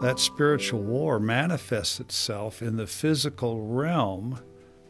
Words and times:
that 0.00 0.18
spiritual 0.18 0.80
war 0.80 1.20
manifests 1.20 2.00
itself 2.00 2.62
in 2.62 2.76
the 2.76 2.86
physical 2.86 3.66
realm 3.66 4.40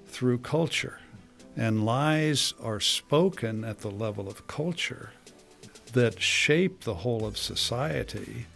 through 0.06 0.38
culture. 0.38 1.00
And 1.56 1.84
lies 1.84 2.54
are 2.62 2.78
spoken 2.78 3.64
at 3.64 3.80
the 3.80 3.90
level 3.90 4.28
of 4.28 4.46
culture 4.46 5.10
that 5.94 6.20
shape 6.20 6.82
the 6.82 6.94
whole 6.94 7.26
of 7.26 7.36
society. 7.36 8.46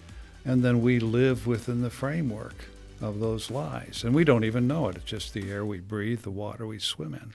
And 0.44 0.62
then 0.62 0.80
we 0.80 1.00
live 1.00 1.44
within 1.48 1.82
the 1.82 1.90
framework 1.90 2.66
of 3.00 3.18
those 3.18 3.50
lies. 3.50 4.04
And 4.04 4.14
we 4.14 4.22
don't 4.22 4.44
even 4.44 4.68
know 4.68 4.88
it. 4.88 4.96
It's 4.96 5.04
just 5.06 5.34
the 5.34 5.50
air 5.50 5.66
we 5.66 5.80
breathe, 5.80 6.22
the 6.22 6.30
water 6.30 6.68
we 6.68 6.78
swim 6.78 7.14
in. 7.14 7.34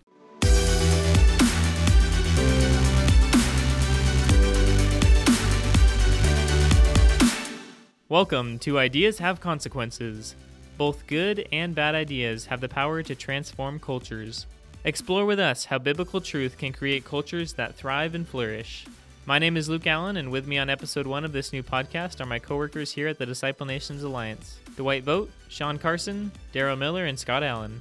Welcome 8.09 8.57
to 8.61 8.79
Ideas 8.79 9.19
Have 9.19 9.39
Consequences. 9.39 10.33
Both 10.79 11.05
good 11.05 11.47
and 11.51 11.75
bad 11.75 11.93
ideas 11.93 12.47
have 12.47 12.59
the 12.59 12.67
power 12.67 13.03
to 13.03 13.13
transform 13.13 13.79
cultures. 13.79 14.47
Explore 14.83 15.27
with 15.27 15.39
us 15.39 15.65
how 15.65 15.77
biblical 15.77 16.19
truth 16.19 16.57
can 16.57 16.73
create 16.73 17.05
cultures 17.05 17.53
that 17.53 17.75
thrive 17.75 18.15
and 18.15 18.27
flourish. 18.27 18.87
My 19.27 19.37
name 19.37 19.55
is 19.55 19.69
Luke 19.69 19.85
Allen, 19.85 20.17
and 20.17 20.31
with 20.31 20.47
me 20.47 20.57
on 20.57 20.71
episode 20.71 21.05
one 21.05 21.23
of 21.23 21.33
this 21.33 21.53
new 21.53 21.61
podcast 21.61 22.19
are 22.19 22.25
my 22.25 22.39
coworkers 22.39 22.91
here 22.91 23.07
at 23.07 23.19
the 23.19 23.27
Disciple 23.27 23.67
Nations 23.67 24.01
Alliance 24.01 24.57
Dwight 24.75 25.03
Vogt, 25.03 25.29
Sean 25.47 25.77
Carson, 25.77 26.31
Darrow 26.51 26.75
Miller, 26.75 27.05
and 27.05 27.19
Scott 27.19 27.43
Allen. 27.43 27.79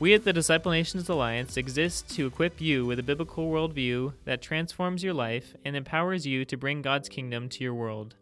We 0.00 0.12
at 0.12 0.22
the 0.22 0.34
Disciple 0.34 0.72
Nations 0.72 1.08
Alliance 1.08 1.56
exist 1.56 2.10
to 2.10 2.26
equip 2.26 2.60
you 2.60 2.84
with 2.84 2.98
a 2.98 3.02
biblical 3.02 3.50
worldview 3.50 4.12
that 4.26 4.42
transforms 4.42 5.02
your 5.02 5.14
life 5.14 5.56
and 5.64 5.74
empowers 5.74 6.26
you 6.26 6.44
to 6.44 6.58
bring 6.58 6.82
God's 6.82 7.08
kingdom 7.08 7.48
to 7.48 7.64
your 7.64 7.72
world. 7.72 8.16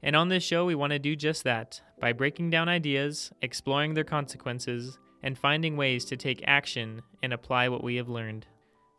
And 0.00 0.14
on 0.14 0.28
this 0.28 0.44
show, 0.44 0.64
we 0.64 0.76
want 0.76 0.92
to 0.92 1.00
do 1.00 1.16
just 1.16 1.42
that 1.42 1.80
by 1.98 2.12
breaking 2.12 2.50
down 2.50 2.68
ideas, 2.68 3.32
exploring 3.42 3.94
their 3.94 4.04
consequences, 4.04 4.96
and 5.24 5.36
finding 5.36 5.76
ways 5.76 6.04
to 6.04 6.16
take 6.16 6.40
action 6.46 7.02
and 7.20 7.32
apply 7.32 7.68
what 7.68 7.82
we 7.82 7.96
have 7.96 8.08
learned. 8.08 8.46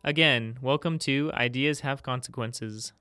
Again, 0.04 0.58
welcome 0.62 1.00
to 1.00 1.32
Ideas 1.34 1.80
Have 1.82 2.04
Consequences. 2.04 2.92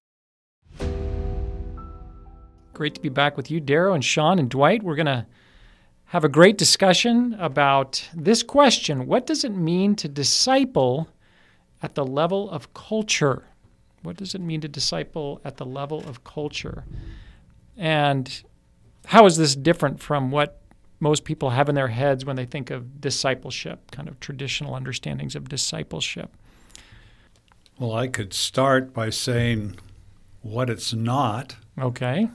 Great 2.72 2.94
to 2.94 3.00
be 3.00 3.08
back 3.08 3.36
with 3.36 3.50
you, 3.50 3.58
Darrow 3.58 3.94
and 3.94 4.04
Sean 4.04 4.38
and 4.38 4.48
Dwight. 4.48 4.84
We're 4.84 4.94
going 4.94 5.06
to 5.06 5.26
have 6.04 6.22
a 6.22 6.28
great 6.28 6.56
discussion 6.56 7.34
about 7.40 8.08
this 8.14 8.44
question 8.44 9.06
What 9.06 9.26
does 9.26 9.42
it 9.42 9.56
mean 9.56 9.96
to 9.96 10.06
disciple 10.06 11.08
at 11.82 11.96
the 11.96 12.06
level 12.06 12.48
of 12.48 12.72
culture? 12.74 13.46
What 14.04 14.16
does 14.16 14.36
it 14.36 14.40
mean 14.40 14.60
to 14.60 14.68
disciple 14.68 15.40
at 15.44 15.56
the 15.56 15.66
level 15.66 16.06
of 16.06 16.22
culture? 16.22 16.84
And 17.78 18.42
how 19.06 19.24
is 19.24 19.36
this 19.36 19.54
different 19.54 20.00
from 20.00 20.30
what 20.30 20.60
most 21.00 21.24
people 21.24 21.50
have 21.50 21.68
in 21.68 21.76
their 21.76 21.88
heads 21.88 22.24
when 22.24 22.36
they 22.36 22.44
think 22.44 22.70
of 22.70 23.00
discipleship, 23.00 23.90
kind 23.92 24.08
of 24.08 24.18
traditional 24.18 24.74
understandings 24.74 25.36
of 25.36 25.48
discipleship? 25.48 26.30
Well, 27.78 27.94
I 27.94 28.08
could 28.08 28.34
start 28.34 28.92
by 28.92 29.10
saying 29.10 29.78
what 30.42 30.68
it's 30.68 30.92
not. 30.92 31.54
Okay. 31.78 32.28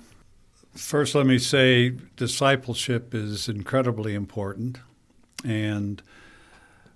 First, 0.73 1.14
let 1.14 1.25
me 1.25 1.38
say 1.38 1.89
discipleship 2.16 3.14
is 3.14 3.49
incredibly 3.49 4.16
important, 4.16 4.80
and 5.44 6.02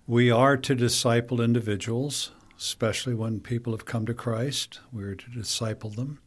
we 0.07 0.31
are 0.31 0.55
to 0.55 0.73
disciple 0.73 1.41
individuals, 1.41 2.31
especially 2.57 3.13
when 3.13 3.41
people 3.41 3.73
have 3.73 3.85
come 3.85 4.05
to 4.05 4.13
Christ. 4.13 4.79
We're 4.93 5.15
to 5.15 5.29
disciple 5.29 5.89
them 5.89 6.21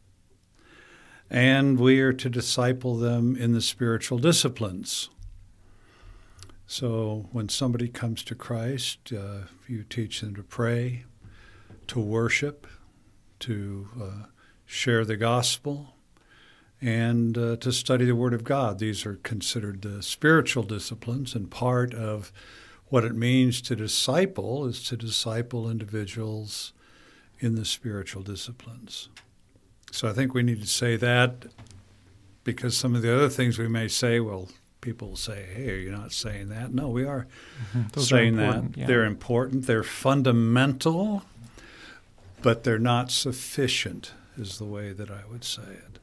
and 1.31 1.79
we 1.79 2.01
are 2.01 2.11
to 2.11 2.29
disciple 2.29 2.97
them 2.97 3.37
in 3.37 3.53
the 3.53 3.61
spiritual 3.61 4.17
disciplines. 4.17 5.09
So 6.67 7.29
when 7.31 7.47
somebody 7.47 7.87
comes 7.87 8.21
to 8.25 8.35
Christ, 8.35 9.13
uh, 9.13 9.47
you 9.65 9.83
teach 9.83 10.19
them 10.19 10.35
to 10.35 10.43
pray, 10.43 11.05
to 11.87 12.01
worship, 12.01 12.67
to 13.39 13.87
uh, 14.01 14.25
share 14.65 15.05
the 15.05 15.15
gospel, 15.15 15.95
and 16.81 17.37
uh, 17.37 17.55
to 17.57 17.71
study 17.71 18.03
the 18.03 18.15
Word 18.15 18.33
of 18.33 18.43
God. 18.43 18.79
These 18.79 19.05
are 19.05 19.15
considered 19.15 19.83
the 19.83 20.03
spiritual 20.03 20.63
disciplines, 20.63 21.33
and 21.33 21.49
part 21.49 21.93
of 21.93 22.33
what 22.87 23.05
it 23.05 23.15
means 23.15 23.61
to 23.61 23.75
disciple 23.77 24.65
is 24.65 24.83
to 24.83 24.97
disciple 24.97 25.69
individuals 25.69 26.73
in 27.39 27.55
the 27.55 27.63
spiritual 27.63 28.21
disciplines. 28.21 29.07
So 29.91 30.07
I 30.07 30.13
think 30.13 30.33
we 30.33 30.41
need 30.41 30.61
to 30.61 30.67
say 30.67 30.95
that 30.95 31.45
because 32.43 32.75
some 32.75 32.95
of 32.95 33.01
the 33.01 33.13
other 33.13 33.29
things 33.29 33.59
we 33.59 33.67
may 33.67 33.87
say, 33.87 34.19
well, 34.19 34.49
people 34.79 35.09
will 35.09 35.15
say, 35.15 35.45
hey, 35.53 35.81
you're 35.81 35.91
not 35.91 36.11
saying 36.11 36.49
that. 36.49 36.73
No, 36.73 36.89
we 36.89 37.05
are 37.05 37.27
mm-hmm. 37.73 37.99
saying 37.99 38.39
are 38.39 38.53
that. 38.53 38.77
Yeah. 38.77 38.87
They're 38.87 39.05
important, 39.05 39.67
they're 39.67 39.83
fundamental, 39.83 41.23
but 42.41 42.63
they're 42.63 42.79
not 42.79 43.11
sufficient, 43.11 44.13
is 44.37 44.57
the 44.57 44.65
way 44.65 44.91
that 44.91 45.11
I 45.11 45.21
would 45.29 45.43
say 45.43 45.61
it. 45.61 45.99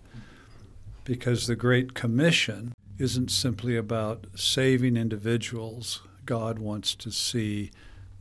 Because 1.04 1.46
the 1.46 1.56
Great 1.56 1.94
Commission 1.94 2.74
isn't 2.98 3.30
simply 3.30 3.76
about 3.76 4.26
saving 4.34 4.96
individuals, 4.96 6.02
God 6.26 6.58
wants 6.58 6.94
to 6.96 7.10
see 7.10 7.70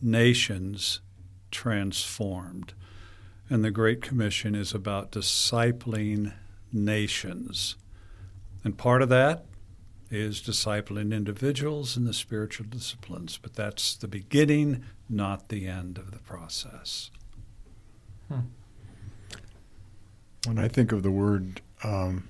nations 0.01 1.01
transformed. 1.51 2.73
And 3.49 3.63
the 3.63 3.71
Great 3.71 4.01
Commission 4.01 4.55
is 4.55 4.73
about 4.73 5.11
discipling 5.11 6.33
nations. 6.71 7.75
And 8.63 8.77
part 8.77 9.01
of 9.01 9.09
that 9.09 9.45
is 10.09 10.41
discipling 10.41 11.13
individuals 11.13 11.97
in 11.97 12.05
the 12.05 12.13
spiritual 12.13 12.65
disciplines, 12.69 13.37
but 13.41 13.53
that's 13.53 13.95
the 13.95 14.07
beginning, 14.07 14.83
not 15.09 15.49
the 15.49 15.67
end 15.67 15.97
of 15.97 16.11
the 16.11 16.19
process. 16.19 17.11
Hmm. 18.27 18.39
When 20.45 20.57
I 20.57 20.67
think 20.67 20.91
of 20.91 21.03
the 21.03 21.11
word 21.11 21.61
um, 21.83 22.29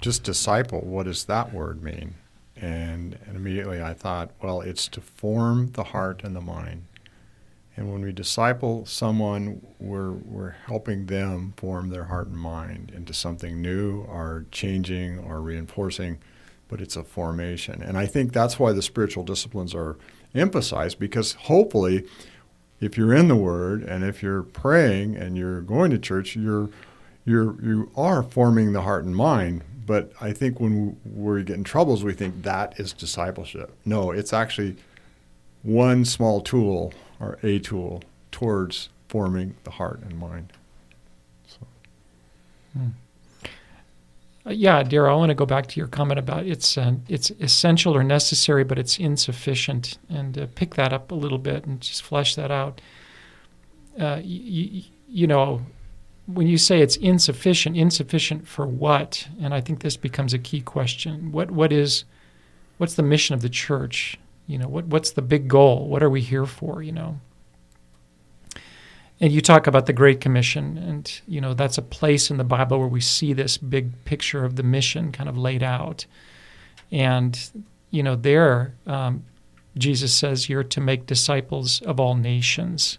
just 0.00 0.22
disciple, 0.22 0.80
what 0.80 1.04
does 1.04 1.24
that 1.24 1.52
word 1.52 1.82
mean? 1.82 2.14
And, 2.56 3.18
and 3.26 3.36
immediately 3.36 3.80
I 3.80 3.94
thought, 3.94 4.30
well, 4.42 4.60
it's 4.60 4.88
to 4.88 5.00
form 5.00 5.72
the 5.72 5.84
heart 5.84 6.22
and 6.24 6.34
the 6.34 6.40
mind. 6.40 6.84
And 7.78 7.92
when 7.92 8.02
we 8.02 8.10
disciple 8.10 8.84
someone, 8.86 9.64
we're, 9.78 10.10
we're 10.10 10.56
helping 10.66 11.06
them 11.06 11.54
form 11.56 11.90
their 11.90 12.06
heart 12.06 12.26
and 12.26 12.36
mind 12.36 12.90
into 12.92 13.14
something 13.14 13.62
new 13.62 14.00
or 14.00 14.46
changing 14.50 15.20
or 15.20 15.40
reinforcing, 15.40 16.18
but 16.66 16.80
it's 16.80 16.96
a 16.96 17.04
formation. 17.04 17.80
And 17.80 17.96
I 17.96 18.06
think 18.06 18.32
that's 18.32 18.58
why 18.58 18.72
the 18.72 18.82
spiritual 18.82 19.22
disciplines 19.22 19.76
are 19.76 19.96
emphasized 20.34 20.98
because 20.98 21.34
hopefully, 21.34 22.04
if 22.80 22.98
you're 22.98 23.14
in 23.14 23.28
the 23.28 23.36
Word 23.36 23.84
and 23.84 24.02
if 24.02 24.24
you're 24.24 24.42
praying 24.42 25.14
and 25.14 25.38
you're 25.38 25.60
going 25.60 25.92
to 25.92 26.00
church, 26.00 26.34
you're, 26.34 26.70
you're, 27.24 27.54
you 27.62 27.92
are 27.96 28.24
forming 28.24 28.72
the 28.72 28.82
heart 28.82 29.04
and 29.04 29.14
mind. 29.14 29.62
But 29.86 30.10
I 30.20 30.32
think 30.32 30.58
when 30.58 30.98
we 31.04 31.44
get 31.44 31.54
in 31.54 31.62
troubles, 31.62 32.02
we 32.02 32.12
think 32.12 32.42
that 32.42 32.80
is 32.80 32.92
discipleship. 32.92 33.72
No, 33.84 34.10
it's 34.10 34.32
actually 34.32 34.78
one 35.62 36.04
small 36.04 36.40
tool 36.40 36.92
or 37.20 37.38
a 37.42 37.58
tool 37.58 38.02
towards 38.30 38.88
forming 39.08 39.56
the 39.64 39.72
heart 39.72 40.00
and 40.02 40.18
mind. 40.18 40.52
So. 41.46 41.66
Hmm. 42.74 42.88
Uh, 44.46 44.52
yeah, 44.52 44.82
Darrow, 44.82 45.12
I 45.12 45.16
want 45.16 45.30
to 45.30 45.34
go 45.34 45.46
back 45.46 45.66
to 45.68 45.80
your 45.80 45.88
comment 45.88 46.18
about 46.18 46.46
it's 46.46 46.78
uh, 46.78 46.94
it's 47.08 47.30
essential 47.40 47.94
or 47.94 48.02
necessary, 48.02 48.64
but 48.64 48.78
it's 48.78 48.98
insufficient, 48.98 49.98
and 50.08 50.38
uh, 50.38 50.46
pick 50.54 50.74
that 50.76 50.92
up 50.92 51.10
a 51.10 51.14
little 51.14 51.38
bit 51.38 51.64
and 51.64 51.80
just 51.80 52.02
flesh 52.02 52.34
that 52.36 52.50
out. 52.50 52.80
Uh, 53.98 54.20
y- 54.24 54.84
you 55.10 55.26
know, 55.26 55.62
when 56.26 56.46
you 56.46 56.58
say 56.58 56.80
it's 56.80 56.96
insufficient, 56.96 57.76
insufficient 57.76 58.46
for 58.46 58.66
what? 58.66 59.28
And 59.40 59.52
I 59.52 59.60
think 59.60 59.80
this 59.80 59.96
becomes 59.96 60.32
a 60.32 60.38
key 60.38 60.60
question. 60.60 61.32
What 61.32 61.50
what 61.50 61.72
is 61.72 62.04
what's 62.78 62.94
the 62.94 63.02
mission 63.02 63.34
of 63.34 63.42
the 63.42 63.48
church? 63.48 64.18
You 64.48 64.56
know, 64.56 64.66
what 64.66 64.86
what's 64.86 65.12
the 65.12 65.22
big 65.22 65.46
goal? 65.46 65.86
What 65.86 66.02
are 66.02 66.10
we 66.10 66.22
here 66.22 66.46
for? 66.46 66.82
You 66.82 66.92
know. 66.92 67.20
And 69.20 69.32
you 69.32 69.40
talk 69.40 69.66
about 69.66 69.86
the 69.86 69.92
Great 69.92 70.20
Commission, 70.20 70.78
and 70.78 71.20
you 71.28 71.40
know 71.40 71.52
that's 71.52 71.76
a 71.76 71.82
place 71.82 72.30
in 72.30 72.38
the 72.38 72.44
Bible 72.44 72.78
where 72.78 72.88
we 72.88 73.00
see 73.00 73.32
this 73.32 73.58
big 73.58 74.04
picture 74.04 74.44
of 74.44 74.56
the 74.56 74.62
mission 74.62 75.12
kind 75.12 75.28
of 75.28 75.36
laid 75.36 75.62
out. 75.62 76.06
And 76.90 77.38
you 77.90 78.02
know, 78.02 78.16
there 78.16 78.74
um, 78.86 79.24
Jesus 79.76 80.14
says 80.14 80.48
you're 80.48 80.64
to 80.64 80.80
make 80.80 81.04
disciples 81.04 81.82
of 81.82 82.00
all 82.00 82.14
nations, 82.14 82.98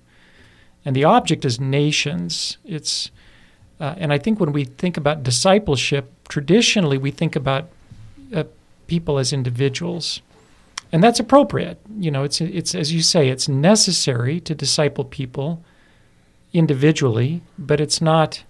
and 0.86 0.95
the 0.95 1.06
object 1.06 1.45
is 1.45 1.60
nations. 1.60 2.57
It's 2.63 3.10
uh, 3.80 3.95
and 3.98 4.13
I 4.13 4.19
think 4.19 4.40
when 4.40 4.52
we 4.52 4.66
think 4.66 4.98
about 4.98 5.24
discipleship, 5.24 6.12
traditionally 6.28 7.00
we 7.00 7.10
think 7.10 7.36
about 7.36 7.69
uh, 8.36 8.44
people 8.86 9.18
as 9.18 9.34
individuals 9.34 10.22
and 10.92 11.04
that's 11.04 11.20
appropriate. 11.20 11.80
You 11.98 12.12
know, 12.12 12.24
it's 12.24 12.42
it's 12.42 12.74
as 12.76 12.94
you 12.94 13.02
say, 13.02 13.30
it's 13.30 13.48
necessary 13.48 14.40
to 14.42 14.56
disciple 14.56 15.06
people 15.06 15.64
individually, 16.54 17.42
but 17.58 17.80
it's 17.80 18.02
not. 18.02 18.44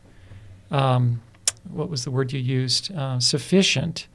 Um, 0.71 1.21
what 1.69 1.89
was 1.89 2.03
the 2.03 2.11
word 2.11 2.31
you 2.31 2.39
used? 2.39 2.93
Uh, 2.95 3.19
sufficient 3.19 4.07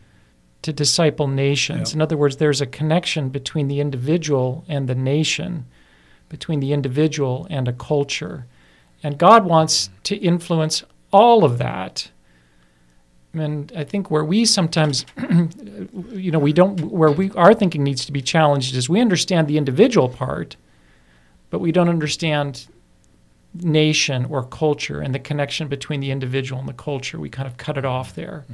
to 0.63 0.73
disciple 0.73 1.29
nations. 1.29 1.91
Yep. 1.91 1.95
In 1.95 2.03
other 2.03 2.17
words, 2.17 2.39
there's 2.39 2.61
a 2.61 2.67
connection 2.67 3.29
between 3.29 3.69
the 3.69 3.81
individual 3.81 4.65
and 4.67 4.89
the 4.89 4.95
nation, 4.95 5.67
between 6.29 6.61
the 6.61 6.73
individual 6.73 7.47
and 7.51 7.69
a 7.69 7.73
culture. 7.73 8.47
And 9.03 9.19
God 9.19 9.45
wants 9.45 9.91
to 10.05 10.17
influence 10.17 10.83
all 11.13 11.45
of 11.45 11.59
that. 11.59 12.11
And 13.35 13.73
I 13.77 13.85
think 13.85 14.11
where 14.11 14.25
we 14.25 14.45
sometimes, 14.45 15.05
you 16.13 16.31
know, 16.31 16.39
we 16.39 16.53
don't, 16.53 16.81
where 16.81 17.11
we, 17.11 17.31
our 17.33 17.55
thinking 17.55 17.83
needs 17.83 18.05
to 18.07 18.13
be 18.13 18.23
challenged 18.23 18.77
is 18.77 18.89
we 18.89 19.01
understand 19.01 19.49
the 19.49 19.59
individual 19.59 20.09
part, 20.09 20.57
but 21.51 21.59
we 21.59 21.73
don't 21.73 21.89
understand 21.89 22.67
nation 23.55 24.25
or 24.27 24.45
culture 24.45 25.01
and 25.01 25.15
the 25.15 25.19
connection 25.19 25.69
between 25.69 26.01
the 26.01 26.11
individual 26.11 26.59
and 26.61 26.69
the 26.69 26.73
culture. 26.75 27.19
We 27.19 27.31
kind 27.31 27.47
of 27.47 27.57
cut 27.57 27.79
it 27.79 27.85
off 27.85 28.15
there. 28.15 28.45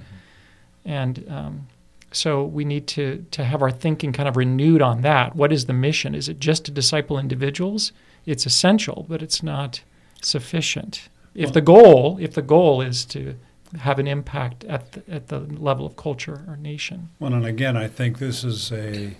And 0.84 1.24
um, 1.28 1.66
so 2.12 2.44
we 2.44 2.64
need 2.64 2.86
to, 2.88 3.24
to 3.30 3.44
have 3.44 3.62
our 3.62 3.70
thinking 3.70 4.12
kind 4.12 4.28
of 4.28 4.36
renewed 4.36 4.82
on 4.82 5.02
that. 5.02 5.36
What 5.36 5.52
is 5.52 5.66
the 5.66 5.72
mission? 5.72 6.14
Is 6.14 6.28
it 6.28 6.40
just 6.40 6.64
to 6.66 6.70
disciple 6.70 7.18
individuals? 7.18 7.92
It's 8.26 8.46
essential, 8.46 9.06
but 9.08 9.22
it's 9.22 9.42
not 9.42 9.82
sufficient. 10.20 11.08
If 11.34 11.46
Well- 11.46 11.52
the 11.52 11.60
goal, 11.60 12.18
if 12.20 12.34
the 12.34 12.42
goal 12.42 12.80
is 12.82 13.04
to 13.06 13.36
have 13.78 13.98
an 13.98 14.06
impact 14.06 14.64
at 14.64 14.92
the, 14.92 15.02
at 15.08 15.28
the 15.28 15.40
level 15.40 15.86
of 15.86 15.96
culture 15.96 16.44
or 16.48 16.56
nation. 16.56 17.10
Well, 17.18 17.32
and 17.32 17.46
again, 17.46 17.76
I 17.76 17.88
think 17.88 18.18
this 18.18 18.42
is 18.42 18.72
a 18.72 19.16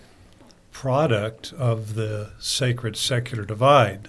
product 0.72 1.52
of 1.52 1.94
the 1.94 2.32
sacred 2.38 2.96
secular 2.96 3.44
divide, 3.44 4.08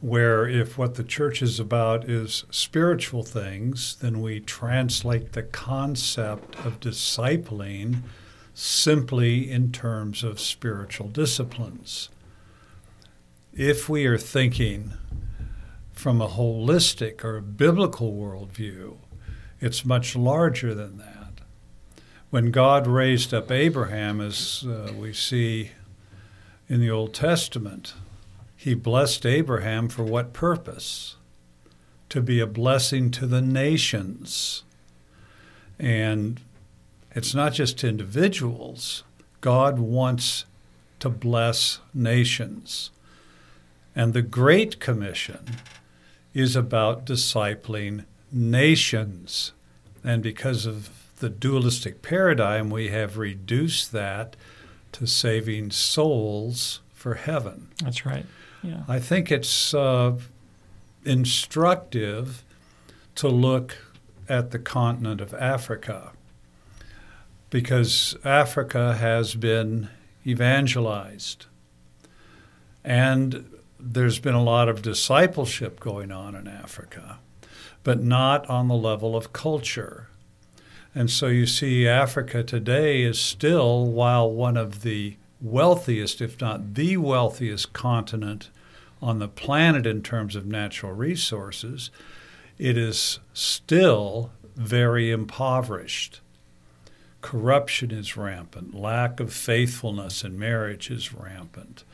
where 0.00 0.48
if 0.48 0.78
what 0.78 0.94
the 0.94 1.04
church 1.04 1.42
is 1.42 1.58
about 1.58 2.08
is 2.08 2.44
spiritual 2.50 3.22
things, 3.22 3.96
then 3.96 4.20
we 4.22 4.40
translate 4.40 5.32
the 5.32 5.42
concept 5.42 6.54
of 6.64 6.80
discipling 6.80 8.02
simply 8.54 9.50
in 9.50 9.72
terms 9.72 10.22
of 10.24 10.40
spiritual 10.40 11.08
disciplines. 11.08 12.08
If 13.52 13.88
we 13.88 14.06
are 14.06 14.18
thinking 14.18 14.92
from 15.92 16.20
a 16.20 16.28
holistic 16.28 17.24
or 17.24 17.36
a 17.36 17.42
biblical 17.42 18.12
worldview, 18.12 18.98
it's 19.60 19.84
much 19.84 20.14
larger 20.16 20.74
than 20.74 20.98
that. 20.98 21.40
When 22.30 22.50
God 22.50 22.86
raised 22.86 23.32
up 23.32 23.50
Abraham, 23.50 24.20
as 24.20 24.64
uh, 24.66 24.92
we 24.92 25.12
see 25.12 25.70
in 26.68 26.80
the 26.80 26.90
Old 26.90 27.14
Testament, 27.14 27.94
he 28.54 28.74
blessed 28.74 29.24
Abraham 29.24 29.88
for 29.88 30.02
what 30.02 30.32
purpose? 30.32 31.16
To 32.10 32.20
be 32.20 32.40
a 32.40 32.46
blessing 32.46 33.10
to 33.12 33.26
the 33.26 33.40
nations. 33.40 34.64
And 35.78 36.40
it's 37.14 37.34
not 37.34 37.52
just 37.52 37.84
individuals, 37.84 39.04
God 39.40 39.78
wants 39.78 40.44
to 41.00 41.08
bless 41.08 41.80
nations. 41.94 42.90
And 43.94 44.12
the 44.12 44.22
Great 44.22 44.80
Commission 44.80 45.46
is 46.34 46.56
about 46.56 47.06
discipling 47.06 48.04
nations. 48.32 49.52
And 50.04 50.22
because 50.22 50.66
of 50.66 50.90
the 51.18 51.28
dualistic 51.28 52.02
paradigm, 52.02 52.70
we 52.70 52.88
have 52.88 53.18
reduced 53.18 53.92
that 53.92 54.36
to 54.92 55.06
saving 55.06 55.70
souls 55.70 56.80
for 56.92 57.14
heaven. 57.14 57.68
That's 57.82 58.06
right. 58.06 58.26
Yeah. 58.62 58.82
I 58.88 58.98
think 58.98 59.30
it's 59.30 59.74
uh, 59.74 60.16
instructive 61.04 62.44
to 63.16 63.28
look 63.28 63.76
at 64.28 64.50
the 64.50 64.58
continent 64.58 65.20
of 65.20 65.34
Africa 65.34 66.12
because 67.50 68.16
Africa 68.24 68.94
has 68.94 69.34
been 69.34 69.88
evangelized. 70.26 71.46
And 72.84 73.50
there's 73.80 74.18
been 74.18 74.34
a 74.34 74.42
lot 74.42 74.68
of 74.68 74.82
discipleship 74.82 75.80
going 75.80 76.10
on 76.10 76.34
in 76.34 76.46
Africa, 76.46 77.18
but 77.84 78.02
not 78.02 78.48
on 78.48 78.68
the 78.68 78.74
level 78.74 79.16
of 79.16 79.32
culture. 79.32 80.08
And 80.94 81.10
so 81.10 81.26
you 81.26 81.46
see, 81.46 81.86
Africa 81.86 82.42
today 82.42 83.02
is 83.02 83.20
still, 83.20 83.86
while 83.86 84.30
one 84.30 84.56
of 84.56 84.82
the 84.82 85.16
wealthiest, 85.40 86.20
if 86.20 86.40
not 86.40 86.74
the 86.74 86.96
wealthiest 86.96 87.72
continent 87.72 88.50
on 89.00 89.18
the 89.18 89.28
planet 89.28 89.86
in 89.86 90.02
terms 90.02 90.34
of 90.34 90.46
natural 90.46 90.92
resources, 90.92 91.90
it 92.58 92.76
is 92.76 93.20
still 93.32 94.32
very 94.56 95.10
impoverished. 95.10 96.20
Corruption 97.20 97.90
is 97.90 98.16
rampant. 98.16 98.74
Lack 98.74 99.20
of 99.20 99.32
faithfulness 99.32 100.24
in 100.24 100.38
marriage 100.38 100.90
is 100.90 101.12
rampant. 101.12 101.84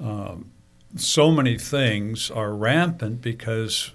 Um, 0.00 0.52
so 0.96 1.30
many 1.30 1.58
things 1.58 2.30
are 2.30 2.54
rampant 2.54 3.22
because 3.22 3.92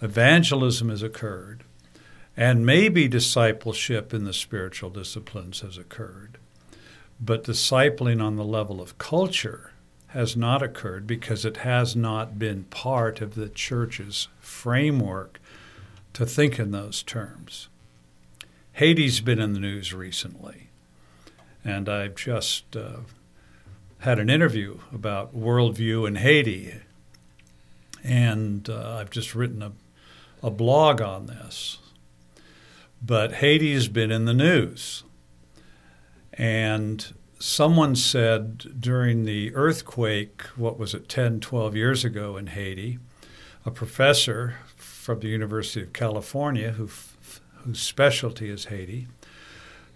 evangelism 0.00 0.88
has 0.90 1.02
occurred, 1.02 1.64
and 2.36 2.66
maybe 2.66 3.08
discipleship 3.08 4.12
in 4.12 4.24
the 4.24 4.32
spiritual 4.32 4.90
disciplines 4.90 5.60
has 5.60 5.78
occurred. 5.78 6.38
But 7.18 7.44
discipling 7.44 8.22
on 8.22 8.36
the 8.36 8.44
level 8.44 8.80
of 8.80 8.98
culture 8.98 9.72
has 10.08 10.36
not 10.36 10.62
occurred 10.62 11.06
because 11.06 11.44
it 11.44 11.58
has 11.58 11.96
not 11.96 12.38
been 12.38 12.64
part 12.64 13.20
of 13.20 13.34
the 13.34 13.48
church's 13.48 14.28
framework 14.38 15.40
to 16.12 16.24
think 16.24 16.58
in 16.58 16.70
those 16.70 17.02
terms. 17.02 17.68
Haiti's 18.72 19.20
been 19.20 19.38
in 19.38 19.54
the 19.54 19.60
news 19.60 19.94
recently, 19.94 20.68
and 21.64 21.88
I've 21.88 22.14
just 22.14 22.76
uh, 22.76 23.00
had 24.00 24.18
an 24.18 24.28
interview 24.28 24.78
about 24.92 25.34
worldview 25.34 26.06
in 26.06 26.16
Haiti, 26.16 26.74
and 28.04 28.68
uh, 28.68 28.98
I've 28.98 29.10
just 29.10 29.34
written 29.34 29.62
a, 29.62 29.72
a 30.46 30.50
blog 30.50 31.02
on 31.02 31.26
this. 31.26 31.78
But 33.02 33.34
Haiti's 33.34 33.88
been 33.88 34.12
in 34.12 34.26
the 34.26 34.32
news. 34.32 35.02
And 36.32 37.12
someone 37.40 37.96
said 37.96 38.80
during 38.80 39.24
the 39.24 39.52
earthquake, 39.56 40.42
what 40.54 40.78
was 40.78 40.94
it, 40.94 41.08
10, 41.08 41.40
12 41.40 41.74
years 41.74 42.04
ago 42.04 42.36
in 42.36 42.46
Haiti, 42.46 43.00
a 43.64 43.72
professor 43.72 44.58
from 44.76 45.18
the 45.18 45.28
University 45.28 45.82
of 45.82 45.92
California 45.92 46.72
who, 46.72 46.88
whose 47.64 47.80
specialty 47.80 48.48
is 48.48 48.66
Haiti 48.66 49.08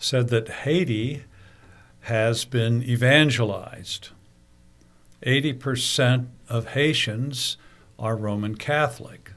said 0.01 0.31
that 0.31 0.49
Haiti 0.49 1.23
has 2.01 2.45
been 2.45 2.83
evangelized. 2.83 4.09
80% 5.25 6.27
of 6.49 6.69
Haitians 6.69 7.57
are 8.01 8.17
Roman 8.17 8.57
Catholic. 8.57 9.33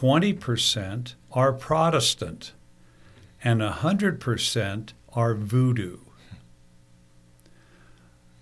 20% 0.00 1.14
are 1.32 1.52
Protestant. 1.52 2.52
And 3.44 3.60
100% 3.60 4.92
are 5.12 5.34
voodoo. 5.34 5.98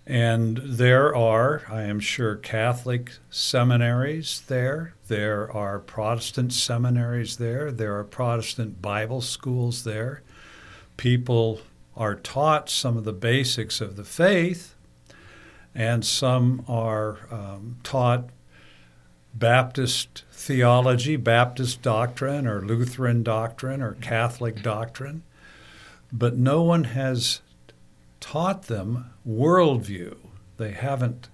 And 0.07 0.59
there 0.59 1.15
are, 1.15 1.63
I 1.69 1.83
am 1.83 1.99
sure, 1.99 2.37
Catholic 2.37 3.11
seminaries 3.29 4.43
there. 4.47 4.95
There 5.09 5.53
are 5.53 5.81
Protestant 5.81 6.53
seminaries 6.53 7.39
there. 7.39 7.73
There 7.73 7.99
are 7.99 8.05
Protestant 8.05 8.81
Bible 8.81 9.21
schools 9.21 9.83
there. 9.83 10.23
People 10.97 11.61
are 11.97 12.15
taught 12.15 12.71
some 12.71 12.97
of 12.97 13.03
the 13.03 13.13
basics 13.13 13.81
of 13.81 13.97
the 13.97 14.05
faith, 14.05 14.77
and 15.75 16.05
some 16.05 16.65
are 16.69 17.19
um, 17.33 17.79
taught 17.83 18.31
Baptist 19.35 20.25
theology, 20.33 21.17
Baptist 21.17 21.83
doctrine, 21.83 22.47
or 22.47 22.61
Lutheran 22.61 23.23
doctrine, 23.23 23.83
or 23.83 23.95
Catholic 23.95 24.63
doctrine, 24.63 25.23
but 26.13 26.37
no 26.37 26.63
one 26.63 26.85
has 26.85 27.43
taught 28.21 28.65
them 28.65 29.11
worldview. 29.27 30.17
They 30.57 30.73
haven't 30.73 31.29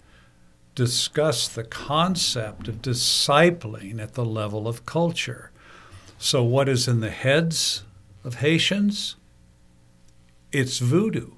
discussed 0.74 1.54
the 1.54 1.64
concept 1.64 2.68
of 2.68 2.82
discipling 2.82 4.00
at 4.00 4.14
the 4.14 4.24
level 4.24 4.66
of 4.66 4.84
culture. 4.84 5.50
So, 6.18 6.42
what 6.42 6.68
is 6.68 6.88
in 6.88 7.00
the 7.00 7.10
heads 7.10 7.84
of 8.24 8.36
Haitians? 8.36 9.16
It's 10.52 10.78
voodoo. 10.78 11.32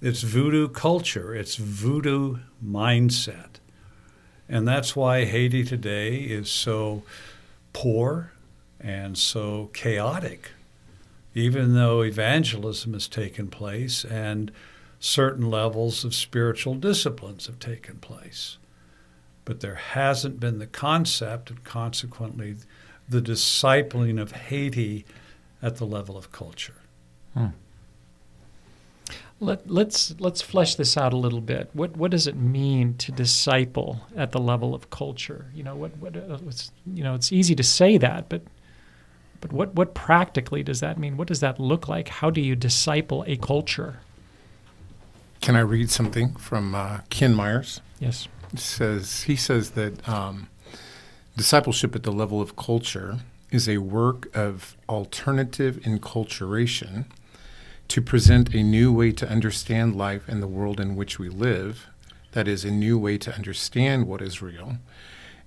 It's 0.00 0.22
voodoo 0.22 0.68
culture, 0.68 1.34
it's 1.34 1.56
voodoo 1.56 2.38
mindset. 2.64 3.55
And 4.48 4.66
that's 4.66 4.94
why 4.94 5.24
Haiti 5.24 5.64
today 5.64 6.16
is 6.16 6.48
so 6.48 7.02
poor 7.72 8.32
and 8.80 9.18
so 9.18 9.70
chaotic, 9.72 10.52
even 11.34 11.74
though 11.74 12.02
evangelism 12.02 12.92
has 12.92 13.08
taken 13.08 13.48
place 13.48 14.04
and 14.04 14.52
certain 15.00 15.50
levels 15.50 16.04
of 16.04 16.14
spiritual 16.14 16.74
disciplines 16.74 17.46
have 17.46 17.58
taken 17.58 17.96
place. 17.96 18.58
But 19.44 19.60
there 19.60 19.74
hasn't 19.74 20.40
been 20.40 20.58
the 20.58 20.66
concept 20.66 21.50
and 21.50 21.62
consequently 21.64 22.56
the 23.08 23.22
discipling 23.22 24.20
of 24.20 24.32
Haiti 24.32 25.04
at 25.62 25.76
the 25.76 25.86
level 25.86 26.16
of 26.16 26.32
culture. 26.32 26.74
Hmm. 27.34 27.48
Let, 29.38 29.68
let's 29.70 30.14
let's 30.18 30.40
flesh 30.40 30.76
this 30.76 30.96
out 30.96 31.12
a 31.12 31.16
little 31.16 31.42
bit. 31.42 31.68
What 31.74 31.96
what 31.96 32.10
does 32.10 32.26
it 32.26 32.36
mean 32.36 32.94
to 32.94 33.12
disciple 33.12 34.00
at 34.16 34.32
the 34.32 34.40
level 34.40 34.74
of 34.74 34.88
culture? 34.88 35.46
You 35.54 35.62
know 35.62 35.76
what 35.76 35.96
what 35.98 36.16
uh, 36.16 36.38
you 36.86 37.04
know 37.04 37.14
it's 37.14 37.32
easy 37.32 37.54
to 37.54 37.62
say 37.62 37.98
that, 37.98 38.30
but 38.30 38.42
but 39.40 39.52
what 39.52 39.74
what 39.74 39.94
practically 39.94 40.62
does 40.62 40.80
that 40.80 40.98
mean? 40.98 41.18
What 41.18 41.28
does 41.28 41.40
that 41.40 41.60
look 41.60 41.86
like? 41.86 42.08
How 42.08 42.30
do 42.30 42.40
you 42.40 42.56
disciple 42.56 43.24
a 43.26 43.36
culture? 43.36 44.00
Can 45.42 45.54
I 45.54 45.60
read 45.60 45.90
something 45.90 46.34
from 46.36 46.74
uh, 46.74 47.00
Ken 47.10 47.34
Myers? 47.34 47.80
Yes. 48.00 48.28
It 48.52 48.58
says 48.58 49.22
he 49.22 49.36
says 49.36 49.72
that 49.72 50.08
um, 50.08 50.48
discipleship 51.36 51.94
at 51.94 52.04
the 52.04 52.12
level 52.12 52.40
of 52.40 52.56
culture 52.56 53.18
is 53.50 53.68
a 53.68 53.78
work 53.78 54.34
of 54.34 54.76
alternative 54.88 55.78
enculturation 55.84 57.04
to 57.96 58.02
present 58.02 58.54
a 58.54 58.62
new 58.62 58.92
way 58.92 59.10
to 59.10 59.26
understand 59.26 59.96
life 59.96 60.28
and 60.28 60.42
the 60.42 60.46
world 60.46 60.78
in 60.78 60.96
which 60.96 61.18
we 61.18 61.30
live. 61.30 61.86
That 62.32 62.46
is, 62.46 62.62
a 62.62 62.70
new 62.70 62.98
way 62.98 63.16
to 63.16 63.34
understand 63.34 64.06
what 64.06 64.20
is 64.20 64.42
real. 64.42 64.76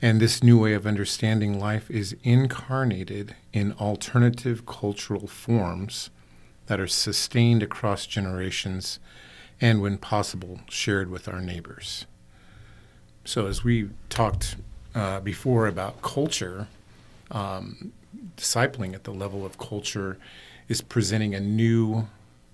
And 0.01 0.19
this 0.19 0.41
new 0.41 0.59
way 0.59 0.73
of 0.73 0.87
understanding 0.87 1.59
life 1.59 1.91
is 1.91 2.15
incarnated 2.23 3.35
in 3.53 3.73
alternative 3.73 4.65
cultural 4.65 5.27
forms 5.27 6.09
that 6.65 6.79
are 6.79 6.87
sustained 6.87 7.61
across 7.61 8.07
generations 8.07 8.97
and, 9.61 9.79
when 9.79 9.99
possible, 9.99 10.61
shared 10.69 11.11
with 11.11 11.27
our 11.27 11.41
neighbors. 11.41 12.07
So, 13.25 13.45
as 13.45 13.63
we 13.63 13.91
talked 14.09 14.55
uh, 14.95 15.19
before 15.19 15.67
about 15.67 16.01
culture, 16.01 16.67
um, 17.29 17.93
discipling 18.37 18.95
at 18.95 19.03
the 19.03 19.13
level 19.13 19.45
of 19.45 19.59
culture 19.59 20.17
is 20.67 20.81
presenting 20.81 21.35
a 21.35 21.39
new 21.39 22.07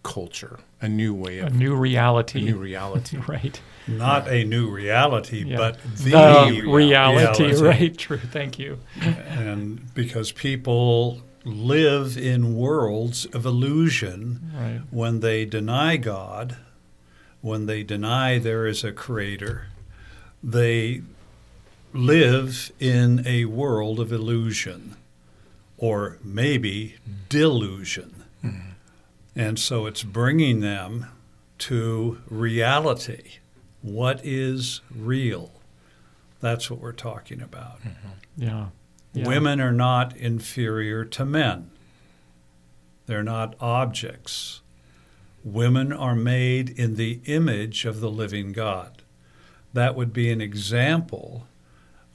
culture, 0.05 0.59
a 0.81 0.87
new 0.87 1.13
way 1.13 1.39
A 1.39 1.47
of 1.47 1.53
new 1.55 1.75
reality. 1.75 2.39
a 2.39 2.43
new 2.43 2.57
reality. 2.57 3.17
right. 3.27 3.59
Not 3.87 4.27
a 4.29 4.45
new 4.45 4.69
reality, 4.69 5.43
Yeah. 5.43 5.57
but 5.57 5.79
the, 5.97 6.11
The 6.11 6.61
reality, 6.63 7.43
reality. 7.43 7.55
right? 7.71 7.97
True. 7.97 8.17
Thank 8.17 8.57
you. 8.57 8.79
And 9.01 9.93
because 9.93 10.31
people 10.31 11.21
live 11.43 12.17
in 12.17 12.55
worlds 12.55 13.25
of 13.27 13.45
illusion 13.45 14.51
Right. 14.55 14.81
when 14.91 15.19
they 15.19 15.45
deny 15.45 15.97
God, 15.97 16.57
when 17.41 17.65
they 17.65 17.83
deny 17.83 18.39
there 18.39 18.65
is 18.65 18.83
a 18.83 18.91
creator, 18.91 19.67
they 20.43 21.01
live 21.93 22.71
in 22.79 23.23
a 23.25 23.45
world 23.45 23.99
of 23.99 24.11
illusion 24.11 24.95
or 25.77 26.17
maybe 26.23 26.95
delusion. 27.29 28.23
Hmm. 28.41 28.49
And 29.35 29.59
so 29.59 29.85
it's 29.85 30.03
bringing 30.03 30.61
them 30.61 31.07
to 31.59 32.21
reality. 32.29 33.33
What 33.81 34.21
is 34.23 34.81
real? 34.93 35.51
That's 36.39 36.69
what 36.69 36.79
we're 36.79 36.93
talking 36.93 37.41
about. 37.41 37.81
Mm-hmm. 37.81 38.07
Yeah. 38.37 38.65
yeah. 39.13 39.27
Women 39.27 39.59
are 39.59 39.71
not 39.71 40.15
inferior 40.15 41.03
to 41.05 41.25
men. 41.25 41.71
They're 43.07 43.23
not 43.23 43.55
objects. 43.59 44.61
Women 45.43 45.93
are 45.93 46.15
made 46.15 46.69
in 46.69 46.95
the 46.95 47.19
image 47.25 47.85
of 47.85 47.99
the 47.99 48.09
living 48.09 48.51
God. 48.51 49.03
That 49.73 49.95
would 49.95 50.13
be 50.13 50.31
an 50.31 50.41
example 50.41 51.47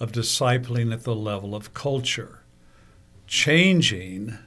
of 0.00 0.12
discipling 0.12 0.92
at 0.92 1.04
the 1.04 1.14
level 1.14 1.54
of 1.54 1.74
culture, 1.74 2.40
changing 3.26 4.38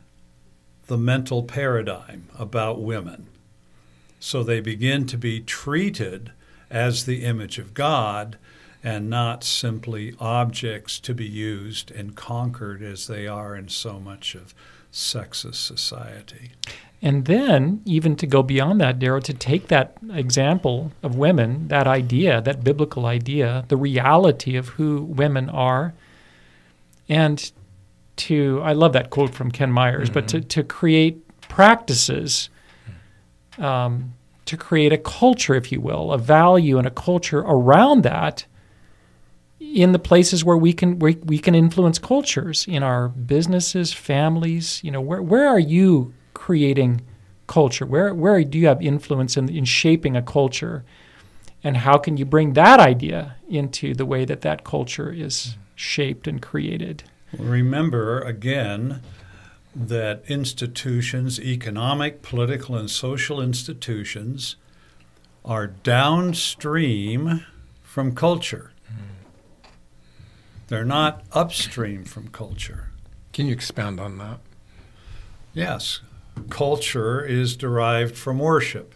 the 0.88 0.98
mental 0.98 1.44
paradigm 1.44 2.28
about 2.38 2.82
women. 2.82 3.28
So 4.20 4.44
they 4.44 4.60
begin 4.60 5.06
to 5.08 5.18
be 5.18 5.40
treated 5.40 6.32
as 6.70 7.06
the 7.06 7.24
image 7.24 7.60
of 7.60 7.74
God 7.74 8.38
and 8.84 9.10
not 9.10 9.44
simply 9.44 10.14
objects 10.20 11.00
to 11.00 11.14
be 11.14 11.28
used 11.28 11.90
and 11.92 12.16
conquered 12.16 12.82
as 12.82 13.08
they 13.08 13.28
are 13.28 13.56
in 13.56 13.70
so 13.70 14.00
much 14.00 14.36
of 14.36 14.54
sexist 14.92 15.56
society. 15.56 16.52
And 17.02 17.26
then, 17.26 17.82
even 17.86 18.16
to 18.18 18.28
go 18.28 18.44
beyond 18.44 18.80
that, 18.80 19.00
Darrow, 19.00 19.20
to 19.22 19.34
take 19.34 19.68
that 19.68 19.98
example 20.14 20.92
of 21.02 21.18
women, 21.18 21.68
that 21.68 21.86
idea, 21.86 22.42
that 22.42 22.64
biblical 22.64 23.06
idea, 23.06 23.66
the 23.68 23.76
reality 23.76 24.56
of 24.56 24.70
who 24.70 25.02
women 25.02 25.50
are, 25.50 25.94
and 27.10 27.52
to, 28.16 28.62
I 28.64 28.74
love 28.74 28.94
that 28.94 29.10
quote 29.10 29.34
from 29.34 29.52
Ken 29.52 29.72
Myers, 29.72 30.10
but 30.10 30.28
to, 30.30 30.42
to 30.42 30.64
create 30.64 31.42
practices, 31.42 32.50
um, 33.58 34.14
to 34.46 34.58
create 34.58 34.94
a 34.94 34.98
culture, 34.98 35.56
if 35.56 35.72
you 35.72 35.82
will, 35.82 36.12
a 36.12 36.18
value 36.18 36.78
and 36.78 36.88
a 36.88 36.92
culture 36.92 37.40
around 37.40 38.04
that 38.04 38.46
in 39.60 39.92
the 39.92 40.00
places 40.00 40.44
where 40.44 40.58
we 40.58 40.74
can 40.74 41.00
where 41.00 41.16
we 41.24 41.40
can 41.40 41.56
influence 41.56 41.98
cultures 41.98 42.66
in 42.68 42.84
our 42.84 43.10
businesses, 43.10 43.94
families. 43.94 44.84
You 44.84 44.92
know, 44.92 45.02
where 45.02 45.22
where 45.22 45.48
are 45.48 45.60
you 45.60 46.14
creating 46.34 47.02
culture? 47.48 47.86
Where 47.86 48.14
where 48.14 48.44
do 48.44 48.60
you 48.60 48.68
have 48.68 48.82
influence 48.82 49.38
in, 49.38 49.50
in 49.50 49.66
shaping 49.66 50.16
a 50.16 50.22
culture? 50.22 50.84
And 51.64 51.78
how 51.78 51.98
can 51.98 52.18
you 52.18 52.26
bring 52.26 52.54
that 52.54 52.80
idea 52.80 53.38
into 53.48 53.94
the 53.94 54.06
way 54.06 54.26
that 54.26 54.42
that 54.42 54.66
culture 54.66 55.12
is 55.12 55.56
shaped 55.76 56.28
and 56.28 56.42
created? 56.42 57.04
Remember 57.38 58.20
again 58.22 59.02
that 59.76 60.24
institutions, 60.28 61.40
economic, 61.40 62.22
political, 62.22 62.76
and 62.76 62.90
social 62.90 63.42
institutions, 63.42 64.56
are 65.44 65.68
downstream 65.68 67.46
from 67.82 68.16
culture. 68.16 68.72
They're 70.68 70.86
not 70.86 71.24
upstream 71.34 72.06
from 72.06 72.30
culture. 72.30 72.90
Can 73.34 73.48
you 73.48 73.54
expound 73.54 74.00
on 74.00 74.18
that? 74.20 74.40
Yes, 75.54 76.02
culture 76.50 77.24
is 77.24 77.56
derived 77.56 78.16
from 78.16 78.40
worship. 78.40 78.96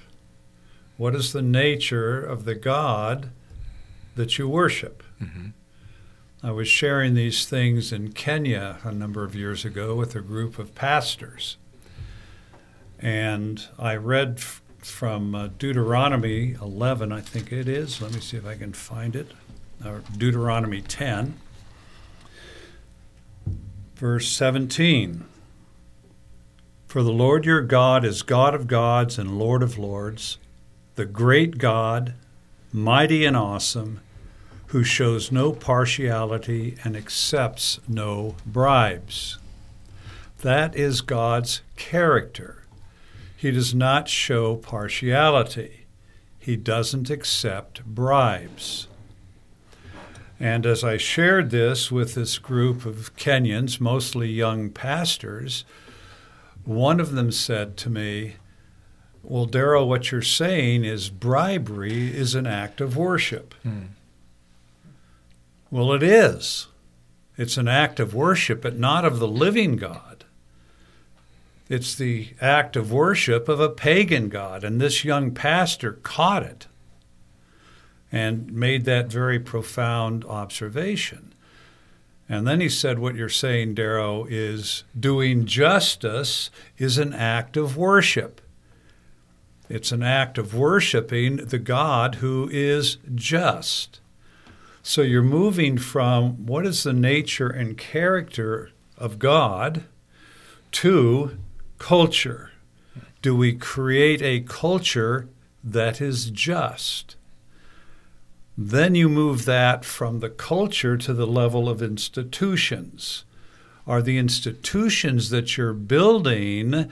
What 0.96 1.16
is 1.16 1.34
the 1.34 1.42
nature 1.42 2.20
of 2.20 2.46
the 2.46 2.56
God 2.56 3.30
that 4.16 4.40
you 4.40 4.48
worship? 4.48 5.04
Mm-hmm. 5.22 5.50
I 6.48 6.52
was 6.52 6.70
sharing 6.70 7.14
these 7.14 7.46
things 7.46 7.92
in 7.92 8.14
Kenya 8.14 8.78
a 8.86 8.94
number 8.94 9.26
of 9.26 9.36
years 9.36 9.66
ago 9.66 9.96
with 9.96 10.16
a 10.16 10.22
group 10.22 10.58
of 10.58 10.74
pastors. 10.74 11.58
And 13.00 13.68
I 13.78 13.98
read 13.98 14.36
f- 14.38 14.62
from 14.78 15.36
uh, 15.36 15.50
Deuteronomy 15.60 16.54
11, 16.54 17.12
I 17.12 17.20
think 17.20 17.52
it 17.52 17.68
is. 17.68 18.02
Let 18.02 18.14
me 18.14 18.22
see 18.22 18.38
if 18.38 18.46
I 18.46 18.56
can 18.56 18.72
find 18.72 19.14
it. 19.14 19.34
Or 19.86 20.04
Deuteronomy 20.18 20.80
10, 20.80 21.38
verse 23.96 24.30
17. 24.30 25.26
For 26.88 27.04
the 27.04 27.12
Lord 27.12 27.46
your 27.46 27.62
God 27.62 28.06
is 28.06 28.22
God 28.22 28.56
of 28.56 28.68
gods 28.68 29.20
and 29.20 29.38
Lord 29.38 29.62
of 29.62 29.78
lords, 29.78 30.38
the 30.96 31.06
great 31.06 31.58
God, 31.58 32.14
mighty 32.72 33.26
and 33.26 33.36
awesome, 33.36 34.00
who 34.68 34.84
shows 34.84 35.32
no 35.32 35.54
partiality 35.54 36.76
and 36.84 36.96
accepts 36.96 37.80
no 37.88 38.36
bribes. 38.46 39.38
That 40.42 40.76
is 40.76 41.02
God's 41.02 41.62
character. 41.76 42.64
He 43.36 43.52
does 43.52 43.74
not 43.74 44.10
show 44.10 44.56
partiality. 44.56 45.86
He 46.40 46.56
doesn't 46.56 47.10
accept 47.10 47.86
bribes. 47.86 48.88
And 50.40 50.66
as 50.66 50.84
I 50.84 50.98
shared 50.98 51.50
this 51.50 51.92
with 51.92 52.14
this 52.14 52.38
group 52.38 52.86
of 52.86 53.16
Kenyans, 53.16 53.80
mostly 53.80 54.30
young 54.30 54.70
pastors, 54.70 55.66
one 56.64 57.00
of 57.00 57.14
them 57.14 57.32
said 57.32 57.78
to 57.78 57.90
me, 57.90 58.36
Well, 59.24 59.46
Darrow, 59.46 59.86
what 59.86 60.12
you're 60.12 60.22
saying 60.22 60.84
is 60.84 61.10
bribery 61.10 62.16
is 62.16 62.36
an 62.36 62.46
act 62.46 62.82
of 62.82 62.98
worship. 62.98 63.56
Hmm. 63.64 63.86
Well, 65.70 65.94
it 65.94 66.04
is. 66.04 66.68
It's 67.38 67.58
an 67.58 67.68
act 67.68 68.00
of 68.00 68.14
worship, 68.14 68.62
but 68.62 68.78
not 68.78 69.06
of 69.06 69.20
the 69.20 69.28
living 69.28 69.76
God. 69.76 70.26
It's 71.70 71.96
the 71.96 72.30
act 72.40 72.76
of 72.76 72.92
worship 72.92 73.50
of 73.50 73.60
a 73.60 73.70
pagan 73.70 74.30
God. 74.30 74.64
And 74.64 74.80
this 74.80 75.04
young 75.04 75.32
pastor 75.32 75.94
caught 75.94 76.44
it 76.44 76.68
and 78.12 78.52
made 78.54 78.86
that 78.86 79.08
very 79.08 79.40
profound 79.40 80.24
observation. 80.26 81.34
And 82.30 82.48
then 82.48 82.62
he 82.62 82.70
said, 82.70 83.00
What 83.00 83.16
you're 83.16 83.30
saying, 83.30 83.76
Darrow, 83.76 84.26
is 84.30 84.84
doing 84.98 85.46
justice 85.46 86.50
is 86.78 86.98
an 86.98 87.14
act 87.14 87.58
of 87.58 87.78
worship. 87.78 88.42
It's 89.70 89.92
an 89.92 90.04
act 90.04 90.38
of 90.38 90.56
worshiping 90.56 91.38
the 91.38 91.60
God 91.60 92.16
who 92.16 92.50
is 92.52 92.98
just. 93.14 94.00
So 94.88 95.02
you're 95.02 95.22
moving 95.22 95.78
from 95.78 96.46
what 96.46 96.66
is 96.66 96.84
the 96.84 96.94
nature 96.94 97.50
and 97.50 97.78
character 97.78 98.70
of 98.98 99.20
God 99.20 99.84
to 100.72 101.38
culture. 101.78 102.52
do 103.22 103.36
we 103.36 103.52
create 103.52 104.22
a 104.22 104.46
culture 104.48 105.28
that 105.62 106.00
is 106.00 106.30
just? 106.30 107.18
Then 108.58 108.96
you 108.96 109.10
move 109.10 109.44
that 109.44 109.84
from 109.84 110.22
the 110.22 110.30
culture 110.30 110.96
to 110.96 111.14
the 111.14 111.28
level 111.28 111.68
of 111.68 111.82
institutions. 111.82 113.26
Are 113.86 114.02
the 114.02 114.18
institutions 114.18 115.32
that 115.32 115.58
you're 115.58 115.74
building 115.74 116.90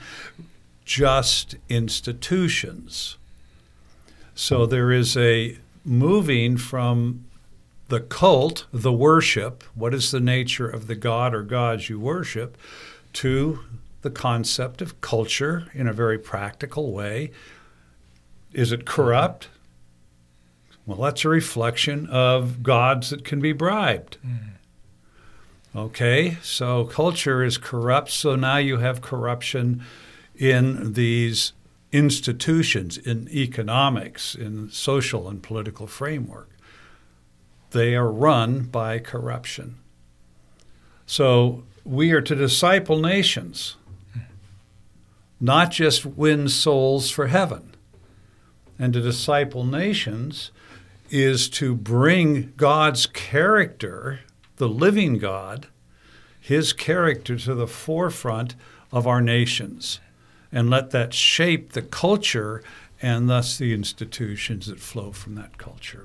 just 0.84 1.54
institutions? 1.70 3.16
So 4.34 4.66
there 4.66 4.92
is 4.92 5.16
a 5.16 5.56
moving 5.82 6.58
from 6.58 7.25
the 7.88 8.00
cult, 8.00 8.66
the 8.72 8.92
worship, 8.92 9.62
what 9.74 9.94
is 9.94 10.10
the 10.10 10.20
nature 10.20 10.68
of 10.68 10.86
the 10.86 10.96
god 10.96 11.34
or 11.34 11.42
gods 11.42 11.88
you 11.88 12.00
worship, 12.00 12.56
to 13.12 13.60
the 14.02 14.10
concept 14.10 14.80
of 14.80 15.00
culture 15.00 15.68
in 15.74 15.88
a 15.88 15.92
very 15.92 16.18
practical 16.18 16.92
way. 16.92 17.30
Is 18.52 18.70
it 18.70 18.84
corrupt? 18.84 19.48
Well, 20.86 20.98
that's 20.98 21.24
a 21.24 21.28
reflection 21.28 22.06
of 22.06 22.62
gods 22.62 23.10
that 23.10 23.24
can 23.24 23.40
be 23.40 23.52
bribed. 23.52 24.18
Mm-hmm. 24.24 25.78
Okay, 25.78 26.38
so 26.40 26.84
culture 26.84 27.42
is 27.42 27.58
corrupt, 27.58 28.10
so 28.10 28.36
now 28.36 28.56
you 28.56 28.78
have 28.78 29.02
corruption 29.02 29.82
in 30.36 30.92
these 30.92 31.52
institutions, 31.92 32.96
in 32.96 33.28
economics, 33.28 34.34
in 34.34 34.70
social 34.70 35.28
and 35.28 35.42
political 35.42 35.86
framework. 35.86 36.50
They 37.70 37.94
are 37.94 38.10
run 38.10 38.62
by 38.62 38.98
corruption. 38.98 39.76
So 41.06 41.64
we 41.84 42.12
are 42.12 42.20
to 42.20 42.34
disciple 42.34 42.98
nations, 42.98 43.76
not 45.40 45.70
just 45.70 46.04
win 46.04 46.48
souls 46.48 47.10
for 47.10 47.28
heaven. 47.28 47.74
And 48.78 48.92
to 48.92 49.00
disciple 49.00 49.64
nations 49.64 50.50
is 51.10 51.48
to 51.50 51.74
bring 51.74 52.52
God's 52.56 53.06
character, 53.06 54.20
the 54.56 54.68
living 54.68 55.18
God, 55.18 55.68
his 56.40 56.72
character 56.72 57.36
to 57.36 57.54
the 57.54 57.66
forefront 57.66 58.54
of 58.92 59.06
our 59.06 59.20
nations 59.20 60.00
and 60.52 60.70
let 60.70 60.90
that 60.90 61.12
shape 61.12 61.72
the 61.72 61.82
culture 61.82 62.62
and 63.02 63.28
thus 63.28 63.58
the 63.58 63.72
institutions 63.72 64.66
that 64.66 64.80
flow 64.80 65.12
from 65.12 65.34
that 65.34 65.58
culture. 65.58 66.04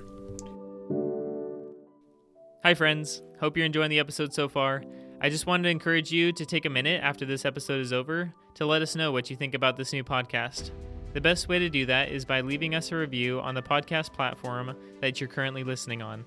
Hi, 2.64 2.74
friends. 2.74 3.22
Hope 3.40 3.56
you're 3.56 3.66
enjoying 3.66 3.90
the 3.90 3.98
episode 3.98 4.32
so 4.32 4.48
far. 4.48 4.84
I 5.20 5.28
just 5.30 5.48
wanted 5.48 5.64
to 5.64 5.70
encourage 5.70 6.12
you 6.12 6.30
to 6.30 6.46
take 6.46 6.64
a 6.64 6.70
minute 6.70 7.02
after 7.02 7.24
this 7.24 7.44
episode 7.44 7.80
is 7.80 7.92
over 7.92 8.32
to 8.54 8.66
let 8.66 8.82
us 8.82 8.94
know 8.94 9.10
what 9.10 9.28
you 9.28 9.34
think 9.34 9.54
about 9.54 9.76
this 9.76 9.92
new 9.92 10.04
podcast. 10.04 10.70
The 11.12 11.20
best 11.20 11.48
way 11.48 11.58
to 11.58 11.68
do 11.68 11.86
that 11.86 12.10
is 12.10 12.24
by 12.24 12.40
leaving 12.40 12.76
us 12.76 12.92
a 12.92 12.96
review 12.96 13.40
on 13.40 13.56
the 13.56 13.62
podcast 13.62 14.12
platform 14.12 14.76
that 15.00 15.20
you're 15.20 15.28
currently 15.28 15.64
listening 15.64 16.02
on. 16.02 16.24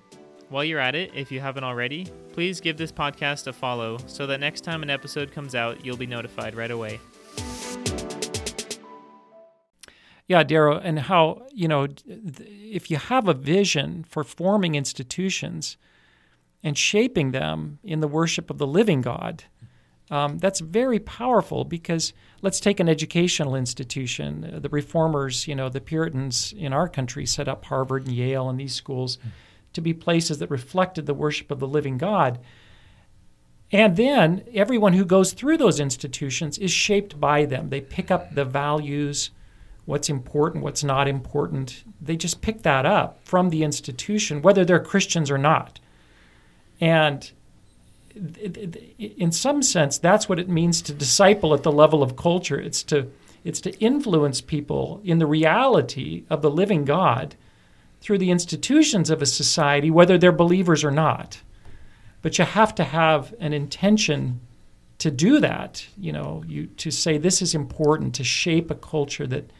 While 0.50 0.64
you're 0.64 0.78
at 0.78 0.94
it, 0.94 1.10
if 1.14 1.32
you 1.32 1.40
haven't 1.40 1.64
already, 1.64 2.06
please 2.34 2.60
give 2.60 2.76
this 2.76 2.92
podcast 2.92 3.46
a 3.46 3.52
follow 3.54 3.96
so 4.06 4.26
that 4.26 4.38
next 4.38 4.60
time 4.60 4.82
an 4.82 4.90
episode 4.90 5.32
comes 5.32 5.54
out, 5.54 5.86
you'll 5.86 5.96
be 5.96 6.06
notified 6.06 6.54
right 6.54 6.70
away. 6.70 7.00
Yeah, 10.28 10.42
Darrow, 10.42 10.76
and 10.76 10.98
how, 10.98 11.46
you 11.54 11.66
know, 11.66 11.88
if 12.06 12.90
you 12.90 12.98
have 12.98 13.26
a 13.26 13.32
vision 13.32 14.04
for 14.06 14.22
forming 14.22 14.74
institutions 14.74 15.78
and 16.66 16.76
shaping 16.76 17.30
them 17.30 17.78
in 17.84 18.00
the 18.00 18.08
worship 18.08 18.50
of 18.50 18.58
the 18.58 18.66
living 18.66 19.00
God, 19.00 19.44
um, 20.10 20.38
that's 20.38 20.58
very 20.58 20.98
powerful 20.98 21.64
because 21.64 22.12
let's 22.42 22.58
take 22.58 22.80
an 22.80 22.88
educational 22.88 23.54
institution. 23.54 24.58
The 24.60 24.68
reformers, 24.68 25.46
you 25.46 25.54
know, 25.54 25.68
the 25.68 25.80
Puritans 25.80 26.52
in 26.58 26.72
our 26.72 26.88
country 26.88 27.24
set 27.24 27.46
up 27.46 27.64
Harvard 27.66 28.08
and 28.08 28.16
Yale 28.16 28.48
and 28.48 28.58
these 28.58 28.74
schools 28.74 29.18
to 29.74 29.80
be 29.80 29.94
places 29.94 30.38
that 30.38 30.50
reflected 30.50 31.06
the 31.06 31.14
worship 31.14 31.52
of 31.52 31.60
the 31.60 31.68
living 31.68 31.98
God. 31.98 32.40
And 33.70 33.96
then 33.96 34.42
everyone 34.52 34.94
who 34.94 35.04
goes 35.04 35.34
through 35.34 35.58
those 35.58 35.78
institutions 35.78 36.58
is 36.58 36.72
shaped 36.72 37.20
by 37.20 37.44
them. 37.44 37.68
They 37.68 37.80
pick 37.80 38.10
up 38.10 38.34
the 38.34 38.44
values, 38.44 39.30
what's 39.84 40.10
important, 40.10 40.64
what's 40.64 40.82
not 40.82 41.06
important. 41.06 41.84
They 42.00 42.16
just 42.16 42.42
pick 42.42 42.62
that 42.62 42.84
up 42.84 43.20
from 43.22 43.50
the 43.50 43.62
institution, 43.62 44.42
whether 44.42 44.64
they're 44.64 44.80
Christians 44.80 45.30
or 45.30 45.38
not. 45.38 45.78
And 46.80 47.30
in 48.98 49.32
some 49.32 49.62
sense, 49.62 49.98
that's 49.98 50.28
what 50.28 50.38
it 50.38 50.48
means 50.48 50.80
to 50.82 50.92
disciple 50.92 51.54
at 51.54 51.62
the 51.62 51.72
level 51.72 52.02
of 52.02 52.16
culture. 52.16 52.58
It's 52.58 52.82
to 52.84 53.10
it's 53.44 53.60
to 53.60 53.78
influence 53.78 54.40
people 54.40 55.00
in 55.04 55.18
the 55.20 55.26
reality 55.26 56.24
of 56.28 56.42
the 56.42 56.50
living 56.50 56.84
God 56.84 57.36
through 58.00 58.18
the 58.18 58.32
institutions 58.32 59.08
of 59.08 59.22
a 59.22 59.26
society, 59.26 59.88
whether 59.88 60.18
they're 60.18 60.32
believers 60.32 60.82
or 60.82 60.90
not. 60.90 61.40
But 62.22 62.38
you 62.38 62.44
have 62.44 62.74
to 62.74 62.82
have 62.82 63.32
an 63.38 63.52
intention 63.52 64.40
to 64.98 65.12
do 65.12 65.38
that. 65.38 65.86
You 65.96 66.12
know, 66.12 66.42
you 66.46 66.66
to 66.66 66.90
say 66.90 67.18
this 67.18 67.40
is 67.40 67.54
important 67.54 68.16
to 68.16 68.24
shape 68.24 68.70
a 68.70 68.74
culture 68.74 69.26
that 69.28 69.50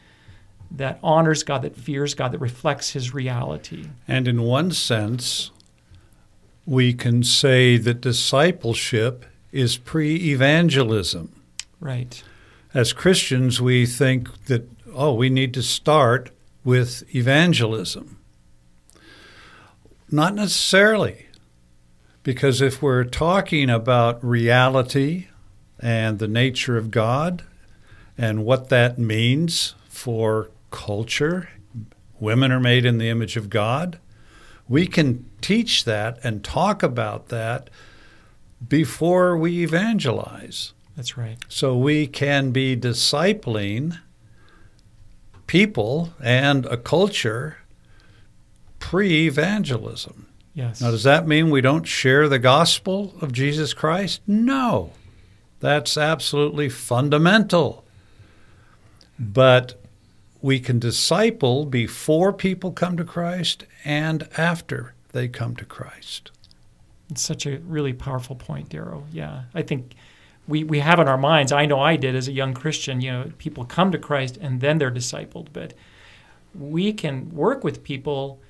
that 0.71 0.99
honors 1.01 1.43
God, 1.43 1.61
that 1.61 1.77
fears 1.77 2.13
God, 2.13 2.33
that 2.33 2.39
reflects 2.39 2.89
His 2.89 3.13
reality. 3.13 3.85
And 4.07 4.27
in 4.27 4.41
one 4.41 4.71
sense, 4.71 5.51
we 6.67 6.93
can 6.93 7.23
say 7.23 7.77
that 7.77 8.01
discipleship 8.01 9.25
is 9.51 9.77
pre 9.77 10.15
evangelism. 10.15 11.41
Right. 11.79 12.21
As 12.73 12.91
Christians, 12.93 13.61
we 13.61 13.85
think 13.85 14.45
that, 14.45 14.69
oh, 14.93 15.13
we 15.13 15.29
need 15.29 15.53
to 15.53 15.63
start 15.63 16.29
with 16.65 17.03
evangelism. 17.15 18.19
Not 20.11 20.35
necessarily, 20.35 21.27
because 22.23 22.61
if 22.61 22.81
we're 22.81 23.05
talking 23.05 23.69
about 23.69 24.23
reality 24.23 25.27
and 25.79 26.19
the 26.19 26.27
nature 26.27 26.77
of 26.77 26.91
God 26.91 27.43
and 28.17 28.43
what 28.43 28.67
that 28.69 28.99
means 28.99 29.73
for 29.87 30.51
culture, 30.69 31.49
women 32.19 32.51
are 32.51 32.59
made 32.59 32.85
in 32.85 32.97
the 32.97 33.09
image 33.09 33.37
of 33.37 33.49
God 33.49 33.99
we 34.69 34.87
can 34.87 35.26
teach 35.41 35.85
that 35.85 36.19
and 36.23 36.43
talk 36.43 36.83
about 36.83 37.29
that 37.29 37.69
before 38.67 39.37
we 39.37 39.63
evangelize. 39.63 40.73
That's 40.95 41.17
right. 41.17 41.37
So 41.47 41.77
we 41.77 42.07
can 42.07 42.51
be 42.51 42.75
discipling 42.75 43.99
people 45.45 46.13
and 46.21 46.65
a 46.65 46.77
culture 46.77 47.57
pre 48.79 49.27
evangelism. 49.27 50.27
Yes. 50.53 50.81
Now, 50.81 50.89
does 50.89 51.03
that 51.03 51.27
mean 51.27 51.51
we 51.51 51.61
don't 51.61 51.85
share 51.85 52.27
the 52.27 52.39
gospel 52.39 53.13
of 53.21 53.31
Jesus 53.31 53.73
Christ? 53.73 54.21
No. 54.25 54.91
That's 55.59 55.97
absolutely 55.97 56.69
fundamental. 56.69 57.85
But 59.19 59.79
we 60.41 60.59
can 60.59 60.79
disciple 60.79 61.65
before 61.65 62.33
people 62.33 62.71
come 62.71 62.97
to 62.97 63.03
Christ 63.03 63.65
and 63.83 64.27
after 64.37 64.93
they 65.11 65.27
come 65.27 65.55
to 65.55 65.65
Christ. 65.65 66.31
It's 67.09 67.21
such 67.21 67.45
a 67.45 67.59
really 67.59 67.93
powerful 67.93 68.35
point, 68.35 68.69
Darrow. 68.69 69.05
Yeah. 69.11 69.43
I 69.53 69.61
think 69.61 69.95
we, 70.47 70.63
we 70.63 70.79
have 70.79 70.99
in 70.99 71.07
our 71.07 71.17
minds, 71.17 71.51
I 71.51 71.65
know 71.65 71.79
I 71.79 71.95
did 71.95 72.15
as 72.15 72.27
a 72.27 72.31
young 72.31 72.53
Christian, 72.53 73.01
you 73.01 73.11
know, 73.11 73.31
people 73.37 73.65
come 73.65 73.91
to 73.91 73.97
Christ 73.97 74.37
and 74.37 74.61
then 74.61 74.77
they're 74.77 74.91
discipled. 74.91 75.47
But 75.53 75.73
we 76.53 76.93
can 76.93 77.33
work 77.33 77.63
with 77.63 77.83
people 77.83 78.41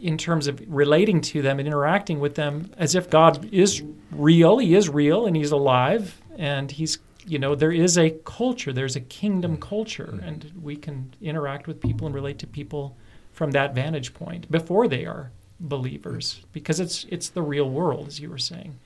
in 0.00 0.18
terms 0.18 0.46
of 0.46 0.62
relating 0.66 1.20
to 1.20 1.40
them 1.40 1.58
and 1.58 1.66
interacting 1.66 2.20
with 2.20 2.34
them 2.34 2.70
as 2.76 2.94
if 2.94 3.08
God 3.08 3.48
is 3.52 3.82
real, 4.10 4.58
He 4.58 4.74
is 4.74 4.88
real, 4.88 5.26
and 5.26 5.34
He's 5.34 5.50
alive, 5.50 6.20
and 6.36 6.70
He's 6.70 6.98
you 7.26 7.38
know 7.38 7.54
there 7.54 7.72
is 7.72 7.96
a 7.96 8.10
culture 8.26 8.70
there's 8.70 8.96
a 8.96 9.00
kingdom 9.00 9.56
culture 9.56 10.10
mm-hmm. 10.12 10.28
and 10.28 10.52
we 10.60 10.76
can 10.76 11.10
interact 11.22 11.66
with 11.66 11.80
people 11.80 12.06
and 12.06 12.14
relate 12.14 12.38
to 12.38 12.46
people 12.46 12.98
from 13.32 13.50
that 13.52 13.74
vantage 13.74 14.12
point 14.12 14.50
before 14.50 14.86
they 14.88 15.06
are 15.06 15.32
believers 15.60 16.42
because 16.52 16.80
it's 16.80 17.04
it's 17.08 17.28
the 17.28 17.42
real 17.42 17.68
world 17.68 18.08
as 18.08 18.20
you 18.20 18.30
were 18.30 18.38
saying. 18.38 18.78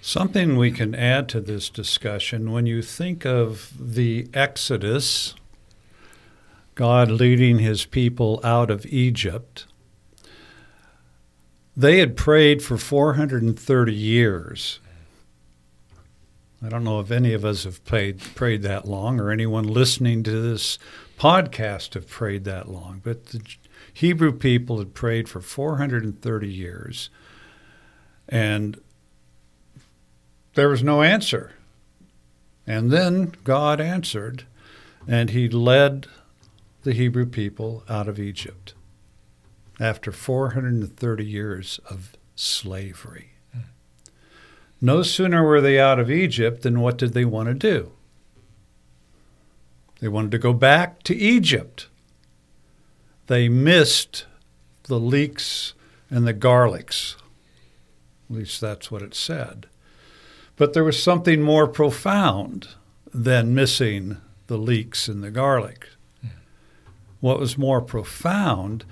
Something 0.00 0.56
we 0.56 0.72
can 0.72 0.94
add 0.94 1.28
to 1.30 1.40
this 1.40 1.70
discussion 1.70 2.50
when 2.50 2.66
you 2.66 2.82
think 2.82 3.24
of 3.24 3.72
the 3.78 4.28
exodus 4.34 5.34
god 6.74 7.10
leading 7.10 7.58
his 7.58 7.84
people 7.84 8.40
out 8.42 8.70
of 8.70 8.86
egypt 8.86 9.66
they 11.76 11.98
had 11.98 12.16
prayed 12.16 12.62
for 12.62 12.76
430 12.76 13.94
years. 13.94 14.78
I 16.64 16.68
don't 16.68 16.84
know 16.84 17.00
if 17.00 17.10
any 17.10 17.32
of 17.32 17.44
us 17.44 17.64
have 17.64 17.84
prayed, 17.84 18.20
prayed 18.34 18.62
that 18.62 18.86
long 18.86 19.18
or 19.18 19.30
anyone 19.30 19.66
listening 19.66 20.22
to 20.24 20.30
this 20.30 20.78
podcast 21.18 21.94
have 21.94 22.08
prayed 22.08 22.44
that 22.44 22.68
long, 22.68 23.00
but 23.02 23.26
the 23.26 23.40
Hebrew 23.92 24.32
people 24.32 24.78
had 24.78 24.94
prayed 24.94 25.28
for 25.28 25.40
430 25.40 26.48
years 26.48 27.10
and 28.28 28.80
there 30.54 30.68
was 30.68 30.82
no 30.82 31.02
answer. 31.02 31.52
And 32.66 32.90
then 32.90 33.34
God 33.44 33.80
answered, 33.80 34.46
and 35.08 35.30
he 35.30 35.48
led 35.48 36.06
the 36.82 36.92
Hebrew 36.92 37.26
people 37.26 37.84
out 37.88 38.08
of 38.08 38.18
Egypt 38.18 38.74
after 39.80 40.12
430 40.12 41.24
years 41.24 41.80
of 41.88 42.16
slavery. 42.36 43.30
No 44.80 45.02
sooner 45.02 45.44
were 45.44 45.60
they 45.60 45.78
out 45.78 45.98
of 45.98 46.10
Egypt 46.10 46.62
than 46.62 46.80
what 46.80 46.98
did 46.98 47.14
they 47.14 47.24
want 47.24 47.48
to 47.48 47.54
do? 47.54 47.92
They 50.00 50.08
wanted 50.08 50.32
to 50.32 50.38
go 50.38 50.52
back 50.52 51.02
to 51.04 51.14
Egypt. 51.14 51.86
They 53.32 53.48
missed 53.48 54.26
the 54.82 55.00
leeks 55.00 55.72
and 56.10 56.26
the 56.26 56.34
garlics. 56.34 57.16
At 58.28 58.36
least 58.36 58.60
that's 58.60 58.90
what 58.90 59.00
it 59.00 59.14
said. 59.14 59.68
But 60.56 60.74
there 60.74 60.84
was 60.84 61.02
something 61.02 61.40
more 61.40 61.66
profound 61.66 62.68
than 63.10 63.54
missing 63.54 64.18
the 64.48 64.58
leeks 64.58 65.08
and 65.08 65.24
the 65.24 65.30
garlic. 65.30 65.88
What 67.20 67.40
was 67.40 67.56
more 67.56 67.80
profound, 67.80 68.84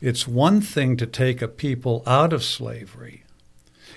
it's 0.00 0.28
one 0.28 0.60
thing 0.60 0.96
to 0.98 1.04
take 1.04 1.42
a 1.42 1.48
people 1.48 2.04
out 2.06 2.32
of 2.32 2.44
slavery. 2.44 3.24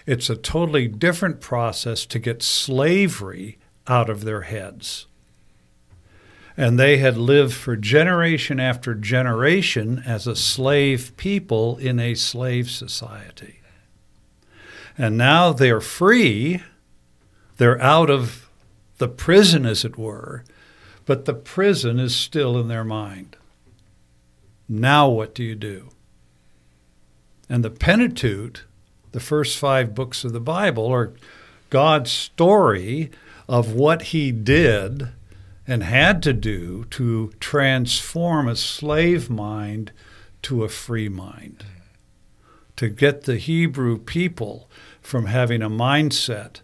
It's 0.07 0.31
a 0.31 0.35
totally 0.35 0.87
different 0.87 1.41
process 1.41 2.07
to 2.07 2.17
get 2.17 2.41
slavery 2.41 3.59
out 3.85 4.09
of 4.09 4.23
their 4.23 4.41
heads. 4.41 5.05
And 6.61 6.77
they 6.77 6.97
had 6.97 7.17
lived 7.17 7.55
for 7.55 7.75
generation 7.75 8.59
after 8.59 8.93
generation 8.93 10.03
as 10.05 10.27
a 10.27 10.35
slave 10.35 11.11
people 11.17 11.77
in 11.77 11.99
a 11.99 12.13
slave 12.13 12.69
society. 12.69 13.61
And 14.95 15.17
now 15.17 15.53
they're 15.53 15.81
free. 15.81 16.61
They're 17.57 17.81
out 17.81 18.11
of 18.11 18.47
the 18.99 19.07
prison, 19.07 19.65
as 19.65 19.83
it 19.83 19.97
were, 19.97 20.43
but 21.07 21.25
the 21.25 21.33
prison 21.33 21.97
is 21.99 22.15
still 22.15 22.55
in 22.59 22.67
their 22.67 22.83
mind. 22.83 23.37
Now, 24.69 25.09
what 25.09 25.33
do 25.33 25.43
you 25.43 25.55
do? 25.55 25.89
And 27.49 27.65
the 27.65 27.71
Pentateuch, 27.71 28.67
the 29.13 29.19
first 29.19 29.57
five 29.57 29.95
books 29.95 30.23
of 30.23 30.31
the 30.31 30.39
Bible, 30.39 30.85
are 30.85 31.15
God's 31.71 32.11
story 32.11 33.09
of 33.49 33.73
what 33.73 34.03
He 34.03 34.31
did 34.31 35.09
and 35.67 35.83
had 35.83 36.23
to 36.23 36.33
do 36.33 36.85
to 36.85 37.31
transform 37.39 38.47
a 38.47 38.55
slave 38.55 39.29
mind 39.29 39.91
to 40.41 40.63
a 40.63 40.69
free 40.69 41.09
mind, 41.09 41.65
to 42.75 42.89
get 42.89 43.23
the 43.23 43.37
Hebrew 43.37 43.97
people 43.97 44.69
from 45.01 45.27
having 45.27 45.61
a 45.61 45.69
mindset 45.69 46.61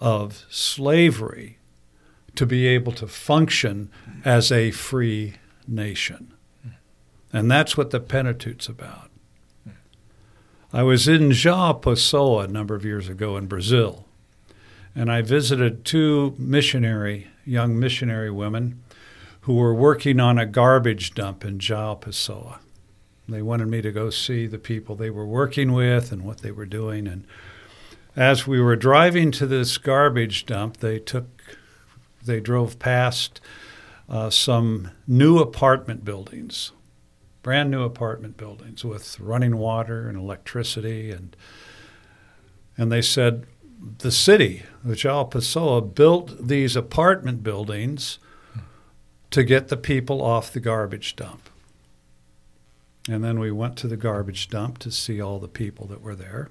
of 0.00 0.44
slavery 0.50 1.58
to 2.34 2.46
be 2.46 2.66
able 2.66 2.92
to 2.92 3.06
function 3.06 3.90
as 4.24 4.50
a 4.50 4.70
free 4.70 5.34
nation. 5.66 6.32
And 7.32 7.50
that's 7.50 7.76
what 7.76 7.90
the 7.90 8.00
Pentateuch's 8.00 8.68
about. 8.68 9.10
I 10.72 10.82
was 10.82 11.06
in 11.06 11.30
João 11.30 11.82
Pessoa 11.82 12.44
a 12.44 12.48
number 12.48 12.74
of 12.74 12.84
years 12.84 13.08
ago 13.08 13.36
in 13.36 13.46
Brazil, 13.46 14.06
and 14.94 15.12
I 15.12 15.20
visited 15.20 15.84
two 15.84 16.34
missionary, 16.38 17.28
young 17.44 17.78
missionary 17.78 18.30
women 18.30 18.82
who 19.42 19.54
were 19.54 19.74
working 19.74 20.20
on 20.20 20.38
a 20.38 20.46
garbage 20.46 21.14
dump 21.14 21.44
in 21.44 21.58
João 21.58 22.00
Pessoa. 22.00 22.60
They 23.28 23.42
wanted 23.42 23.68
me 23.68 23.82
to 23.82 23.92
go 23.92 24.10
see 24.10 24.46
the 24.46 24.58
people 24.58 24.94
they 24.94 25.10
were 25.10 25.26
working 25.26 25.72
with 25.72 26.12
and 26.12 26.22
what 26.22 26.38
they 26.38 26.50
were 26.50 26.66
doing. 26.66 27.06
And 27.06 27.26
as 28.14 28.46
we 28.46 28.60
were 28.60 28.76
driving 28.76 29.30
to 29.32 29.46
this 29.46 29.78
garbage 29.78 30.46
dump, 30.46 30.78
they 30.78 30.98
took, 30.98 31.42
they 32.24 32.40
drove 32.40 32.78
past 32.78 33.40
uh, 34.08 34.30
some 34.30 34.90
new 35.06 35.38
apartment 35.38 36.04
buildings 36.04 36.72
brand 37.42 37.70
new 37.70 37.82
apartment 37.82 38.36
buildings 38.36 38.84
with 38.84 39.18
running 39.18 39.56
water 39.56 40.08
and 40.08 40.16
electricity 40.16 41.10
and 41.10 41.36
and 42.76 42.90
they 42.90 43.02
said 43.02 43.44
the 43.98 44.12
city 44.12 44.62
of 44.84 44.90
João 44.90 45.30
Pessoa 45.30 45.80
built 45.80 46.46
these 46.46 46.76
apartment 46.76 47.42
buildings 47.42 48.18
to 49.30 49.42
get 49.42 49.68
the 49.68 49.76
people 49.76 50.22
off 50.22 50.52
the 50.52 50.60
garbage 50.60 51.16
dump. 51.16 51.48
And 53.08 53.24
then 53.24 53.40
we 53.40 53.50
went 53.50 53.76
to 53.78 53.88
the 53.88 53.96
garbage 53.96 54.48
dump 54.48 54.78
to 54.78 54.90
see 54.92 55.20
all 55.20 55.38
the 55.40 55.48
people 55.48 55.86
that 55.86 56.02
were 56.02 56.14
there. 56.14 56.50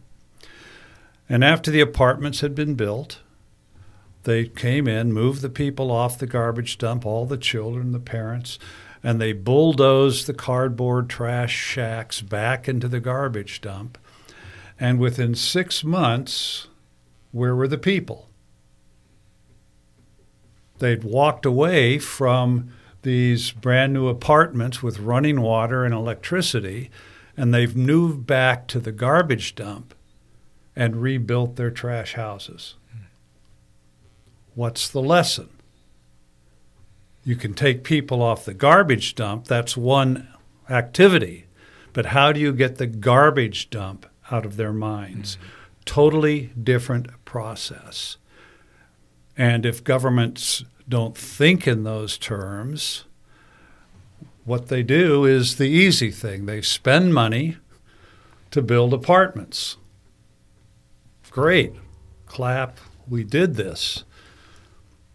And 1.30 1.44
after 1.44 1.72
the 1.72 1.80
apartments 1.80 2.41
had 2.41 2.54
been 2.54 2.76
built, 2.76 3.20
they 4.24 4.46
came 4.46 4.88
in, 4.88 5.13
moved 5.13 5.41
the 5.41 5.50
people 5.50 5.89
off 5.89 6.20
the 6.20 6.28
garbage 6.28 6.78
dump, 6.78 7.06
all 7.06 7.26
the 7.26 7.38
children, 7.38 7.94
the 7.94 8.00
parents, 8.00 8.60
and 9.04 9.22
they 9.22 9.32
bulldozed 9.32 10.28
the 10.28 10.34
cardboard 10.34 11.10
trash 11.10 11.54
shacks 11.56 12.22
back 12.22 12.67
into 12.67 12.88
the 12.88 13.00
garbage 13.00 13.62
dump. 13.62 13.98
And 14.80 15.00
within 15.00 15.34
six 15.36 15.84
months, 15.84 16.67
where 17.32 17.56
were 17.56 17.67
the 17.67 17.78
people? 17.78 18.30
They'd 20.80 21.04
walked 21.04 21.46
away 21.46 22.00
from 22.00 22.72
these 23.04 23.52
brand 23.52 23.94
new 23.94 24.08
apartments 24.08 24.82
with 24.82 25.00
running 25.00 25.41
water 25.41 25.86
and 25.86 25.94
electricity, 25.94 26.89
and 27.38 27.54
they've 27.54 27.76
moved 27.76 28.26
back 28.26 28.67
to 28.67 28.80
the 28.80 28.91
garbage 28.91 29.56
dump 29.56 29.94
and 30.76 31.02
rebuilt 31.02 31.56
their 31.56 31.72
trash 31.72 32.13
houses. 32.13 32.76
What's 34.56 34.89
the 34.89 35.02
lesson? 35.02 35.50
You 37.24 37.36
can 37.36 37.54
take 37.54 37.84
people 37.84 38.22
off 38.22 38.46
the 38.46 38.54
garbage 38.54 39.15
dump, 39.15 39.46
that's 39.46 39.78
one 39.78 40.28
activity. 40.70 41.46
But 41.94 42.08
how 42.08 42.32
do 42.32 42.39
you 42.39 42.54
get 42.54 42.78
the 42.78 42.88
garbage 42.88 43.70
dump 43.70 44.06
out 44.32 44.46
of 44.46 44.58
their 44.58 44.74
minds? 44.74 45.36
Mm-hmm. 45.36 45.48
Totally 45.86 46.52
different 46.62 47.08
process. 47.32 48.17
And 49.38 49.65
if 49.65 49.86
governments 49.86 50.65
don't 50.89 51.17
think 51.17 51.65
in 51.65 51.86
those 51.86 52.17
terms, 52.17 53.06
what 54.44 54.67
they 54.67 54.84
do 54.84 55.24
is 55.24 55.56
the 55.56 55.70
easy 55.70 56.12
thing. 56.12 56.46
They 56.46 56.62
spend 56.62 57.13
money 57.13 57.56
to 58.52 58.62
build 58.62 58.94
apartments. 58.94 59.78
Great. 61.30 61.72
Clap. 62.26 62.82
We 63.08 63.24
did 63.24 63.56
this. 63.56 64.04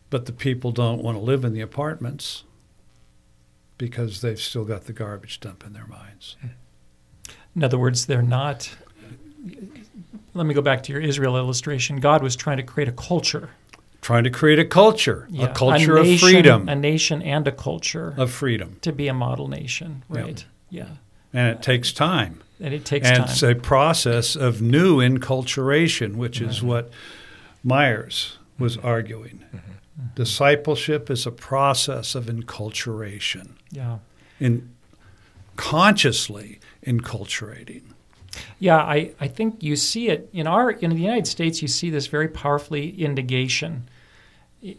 But 0.08 0.24
the 0.24 0.32
people 0.32 0.72
don't 0.72 1.02
want 1.02 1.18
to 1.18 1.22
live 1.22 1.44
in 1.44 1.52
the 1.52 1.60
apartments 1.60 2.44
because 3.76 4.22
they've 4.22 4.40
still 4.40 4.64
got 4.64 4.86
the 4.86 4.94
garbage 4.94 5.38
dump 5.38 5.66
in 5.66 5.74
their 5.74 5.86
minds. 5.86 6.36
In 7.54 7.62
other 7.62 7.78
words, 7.78 8.06
they're 8.06 8.22
not. 8.22 8.74
Let 10.36 10.46
me 10.46 10.52
go 10.52 10.60
back 10.60 10.82
to 10.84 10.92
your 10.92 11.00
Israel 11.00 11.36
illustration. 11.36 11.98
God 11.98 12.22
was 12.22 12.36
trying 12.36 12.58
to 12.58 12.62
create 12.62 12.88
a 12.88 12.92
culture. 12.92 13.50
Trying 14.02 14.24
to 14.24 14.30
create 14.30 14.58
a 14.58 14.64
culture, 14.64 15.26
Yeah, 15.30 15.46
a 15.46 15.54
culture 15.54 15.96
a 15.96 16.00
of 16.00 16.20
freedom, 16.20 16.68
A 16.68 16.76
nation 16.76 17.22
and 17.22 17.48
a 17.48 17.52
culture 17.52 18.14
of 18.16 18.30
freedom. 18.30 18.76
to 18.82 18.92
be 18.92 19.08
a 19.08 19.14
model 19.14 19.48
nation, 19.48 20.04
right? 20.08 20.44
Yeah. 20.68 20.88
And 21.32 21.48
it 21.48 21.62
takes 21.62 21.92
time. 21.92 22.42
And 22.60 22.72
it 22.72 22.84
takes 22.84 23.08
and 23.08 23.16
time. 23.16 23.28
it's 23.28 23.42
a 23.42 23.54
process 23.54 24.36
of 24.36 24.62
new 24.62 24.98
enculturation, 24.98 26.16
which 26.16 26.40
is 26.40 26.58
mm-hmm. 26.58 26.68
what 26.68 26.90
Myers 27.64 28.38
was 28.58 28.76
mm-hmm. 28.76 28.86
arguing. 28.86 29.44
Mm-hmm. 29.54 30.02
Discipleship 30.14 31.10
is 31.10 31.26
a 31.26 31.32
process 31.32 32.14
of 32.14 32.26
enculturation, 32.26 33.52
yeah. 33.70 33.98
in 34.38 34.70
consciously 35.56 36.60
enculturating. 36.86 37.82
Yeah, 38.58 38.78
I, 38.78 39.12
I 39.20 39.28
think 39.28 39.62
you 39.62 39.76
see 39.76 40.08
it 40.08 40.28
in 40.32 40.46
our 40.46 40.70
in 40.70 40.90
the 40.90 40.96
United 40.96 41.26
States. 41.26 41.62
You 41.62 41.68
see 41.68 41.90
this 41.90 42.06
very 42.06 42.28
powerfully 42.28 42.88
in 42.88 43.14
negation. 43.14 43.88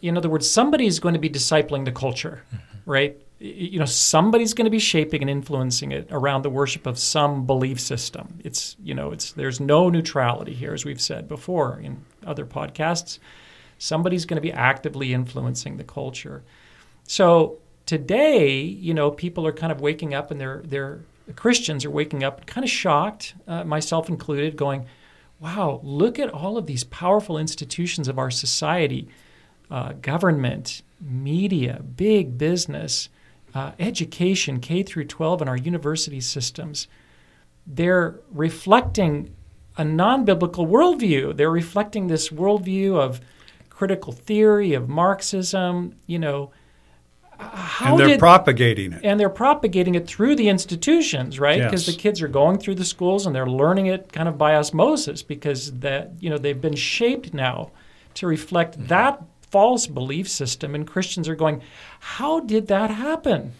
In 0.02 0.18
other 0.18 0.30
words, 0.30 0.50
somebody's 0.50 1.00
going 1.00 1.14
to 1.14 1.20
be 1.20 1.30
discipling 1.30 1.86
the 1.86 1.92
culture, 1.92 2.44
mm-hmm. 2.54 2.92
right? 2.92 3.18
You 3.40 3.80
know, 3.80 3.86
somebody's 3.86 4.54
going 4.56 4.66
to 4.66 4.72
be 4.72 4.80
shaping 4.80 5.22
and 5.22 5.30
influencing 5.30 5.92
it 5.92 6.08
around 6.10 6.42
the 6.42 6.50
worship 6.50 6.88
of 6.88 6.98
some 6.98 7.46
belief 7.46 7.80
system. 7.80 8.40
It's 8.44 8.76
you 8.84 8.96
know, 8.96 9.12
it's 9.12 9.32
there's 9.32 9.60
no 9.60 9.90
neutrality 9.90 10.54
here, 10.54 10.74
as 10.74 10.86
we've 10.86 11.02
said 11.02 11.28
before 11.28 11.80
in 11.80 12.04
other 12.26 12.46
podcasts. 12.46 13.20
Somebody's 13.80 14.26
going 14.26 14.38
to 14.38 14.42
be 14.42 14.52
actively 14.52 15.14
influencing 15.14 15.78
the 15.78 15.84
culture. 15.84 16.44
So 17.04 17.60
today, 17.86 18.60
you 18.60 18.94
know, 18.94 19.10
people 19.10 19.48
are 19.48 19.54
kind 19.54 19.72
of 19.72 19.82
waking 19.82 20.14
up 20.14 20.30
and 20.30 20.40
they're 20.40 20.62
they're 20.66 21.00
Christians 21.36 21.86
are 21.86 21.92
waking 21.92 22.24
up 22.24 22.46
kind 22.46 22.64
of 22.64 22.70
shocked, 22.70 23.36
uh, 23.48 23.64
myself 23.64 24.10
included, 24.10 24.56
going, 24.56 24.86
"Wow, 25.40 25.82
look 25.84 26.20
at 26.20 26.30
all 26.30 26.58
of 26.58 26.66
these 26.66 26.84
powerful 26.86 27.38
institutions 27.38 28.08
of 28.08 28.18
our 28.18 28.32
society, 28.32 29.08
uh, 29.70 29.94
government, 30.02 30.82
media, 31.02 31.82
big 31.96 32.38
business, 32.38 33.10
uh, 33.54 33.72
education, 33.80 34.60
K 34.60 34.84
through 34.84 35.06
12, 35.06 35.42
and 35.42 35.50
our 35.50 35.58
university 35.58 36.22
systems. 36.22 36.88
They're 37.66 38.20
reflecting 38.32 39.34
a 39.78 39.84
non-biblical 39.84 40.66
worldview. 40.66 41.36
They're 41.36 41.52
reflecting 41.52 42.08
this 42.08 42.30
worldview 42.30 42.96
of 42.96 43.22
critical 43.70 44.14
theory, 44.14 44.74
of 44.74 44.88
Marxism, 44.90 45.96
you 46.08 46.20
know." 46.20 46.52
How 47.40 47.92
and 47.92 48.00
they're 48.00 48.08
did 48.08 48.20
propagating 48.20 48.94
it. 48.94 49.02
and 49.04 49.20
they're 49.20 49.30
propagating 49.30 49.96
it 49.96 50.08
through 50.08 50.36
the 50.36 50.50
institutions, 50.50 51.40
right? 51.40 51.62
Because 51.62 51.88
Yes. 51.88 51.96
the 51.96 52.02
kids 52.02 52.22
are 52.22 52.28
going 52.28 52.58
through 52.58 52.76
the 52.76 52.86
schools 52.86 53.26
and 53.26 53.36
they're 53.36 53.48
learning 53.48 53.88
it 53.88 54.12
kind 54.12 54.28
of 54.28 54.38
by 54.38 54.56
osmosis 54.56 55.22
because 55.22 55.72
that 55.80 56.12
you 56.20 56.30
know 56.30 56.38
they've 56.38 56.62
been 56.62 56.76
shaped 56.76 57.34
now 57.34 57.72
to 58.16 58.28
reflect 58.28 58.78
mm-hmm. 58.78 58.88
that 58.88 59.22
false 59.52 59.88
belief 59.88 60.28
system, 60.28 60.76
and 60.76 60.86
Christians 60.86 61.30
are 61.30 61.36
going, 61.36 61.62
how 62.00 62.40
did 62.40 62.68
that 62.68 62.90
happen? 62.92 63.54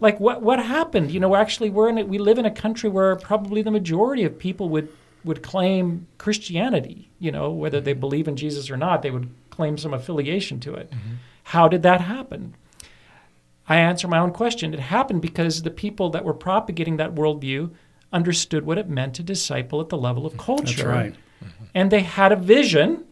Like 0.00 0.18
what 0.18 0.42
what 0.42 0.64
happened? 0.64 1.10
You 1.10 1.20
know, 1.20 1.36
actually, 1.36 1.70
we're 1.70 1.88
in 1.88 1.98
a, 1.98 2.04
we 2.04 2.18
live 2.18 2.38
in 2.38 2.46
a 2.46 2.50
country 2.50 2.88
where 2.88 3.16
probably 3.16 3.62
the 3.62 3.70
majority 3.70 4.24
of 4.24 4.38
people 4.38 4.68
would 4.70 4.88
would 5.24 5.42
claim 5.42 6.06
Christianity. 6.16 7.10
You 7.18 7.32
know, 7.32 7.50
whether 7.50 7.80
they 7.80 7.92
mm-hmm. 7.92 8.00
believe 8.00 8.28
in 8.28 8.36
Jesus 8.36 8.70
or 8.70 8.78
not, 8.78 9.02
they 9.02 9.10
would 9.10 9.28
claim 9.50 9.76
some 9.76 9.92
affiliation 9.92 10.58
to 10.60 10.74
it. 10.74 10.90
Mm-hmm. 10.90 11.14
How 11.44 11.68
did 11.68 11.82
that 11.82 12.00
happen? 12.00 12.54
I 13.70 13.76
answer 13.76 14.08
my 14.08 14.18
own 14.18 14.32
question. 14.32 14.74
It 14.74 14.80
happened 14.80 15.22
because 15.22 15.62
the 15.62 15.70
people 15.70 16.10
that 16.10 16.24
were 16.24 16.34
propagating 16.34 16.96
that 16.96 17.14
worldview 17.14 17.70
understood 18.12 18.66
what 18.66 18.78
it 18.78 18.88
meant 18.88 19.14
to 19.14 19.22
disciple 19.22 19.80
at 19.80 19.90
the 19.90 19.96
level 19.96 20.26
of 20.26 20.36
culture. 20.36 20.64
That's 20.64 20.82
right. 20.82 21.14
And 21.72 21.88
they 21.92 22.00
had 22.00 22.32
a 22.32 22.36
vision, 22.36 23.04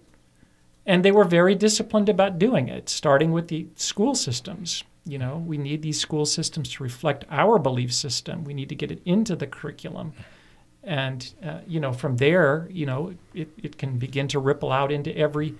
and 0.84 1.04
they 1.04 1.12
were 1.12 1.22
very 1.22 1.54
disciplined 1.54 2.08
about 2.08 2.40
doing 2.40 2.66
it, 2.68 2.88
starting 2.88 3.30
with 3.30 3.46
the 3.46 3.68
school 3.76 4.16
systems. 4.16 4.82
You 5.06 5.18
know, 5.18 5.36
we 5.46 5.58
need 5.58 5.80
these 5.80 6.00
school 6.00 6.26
systems 6.26 6.70
to 6.72 6.82
reflect 6.82 7.24
our 7.30 7.60
belief 7.60 7.94
system. 7.94 8.42
We 8.42 8.52
need 8.52 8.68
to 8.70 8.74
get 8.74 8.90
it 8.90 9.00
into 9.04 9.36
the 9.36 9.46
curriculum. 9.46 10.12
And, 10.82 11.32
uh, 11.40 11.60
you 11.68 11.78
know, 11.78 11.92
from 11.92 12.16
there, 12.16 12.66
you 12.72 12.84
know, 12.84 13.14
it, 13.32 13.48
it 13.62 13.78
can 13.78 13.96
begin 13.96 14.26
to 14.28 14.40
ripple 14.40 14.72
out 14.72 14.90
into 14.90 15.16
every 15.16 15.54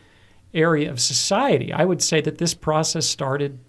area 0.52 0.90
of 0.90 0.98
society. 0.98 1.72
I 1.72 1.84
would 1.84 2.02
say 2.02 2.20
that 2.22 2.38
this 2.38 2.54
process 2.54 3.06
started 3.06 3.60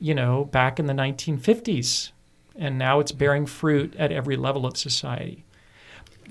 you 0.00 0.14
know, 0.14 0.44
back 0.44 0.78
in 0.78 0.86
the 0.86 0.92
1950s, 0.92 2.10
and 2.56 2.78
now 2.78 3.00
it's 3.00 3.12
bearing 3.12 3.46
fruit 3.46 3.94
at 3.96 4.12
every 4.12 4.36
level 4.36 4.66
of 4.66 4.76
society. 4.76 5.44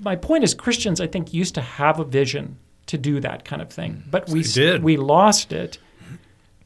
My 0.00 0.16
point 0.16 0.44
is, 0.44 0.54
Christians, 0.54 1.00
I 1.00 1.06
think, 1.06 1.32
used 1.32 1.54
to 1.54 1.62
have 1.62 1.98
a 1.98 2.04
vision 2.04 2.58
to 2.86 2.98
do 2.98 3.20
that 3.20 3.44
kind 3.44 3.62
of 3.62 3.70
thing, 3.70 4.04
but 4.10 4.28
we 4.28 4.42
did. 4.42 4.82
we 4.82 4.96
lost 4.96 5.52
it. 5.52 5.78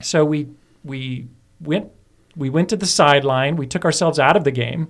So 0.01 0.25
we 0.25 0.49
we 0.85 1.29
went 1.61 1.91
we 2.37 2.51
went 2.51 2.69
to 2.71 2.77
the 2.77 2.87
sideline. 2.87 3.57
We 3.57 3.67
took 3.67 3.85
ourselves 3.85 4.19
out 4.19 4.37
of 4.37 4.45
the 4.45 4.51
game, 4.51 4.89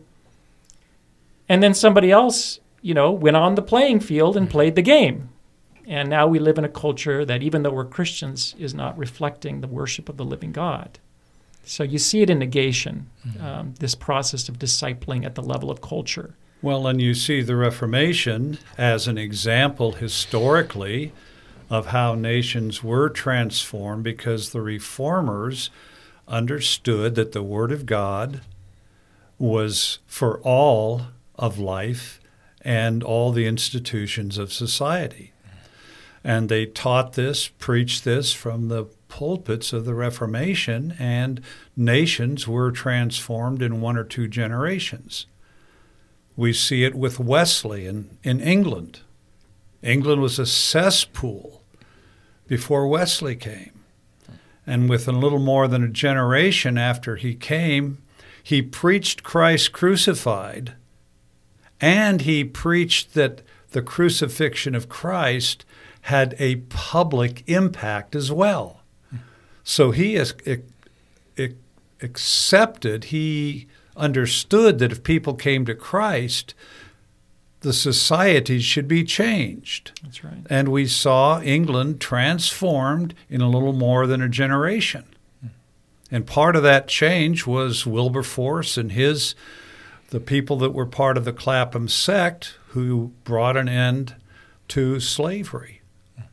and 1.48 1.62
then 1.62 1.74
somebody 1.74 2.10
else, 2.10 2.60
you 2.82 2.94
know, 2.94 3.10
went 3.12 3.36
on 3.36 3.54
the 3.54 3.62
playing 3.62 4.00
field 4.00 4.36
and 4.36 4.46
mm-hmm. 4.46 4.52
played 4.52 4.74
the 4.76 4.82
game. 4.82 5.30
And 5.86 6.08
now 6.08 6.28
we 6.28 6.38
live 6.38 6.58
in 6.58 6.64
a 6.64 6.68
culture 6.68 7.24
that, 7.24 7.42
even 7.42 7.62
though 7.62 7.72
we're 7.72 7.84
Christians, 7.84 8.54
is 8.58 8.74
not 8.74 8.96
reflecting 8.96 9.60
the 9.60 9.66
worship 9.66 10.08
of 10.08 10.16
the 10.16 10.24
living 10.24 10.52
God. 10.52 11.00
So 11.70 11.84
you 11.84 11.98
see 11.98 12.20
it 12.20 12.30
in 12.30 12.40
negation, 12.40 13.08
um, 13.38 13.74
this 13.78 13.94
process 13.94 14.48
of 14.48 14.58
discipling 14.58 15.24
at 15.24 15.36
the 15.36 15.42
level 15.42 15.70
of 15.70 15.80
culture. 15.80 16.34
Well, 16.62 16.88
and 16.88 17.00
you 17.00 17.14
see 17.14 17.42
the 17.42 17.54
Reformation 17.54 18.58
as 18.76 19.06
an 19.06 19.16
example 19.16 19.92
historically 19.92 21.12
of 21.70 21.86
how 21.86 22.16
nations 22.16 22.82
were 22.82 23.08
transformed 23.08 24.02
because 24.02 24.50
the 24.50 24.60
reformers 24.60 25.70
understood 26.26 27.14
that 27.14 27.30
the 27.30 27.42
Word 27.42 27.70
of 27.70 27.86
God 27.86 28.40
was 29.38 30.00
for 30.08 30.40
all 30.40 31.02
of 31.36 31.60
life 31.60 32.20
and 32.62 33.04
all 33.04 33.30
the 33.30 33.46
institutions 33.46 34.38
of 34.38 34.52
society. 34.52 35.30
And 36.24 36.48
they 36.48 36.66
taught 36.66 37.12
this, 37.12 37.46
preached 37.46 38.02
this 38.02 38.32
from 38.32 38.66
the 38.66 38.86
pulpits 39.10 39.74
of 39.74 39.84
the 39.84 39.94
Reformation, 39.94 40.96
and 40.98 41.42
nations 41.76 42.48
were 42.48 42.72
transformed 42.72 43.60
in 43.60 43.82
one 43.82 43.98
or 43.98 44.04
two 44.04 44.26
generations. 44.26 45.26
We 46.36 46.54
see 46.54 46.84
it 46.84 46.94
with 46.94 47.20
Wesley 47.20 47.86
in, 47.86 48.16
in 48.22 48.40
England. 48.40 49.00
England 49.82 50.22
was 50.22 50.38
a 50.38 50.46
cesspool 50.46 51.62
before 52.46 52.88
Wesley 52.88 53.36
came. 53.36 53.72
And 54.66 54.88
within 54.88 55.16
a 55.16 55.18
little 55.18 55.38
more 55.38 55.68
than 55.68 55.82
a 55.82 55.88
generation 55.88 56.78
after 56.78 57.16
he 57.16 57.34
came, 57.34 57.98
he 58.42 58.62
preached 58.62 59.22
Christ 59.22 59.72
crucified, 59.72 60.74
and 61.80 62.22
he 62.22 62.44
preached 62.44 63.14
that 63.14 63.42
the 63.72 63.82
crucifixion 63.82 64.74
of 64.74 64.88
Christ 64.88 65.64
had 66.02 66.34
a 66.38 66.56
public 66.56 67.42
impact 67.46 68.16
as 68.16 68.32
well. 68.32 68.79
So 69.64 69.90
he 69.90 70.16
is, 70.16 70.34
accepted, 72.02 73.04
he 73.04 73.66
understood 73.96 74.78
that 74.78 74.92
if 74.92 75.02
people 75.02 75.34
came 75.34 75.64
to 75.66 75.74
Christ, 75.74 76.54
the 77.60 77.72
society 77.72 78.60
should 78.60 78.88
be 78.88 79.04
changed. 79.04 79.92
That's 80.02 80.24
right. 80.24 80.46
And 80.48 80.68
we 80.68 80.86
saw 80.86 81.40
England 81.42 82.00
transformed 82.00 83.14
in 83.28 83.40
a 83.40 83.50
little 83.50 83.74
more 83.74 84.06
than 84.06 84.22
a 84.22 84.28
generation. 84.28 85.04
Hmm. 85.40 85.48
And 86.10 86.26
part 86.26 86.56
of 86.56 86.62
that 86.62 86.88
change 86.88 87.46
was 87.46 87.86
Wilberforce 87.86 88.76
and 88.76 88.92
his 88.92 89.34
the 90.08 90.20
people 90.20 90.56
that 90.56 90.74
were 90.74 90.86
part 90.86 91.16
of 91.16 91.24
the 91.24 91.32
Clapham 91.32 91.86
sect 91.86 92.56
who 92.68 93.12
brought 93.22 93.56
an 93.56 93.68
end 93.68 94.16
to 94.68 94.98
slavery 94.98 95.82
hmm. 96.16 96.24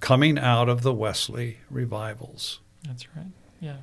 coming 0.00 0.38
out 0.38 0.68
of 0.68 0.82
the 0.82 0.92
Wesley 0.92 1.58
revivals. 1.70 2.60
That's 2.86 3.06
right. 3.16 3.26
Yeah. 3.60 3.76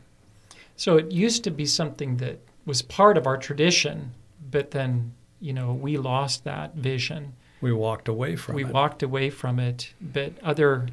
So 0.76 0.98
it 0.98 1.12
used 1.12 1.44
to 1.44 1.52
be 1.52 1.66
something 1.66 2.18
that 2.18 2.40
was 2.66 2.82
part 2.82 3.18
of 3.18 3.28
our 3.28 3.38
tradition, 3.38 4.14
but 4.50 4.72
then, 4.72 5.14
you 5.40 5.54
know, 5.54 5.74
we 5.74 5.98
lost 5.98 6.44
that 6.44 6.76
vision. 6.76 7.34
We 7.62 7.74
walked 7.74 8.08
away 8.08 8.36
from 8.36 8.56
we 8.56 8.64
it. 8.64 8.68
We 8.68 8.72
walked 8.72 9.04
away 9.04 9.30
from 9.30 9.60
it, 9.60 9.94
but 10.02 10.34
other 10.42 10.88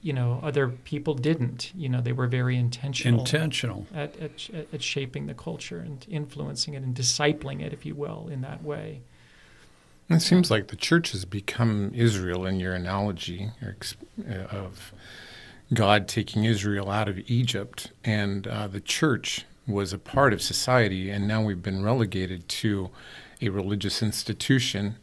you 0.00 0.12
know, 0.12 0.40
other 0.42 0.68
people 0.68 1.14
didn't. 1.14 1.72
You 1.74 1.88
know, 1.88 2.00
they 2.00 2.12
were 2.12 2.28
very 2.28 2.56
intentional 2.56 3.20
Intentional. 3.20 3.86
at, 3.94 4.16
at, 4.20 4.48
at 4.72 4.82
shaping 4.82 5.26
the 5.26 5.34
culture 5.34 5.80
and 5.80 6.04
influencing 6.08 6.74
it 6.74 6.82
and 6.82 6.94
discipling 6.94 7.60
it, 7.60 7.72
if 7.72 7.84
you 7.84 7.94
will, 7.94 8.28
in 8.28 8.40
that 8.42 8.62
way. 8.62 9.00
It 10.08 10.20
seems 10.20 10.50
like 10.50 10.68
the 10.68 10.76
church 10.76 11.12
has 11.12 11.24
become 11.24 11.92
Israel 11.94 12.46
in 12.46 12.60
your 12.60 12.72
analogy 12.72 13.50
your 13.60 13.76
uh, 14.26 14.44
of 14.44 14.92
God 15.72 16.08
taking 16.08 16.44
Israel 16.44 16.90
out 16.90 17.08
of 17.08 17.18
Egypt, 17.30 17.92
and 18.04 18.46
uh, 18.46 18.68
the 18.68 18.80
church 18.80 19.44
was 19.66 19.92
a 19.92 19.98
part 19.98 20.32
of 20.32 20.40
society, 20.40 21.10
and 21.10 21.28
now 21.28 21.42
we've 21.42 21.62
been 21.62 21.82
relegated 21.84 22.48
to 22.48 22.90
a 23.42 23.50
religious 23.50 24.02
institution. 24.02 24.96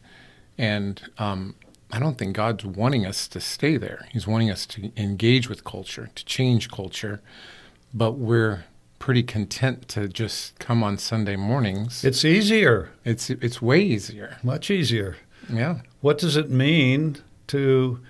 And 0.58 1.00
um, 1.18 1.54
I 1.92 1.98
don't 2.00 2.18
think 2.18 2.34
God's 2.34 2.64
wanting 2.64 3.06
us 3.06 3.28
to 3.28 3.40
stay 3.40 3.76
there. 3.76 4.06
He's 4.10 4.26
wanting 4.26 4.50
us 4.50 4.66
to 4.66 4.90
engage 4.96 5.48
with 5.48 5.62
culture, 5.62 6.10
to 6.14 6.24
change 6.24 6.68
culture, 6.70 7.20
but 7.94 8.12
we're 8.12 8.64
pretty 8.98 9.22
content 9.22 9.86
to 9.88 10.08
just 10.08 10.58
come 10.58 10.82
on 10.82 10.98
Sunday 10.98 11.36
mornings. 11.36 12.02
It's 12.04 12.24
easier, 12.24 12.90
It's 13.04 13.30
it's 13.30 13.62
way 13.62 13.80
easier. 13.82 14.38
much 14.42 14.70
easier. 14.70 15.16
Yeah. 15.48 15.80
What 16.00 16.18
does 16.18 16.36
it 16.36 16.50
mean 16.50 17.18
to 17.48 18.00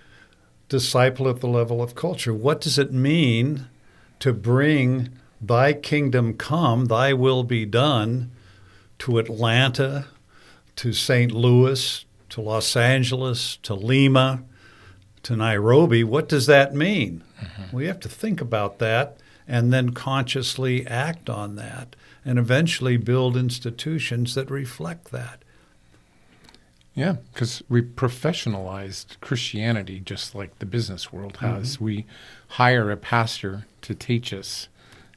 disciple 0.69 1.29
at 1.29 1.41
the 1.41 1.49
level 1.49 1.83
of 1.83 1.95
culture? 1.95 2.35
What 2.35 2.61
does 2.61 2.79
it 2.79 2.93
mean 2.93 3.69
to 4.21 4.33
bring 4.33 5.11
thy 5.41 5.73
kingdom 5.73 6.35
come, 6.35 6.87
thy 6.87 7.13
will 7.13 7.45
be 7.45 7.65
done 7.65 8.31
to 8.99 9.19
Atlanta, 9.19 10.07
to 10.77 10.93
St. 10.93 11.33
Louis, 11.33 12.05
to 12.31 12.41
Los 12.41 12.77
Angeles, 12.77 13.57
to 13.63 13.75
Lima, 13.75 14.43
to 15.23 15.37
Nairobi? 15.37 16.05
What 16.05 16.29
does 16.29 16.47
that 16.47 16.75
mean? 16.75 17.23
Mm-hmm. 17.41 17.77
We 17.77 17.87
have 17.87 18.01
to 18.01 18.09
think 18.09 18.41
about 18.41 18.79
that 18.79 19.19
and 19.47 19.73
then 19.73 19.91
consciously 19.91 20.87
act 20.87 21.31
on 21.31 21.57
that 21.57 21.95
and 22.25 22.39
eventually 22.39 22.97
build 22.97 23.37
institutions 23.37 24.35
that 24.35 24.51
reflect 24.51 25.13
that. 25.13 25.43
Yeah, 26.97 27.17
because 27.33 27.63
we 27.69 27.83
professionalized 27.83 29.21
Christianity 29.21 30.01
just 30.01 30.35
like 30.35 30.59
the 30.59 30.67
business 30.67 31.13
world 31.13 31.37
has. 31.39 31.81
We 31.81 32.07
hire 32.49 32.91
a 32.91 32.97
pastor 32.97 33.67
to 33.83 33.95
teach 33.95 34.33
us 34.33 34.69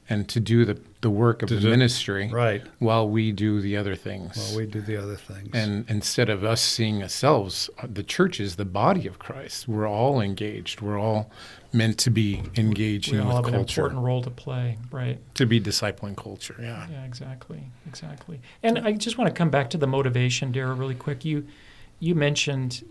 and 0.08 0.28
to 0.28 0.40
do 0.40 0.64
the, 0.64 0.78
the 1.02 1.08
work 1.10 1.40
of 1.42 1.48
To 1.48 1.54
the 1.54 1.60
do- 1.60 1.70
ministry 1.70 2.28
Right. 2.32 2.62
while 2.80 3.08
we 3.08 3.30
do 3.32 3.60
the 3.60 3.76
other 3.76 3.94
things. 3.94 4.36
Well, 4.36 4.56
we 4.58 4.66
do 4.66 4.80
the 4.80 4.96
other 4.96 5.14
things. 5.16 5.50
and 5.54 5.84
instead 5.88 6.28
of 6.28 6.42
us 6.44 6.60
seeing 6.60 7.00
ourselves, 7.00 7.70
uh, 7.78 7.86
the 7.88 8.02
church 8.02 8.40
is 8.40 8.56
the 8.56 8.64
body 8.64 9.06
of 9.06 9.18
Christ. 9.20 9.68
We're 9.68 9.88
all 9.88 10.20
engaged. 10.20 10.80
We're 10.80 10.98
all 10.98 11.30
meant 11.72 11.96
to 11.98 12.10
be 12.10 12.42
engaging 12.56 13.14
We 13.14 13.20
all 13.20 13.36
with 13.36 13.46
have 13.46 13.54
an 13.54 13.60
important 13.60 14.00
role 14.00 14.20
to 14.22 14.30
play, 14.30 14.78
right? 14.90 15.18
to 15.36 15.46
be 15.46 15.60
discipling 15.60 16.16
culture. 16.16 16.56
Yeah. 16.60 16.88
Yeah, 16.90 17.04
exactly, 17.04 17.62
exactly. 17.86 18.40
And 18.64 18.80
I 18.80 18.92
just 18.92 19.16
want 19.16 19.28
to 19.32 19.34
come 19.38 19.48
back 19.50 19.70
to 19.70 19.78
the 19.78 19.86
motivation, 19.86 20.50
Darrow, 20.50 20.74
really 20.74 20.96
quick. 20.96 21.24
You 21.24 21.46
you 22.00 22.16
mentioned 22.16 22.84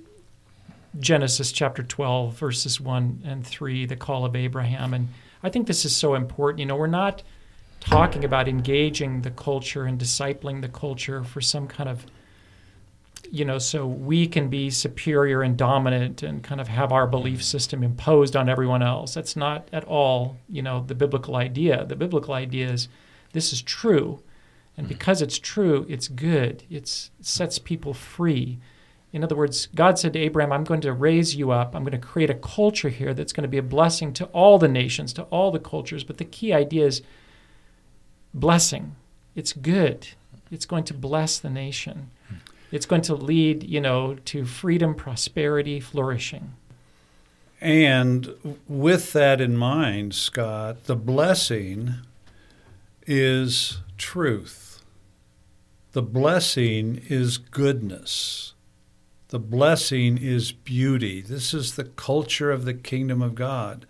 Genesis 0.99 1.51
chapter 1.51 1.83
twelve, 1.83 2.35
verses 2.35 2.79
one 2.79 3.21
and 3.25 3.45
three, 3.45 3.85
the 3.85 3.97
call 3.97 4.23
of 4.23 4.35
Abraham, 4.35 4.93
and 4.93 5.09
I 5.43 5.49
think 5.49 5.67
this 5.67 5.83
is 5.83 5.95
so 5.95 6.15
important. 6.15 6.59
You 6.59 6.65
know, 6.67 6.77
we're 6.77 6.87
not 6.87 7.21
talking 7.81 8.23
about 8.23 8.47
engaging 8.47 9.21
the 9.21 9.31
culture 9.31 9.85
and 9.85 9.99
discipling 9.99 10.61
the 10.61 10.69
culture 10.69 11.23
for 11.23 11.41
some 11.41 11.67
kind 11.67 11.89
of 11.89 12.05
you 13.31 13.45
know, 13.45 13.59
so 13.59 13.85
we 13.85 14.27
can 14.27 14.49
be 14.49 14.69
superior 14.69 15.41
and 15.41 15.57
dominant 15.57 16.23
and 16.23 16.43
kind 16.43 16.59
of 16.59 16.67
have 16.67 16.91
our 16.91 17.05
belief 17.05 17.43
system 17.43 17.83
imposed 17.83 18.35
on 18.35 18.49
everyone 18.49 18.81
else. 18.81 19.13
That's 19.13 19.35
not 19.35 19.67
at 19.71 19.83
all, 19.83 20.37
you 20.47 20.61
know, 20.61 20.83
the 20.87 20.95
biblical 20.95 21.35
idea. 21.35 21.85
The 21.85 21.95
biblical 21.95 22.33
idea 22.33 22.71
is 22.71 22.87
this 23.33 23.53
is 23.53 23.61
true, 23.61 24.23
and 24.77 24.85
mm. 24.87 24.89
because 24.89 25.21
it's 25.21 25.37
true, 25.37 25.85
it's 25.87 26.07
good. 26.07 26.63
It's, 26.69 27.11
it 27.19 27.25
sets 27.25 27.59
people 27.59 27.93
free. 27.93 28.57
In 29.11 29.23
other 29.23 29.35
words, 29.35 29.67
God 29.73 29.97
said 29.97 30.13
to 30.13 30.19
Abraham, 30.19 30.51
I'm 30.51 30.63
going 30.63 30.81
to 30.81 30.93
raise 30.93 31.35
you 31.35 31.51
up. 31.51 31.75
I'm 31.75 31.83
going 31.83 31.99
to 31.99 32.07
create 32.07 32.29
a 32.29 32.35
culture 32.35 32.89
here 32.89 33.13
that's 33.13 33.33
going 33.33 33.43
to 33.43 33.47
be 33.47 33.57
a 33.57 33.63
blessing 33.63 34.13
to 34.13 34.25
all 34.25 34.59
the 34.59 34.67
nations, 34.67 35.13
to 35.13 35.23
all 35.23 35.51
the 35.51 35.59
cultures. 35.59 36.03
But 36.03 36.17
the 36.17 36.25
key 36.25 36.53
idea 36.53 36.85
is 36.85 37.01
blessing. 38.33 38.95
It's 39.35 39.53
good. 39.53 40.09
It's 40.51 40.65
going 40.65 40.83
to 40.85 40.93
bless 40.93 41.39
the 41.39 41.49
nation. 41.49 42.11
It's 42.71 42.85
going 42.85 43.01
to 43.03 43.15
lead, 43.15 43.63
you 43.63 43.81
know, 43.81 44.15
to 44.25 44.45
freedom, 44.45 44.93
prosperity, 44.93 45.79
flourishing. 45.79 46.53
And 47.59 48.57
with 48.67 49.11
that 49.13 49.41
in 49.41 49.57
mind, 49.57 50.13
Scott, 50.13 50.85
the 50.85 50.95
blessing 50.95 51.95
is 53.07 53.79
truth. 53.97 54.81
The 55.93 56.03
blessing 56.03 57.01
is 57.09 57.39
goodness. 57.39 58.53
The 59.29 59.39
blessing 59.39 60.17
is 60.17 60.51
beauty. 60.51 61.21
This 61.21 61.53
is 61.53 61.75
the 61.75 61.85
culture 61.85 62.51
of 62.51 62.65
the 62.65 62.73
kingdom 62.73 63.21
of 63.21 63.35
God. 63.35 63.85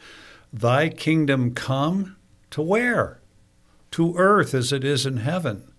Thy 0.52 0.89
kingdom 0.89 1.54
come 1.54 2.15
to 2.52 2.62
where? 2.62 3.19
To 3.91 4.15
earth 4.17 4.54
as 4.54 4.71
it 4.71 4.84
is 4.84 5.06
in 5.06 5.17
heaven 5.17 5.69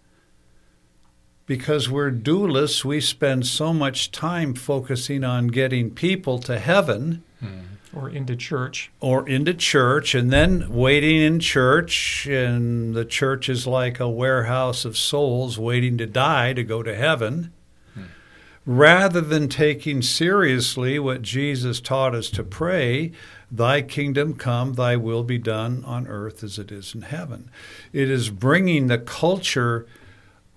because 1.50 1.90
we're 1.90 2.12
dualists, 2.12 2.84
we 2.84 3.00
spend 3.00 3.44
so 3.44 3.74
much 3.74 4.12
time 4.12 4.54
focusing 4.54 5.24
on 5.24 5.48
getting 5.48 5.90
people 5.90 6.38
to 6.38 6.60
heaven. 6.60 7.24
Hmm. 7.40 7.62
Or 7.92 8.08
into 8.08 8.36
church. 8.36 8.92
Or 9.00 9.28
into 9.28 9.52
church, 9.52 10.14
and 10.14 10.30
then 10.30 10.72
waiting 10.72 11.20
in 11.20 11.40
church, 11.40 12.24
and 12.28 12.94
the 12.94 13.04
church 13.04 13.48
is 13.48 13.66
like 13.66 13.98
a 13.98 14.08
warehouse 14.08 14.84
of 14.84 14.96
souls 14.96 15.58
waiting 15.58 15.98
to 15.98 16.06
die 16.06 16.52
to 16.52 16.62
go 16.62 16.84
to 16.84 16.94
heaven. 16.94 17.52
Rather 18.66 19.20
than 19.20 19.48
taking 19.48 20.02
seriously 20.02 20.98
what 20.98 21.22
Jesus 21.22 21.80
taught 21.80 22.14
us 22.14 22.30
to 22.30 22.44
pray, 22.44 23.12
Thy 23.50 23.82
kingdom 23.82 24.34
come, 24.34 24.74
thy 24.74 24.96
will 24.96 25.24
be 25.24 25.38
done 25.38 25.84
on 25.84 26.06
earth 26.06 26.44
as 26.44 26.58
it 26.58 26.70
is 26.70 26.94
in 26.94 27.02
heaven. 27.02 27.50
It 27.92 28.08
is 28.08 28.30
bringing 28.30 28.86
the 28.86 28.98
culture 28.98 29.86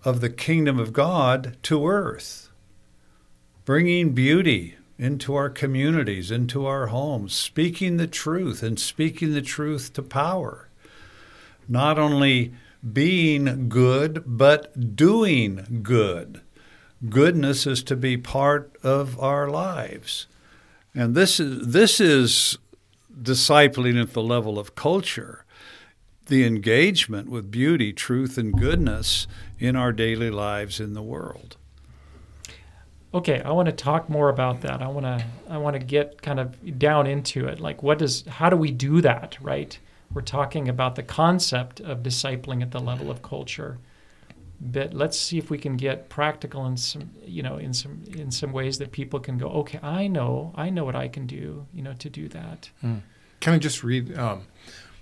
of 0.05 0.21
the 0.21 0.29
kingdom 0.29 0.77
of 0.77 0.93
God 0.93 1.57
to 1.63 1.87
earth, 1.87 2.49
bringing 3.65 4.11
beauty 4.11 4.75
into 4.99 5.33
our 5.33 5.49
communities, 5.49 6.29
into 6.29 6.67
our 6.67 6.87
homes, 6.87 7.33
speaking 7.33 7.97
the 7.97 8.05
truth 8.05 8.61
and 8.61 8.79
speaking 8.79 9.33
the 9.33 9.41
truth 9.41 9.93
to 9.93 10.03
power. 10.03 10.69
Not 11.67 11.97
only 11.97 12.53
being 12.91 13.69
good, 13.69 14.23
but 14.27 14.95
doing 14.95 15.79
good. 15.81 16.41
Goodness 17.09 17.67
is 17.67 17.83
to 17.83 17.95
be 17.95 18.17
part 18.17 18.75
of 18.83 19.19
our 19.19 19.49
lives. 19.49 20.27
And 20.95 21.15
this 21.15 21.39
is, 21.39 21.67
this 21.67 21.99
is 21.99 22.57
discipling 23.21 24.01
at 24.01 24.13
the 24.13 24.21
level 24.21 24.57
of 24.57 24.75
culture 24.75 25.43
the 26.27 26.45
engagement 26.45 27.29
with 27.29 27.51
beauty, 27.51 27.91
truth, 27.91 28.37
and 28.37 28.57
goodness 28.57 29.27
in 29.59 29.75
our 29.75 29.91
daily 29.91 30.29
lives 30.29 30.79
in 30.79 30.93
the 30.93 31.01
world. 31.01 31.57
Okay, 33.13 33.41
I 33.41 33.51
want 33.51 33.67
to 33.67 33.73
talk 33.73 34.09
more 34.09 34.29
about 34.29 34.61
that. 34.61 34.81
I 34.81 34.87
want 34.87 35.05
to 35.05 35.23
I 35.47 35.57
want 35.57 35.75
to 35.75 35.79
get 35.79 36.21
kind 36.21 36.39
of 36.39 36.79
down 36.79 37.05
into 37.05 37.47
it. 37.47 37.59
Like 37.59 37.83
what 37.83 37.99
does 37.99 38.23
how 38.27 38.49
do 38.49 38.57
we 38.57 38.71
do 38.71 39.01
that, 39.01 39.37
right? 39.41 39.77
We're 40.13 40.21
talking 40.21 40.67
about 40.67 40.95
the 40.95 41.03
concept 41.03 41.79
of 41.79 41.99
discipling 41.99 42.61
at 42.61 42.71
the 42.71 42.79
level 42.79 43.11
of 43.11 43.21
culture. 43.21 43.77
But 44.65 44.93
let's 44.93 45.19
see 45.19 45.37
if 45.37 45.49
we 45.49 45.57
can 45.57 45.75
get 45.75 46.07
practical 46.07 46.65
in 46.65 46.77
some, 46.77 47.09
you 47.25 47.43
know, 47.43 47.57
in 47.57 47.73
some 47.73 48.01
in 48.15 48.31
some 48.31 48.53
ways 48.53 48.77
that 48.77 48.93
people 48.93 49.19
can 49.19 49.37
go, 49.37 49.49
okay, 49.49 49.79
I 49.83 50.07
know, 50.07 50.53
I 50.55 50.69
know 50.69 50.85
what 50.85 50.95
I 50.95 51.09
can 51.09 51.27
do, 51.27 51.67
you 51.73 51.83
know, 51.83 51.93
to 51.99 52.09
do 52.09 52.29
that. 52.29 52.69
Mm. 52.81 53.01
Can 53.41 53.53
I 53.53 53.57
just 53.57 53.83
read 53.83 54.17
um, 54.17 54.47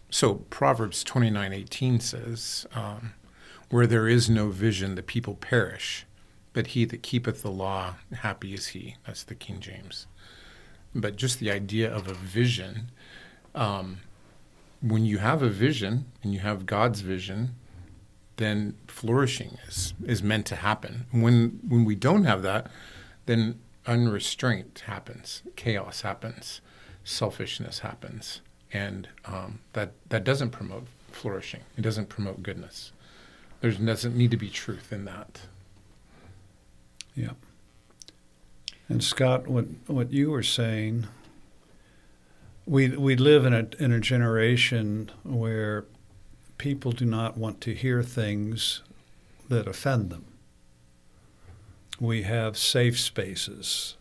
so 0.10 0.36
Proverbs 0.50 1.04
twenty 1.04 1.30
nine 1.30 1.54
eighteen 1.54 2.00
says, 2.00 2.65
um, 2.74 3.13
"Where 3.69 3.86
there 3.86 4.08
is 4.08 4.32
no 4.32 4.50
vision, 4.50 4.95
the 4.95 5.04
people 5.04 5.36
perish, 5.36 6.08
but 6.54 6.67
he 6.67 6.84
that 6.86 7.04
keepeth 7.04 7.43
the 7.43 7.52
law, 7.52 7.95
happy 8.12 8.56
is 8.56 8.67
he." 8.69 8.95
That's 9.06 9.24
the 9.24 9.36
King 9.36 9.60
James. 9.60 10.08
But 10.95 11.17
just 11.17 11.39
the 11.39 11.52
idea 11.52 11.93
of 11.93 12.08
a 12.08 12.15
vision, 12.15 12.89
um, 13.54 14.00
when 14.82 15.06
you 15.06 15.19
have 15.19 15.43
a 15.43 15.50
vision 15.50 16.06
and 16.24 16.34
you 16.34 16.39
have 16.39 16.65
God's 16.65 17.02
vision, 17.02 17.56
then 18.41 18.75
flourishing 18.88 19.58
is 19.67 19.93
is 20.06 20.23
meant 20.23 20.45
to 20.47 20.56
happen. 20.58 21.06
When 21.12 21.60
when 21.67 21.86
we 21.86 21.95
don't 21.95 22.25
have 22.25 22.41
that, 22.43 22.71
then 23.25 23.60
unrestraint 23.86 24.84
happens, 24.86 25.43
chaos 25.56 26.01
happens, 26.01 26.62
selfishness 27.04 27.80
happens 27.80 28.41
and 28.73 29.08
um, 29.25 29.60
that 29.73 29.91
that 30.10 30.23
doesn't 30.23 30.51
promote 30.51 30.86
flourishing. 31.12 31.62
It 31.77 31.82
doesn't 31.82 32.10
promote 32.10 32.41
goodness. 32.43 32.91
There 33.60 33.71
doesn't 33.71 34.15
need 34.15 34.32
to 34.32 34.38
be 34.38 34.49
truth 34.49 34.91
in 34.91 35.06
that. 35.06 35.41
Yeah. 37.15 37.32
And 38.88 39.04
Scott, 39.04 39.47
what 39.47 39.65
what 39.88 40.12
you 40.12 40.32
were 40.32 40.43
saying, 40.43 41.08
we 42.65 42.89
we 42.89 43.15
live 43.15 43.45
in 43.45 43.54
a 43.54 43.67
in 43.80 43.91
a 43.91 43.99
generation 43.99 45.12
where 45.23 45.86
people 46.62 46.91
do 46.91 47.06
not 47.06 47.38
want 47.38 47.60
to 47.60 47.74
hear 47.74 48.04
things 48.04 48.82
that 49.50 49.67
offend 49.67 50.12
them. 50.12 50.26
We 52.00 52.21
have 52.21 52.58
safe 52.58 53.00
spaces 53.00 53.95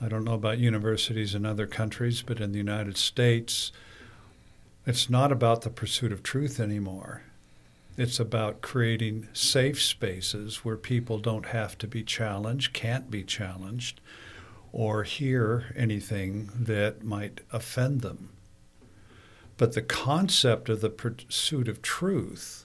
I 0.00 0.06
don't 0.06 0.24
know 0.24 0.34
about 0.34 0.58
universities 0.58 1.34
in 1.34 1.44
other 1.44 1.66
countries, 1.66 2.22
but 2.22 2.40
in 2.40 2.52
the 2.52 2.58
United 2.58 2.96
States, 2.96 3.72
it's 4.86 5.10
not 5.10 5.32
about 5.32 5.62
the 5.62 5.70
pursuit 5.70 6.12
of 6.12 6.22
truth 6.22 6.60
anymore. 6.60 7.22
It's 7.96 8.20
about 8.20 8.60
creating 8.60 9.26
safe 9.32 9.82
spaces 9.82 10.64
where 10.64 10.76
people 10.76 11.18
don't 11.18 11.46
have 11.46 11.76
to 11.78 11.88
be 11.88 12.04
challenged, 12.04 12.72
can't 12.72 13.10
be 13.10 13.24
challenged, 13.24 14.00
or 14.72 15.02
hear 15.02 15.74
anything 15.76 16.50
that 16.54 17.02
might 17.02 17.40
offend 17.52 18.02
them. 18.02 18.30
But 19.58 19.74
the 19.74 19.82
concept 19.82 20.68
of 20.68 20.80
the 20.80 20.88
pursuit 20.88 21.68
of 21.68 21.82
truth 21.82 22.64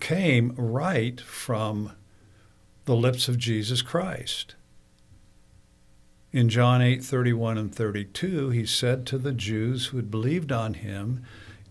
came 0.00 0.54
right 0.56 1.20
from 1.20 1.92
the 2.84 2.96
lips 2.96 3.28
of 3.28 3.36
Jesus 3.36 3.82
Christ. 3.82 4.54
In 6.32 6.48
John 6.48 6.80
8 6.80 7.02
31 7.02 7.58
and 7.58 7.74
32, 7.74 8.50
he 8.50 8.64
said 8.64 9.04
to 9.06 9.18
the 9.18 9.32
Jews 9.32 9.86
who 9.86 9.96
had 9.96 10.10
believed 10.10 10.52
on 10.52 10.74
him, 10.74 11.24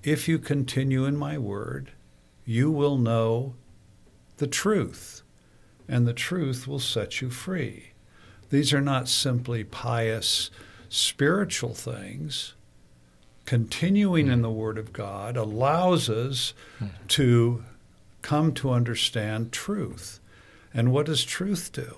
If 0.03 0.27
you 0.27 0.37
continue 0.37 1.05
in 1.05 1.15
my 1.15 1.37
word, 1.37 1.91
you 2.45 2.69
will 2.69 2.97
know 2.97 3.55
the 4.37 4.47
truth, 4.47 5.21
and 5.87 6.05
the 6.05 6.13
truth 6.13 6.67
will 6.67 6.79
set 6.79 7.21
you 7.21 7.29
free. 7.29 7.91
These 8.49 8.73
are 8.73 8.81
not 8.81 9.07
simply 9.07 9.63
pious 9.63 10.51
spiritual 10.89 11.73
things. 11.73 12.53
Continuing 13.45 14.27
in 14.27 14.41
the 14.41 14.51
Word 14.51 14.77
of 14.77 14.91
God 14.91 15.37
allows 15.37 16.09
us 16.09 16.53
to 17.09 17.63
come 18.21 18.53
to 18.55 18.71
understand 18.71 19.51
truth. 19.51 20.19
And 20.73 20.91
what 20.91 21.05
does 21.05 21.23
truth 21.23 21.71
do? 21.71 21.97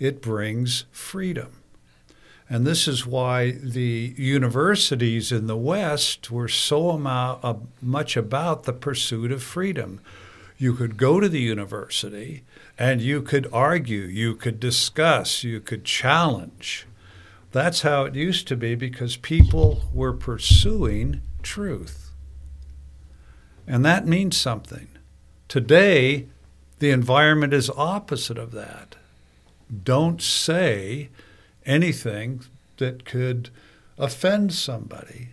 It 0.00 0.20
brings 0.20 0.84
freedom. 0.90 1.60
And 2.50 2.66
this 2.66 2.86
is 2.86 3.06
why 3.06 3.52
the 3.52 4.14
universities 4.18 5.32
in 5.32 5.46
the 5.46 5.56
West 5.56 6.30
were 6.30 6.48
so 6.48 6.90
amount, 6.90 7.42
uh, 7.42 7.54
much 7.80 8.16
about 8.16 8.64
the 8.64 8.72
pursuit 8.72 9.32
of 9.32 9.42
freedom. 9.42 10.00
You 10.58 10.74
could 10.74 10.96
go 10.96 11.20
to 11.20 11.28
the 11.28 11.40
university 11.40 12.42
and 12.78 13.00
you 13.00 13.22
could 13.22 13.48
argue, 13.52 14.02
you 14.02 14.34
could 14.34 14.60
discuss, 14.60 15.42
you 15.42 15.60
could 15.60 15.84
challenge. 15.84 16.86
That's 17.54 17.82
how 17.82 18.02
it 18.02 18.16
used 18.16 18.48
to 18.48 18.56
be 18.56 18.74
because 18.74 19.16
people 19.16 19.84
were 19.94 20.12
pursuing 20.12 21.22
truth. 21.40 22.10
And 23.64 23.84
that 23.84 24.08
means 24.08 24.36
something. 24.36 24.88
Today, 25.46 26.26
the 26.80 26.90
environment 26.90 27.52
is 27.52 27.70
opposite 27.70 28.38
of 28.38 28.50
that. 28.50 28.96
Don't 29.84 30.20
say 30.20 31.10
anything 31.64 32.40
that 32.78 33.04
could 33.04 33.50
offend 33.98 34.52
somebody. 34.52 35.28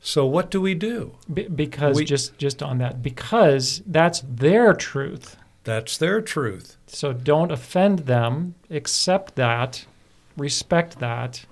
So 0.00 0.24
what 0.24 0.50
do 0.50 0.62
we 0.62 0.72
do? 0.74 1.16
Be- 1.30 1.46
because 1.46 1.96
We- 1.96 2.06
just 2.06 2.38
just 2.38 2.62
on 2.62 2.78
that, 2.78 3.02
because 3.02 3.82
that's 3.86 4.22
their 4.26 4.72
truth. 4.72 5.36
That's 5.64 5.98
their 5.98 6.22
truth. 6.22 6.78
So 6.86 7.12
don't 7.12 7.52
offend 7.52 8.06
them. 8.06 8.54
Accept 8.70 9.36
that. 9.36 9.84
Respect 10.38 11.00
that. 11.00 11.44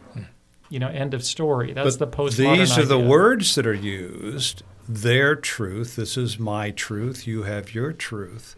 You 0.74 0.80
know, 0.80 0.88
end 0.88 1.14
of 1.14 1.24
story. 1.24 1.72
That's 1.72 1.96
but 1.96 2.10
the 2.10 2.16
postmodern 2.16 2.58
These 2.58 2.76
are 2.76 2.84
the 2.84 2.98
idea. 2.98 3.08
words 3.08 3.54
that 3.54 3.64
are 3.64 3.72
used. 3.72 4.64
Their 4.88 5.36
truth. 5.36 5.94
This 5.94 6.16
is 6.16 6.36
my 6.36 6.72
truth. 6.72 7.28
You 7.28 7.44
have 7.44 7.76
your 7.76 7.92
truth. 7.92 8.56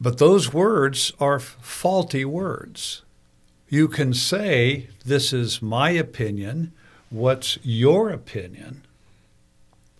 But 0.00 0.16
those 0.16 0.50
words 0.50 1.12
are 1.20 1.38
faulty 1.38 2.24
words. 2.24 3.02
You 3.68 3.86
can 3.86 4.14
say, 4.14 4.88
This 5.04 5.34
is 5.34 5.60
my 5.60 5.90
opinion. 5.90 6.72
What's 7.10 7.58
your 7.62 8.08
opinion? 8.08 8.86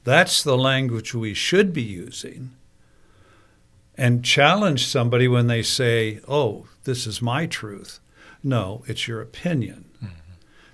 That's 0.05 0.43
the 0.43 0.57
language 0.57 1.13
we 1.15 1.35
should 1.35 1.75
be 1.75 1.83
using. 1.83 2.53
And 3.95 4.25
challenge 4.25 4.87
somebody 4.87 5.29
when 5.29 5.49
they 5.49 5.63
say, 5.63 6.21
Oh, 6.27 6.67
this 6.85 7.07
is 7.07 7.21
my 7.21 7.45
truth. 7.45 8.01
No, 8.43 8.85
it's 8.87 9.07
your 9.07 9.21
opinion. 9.21 9.85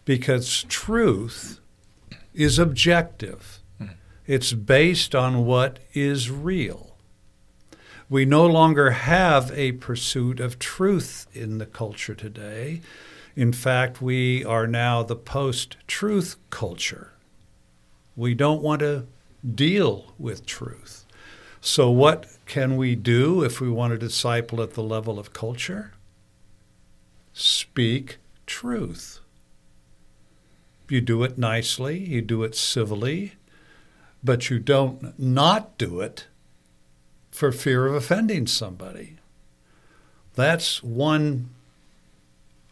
Because 0.07 0.63
truth 0.69 1.61
is 2.33 2.59
objective, 2.59 3.61
it's 4.27 4.55
based 4.55 5.15
on 5.15 5.45
what 5.45 5.81
is 5.93 6.31
real. 6.31 6.97
We 8.09 8.25
no 8.25 8.47
longer 8.47 8.93
have 8.93 9.51
a 9.53 9.73
pursuit 9.73 10.39
of 10.39 10.61
truth 10.61 11.27
in 11.35 11.59
the 11.59 11.67
culture 11.67 12.15
today. 12.15 12.81
In 13.35 13.53
fact, 13.53 14.01
we 14.01 14.45
are 14.45 14.69
now 14.69 15.03
the 15.03 15.17
post 15.17 15.77
truth 15.89 16.37
culture. 16.51 17.13
We 18.15 18.33
don't 18.33 18.63
want 18.63 18.81
to 18.81 19.07
deal 19.55 20.15
with 20.19 20.47
truth. 20.47 21.05
So, 21.61 21.91
what 21.91 22.27
can 22.47 22.77
we 22.77 22.95
do 22.95 23.43
if 23.43 23.61
we 23.61 23.69
want 23.69 23.91
to 23.91 23.99
disciple 23.99 24.63
at 24.63 24.75
the 24.75 24.85
level 24.85 25.19
of 25.19 25.33
culture? 25.33 25.93
Speak 27.33 28.19
truth. 28.47 29.19
You 30.89 31.01
do 31.01 31.23
it 31.25 31.37
nicely, 31.37 31.99
you 31.99 32.23
do 32.23 32.43
it 32.43 32.55
civilly, 32.55 33.33
but 34.23 34.51
you 34.51 34.59
don't 34.59 35.19
not 35.19 35.77
do 35.79 36.01
it 36.01 36.27
for 37.31 37.53
fear 37.53 37.87
of 37.87 37.95
offending 37.95 38.47
somebody. 38.47 39.17
That's 40.35 40.83
one 40.83 41.51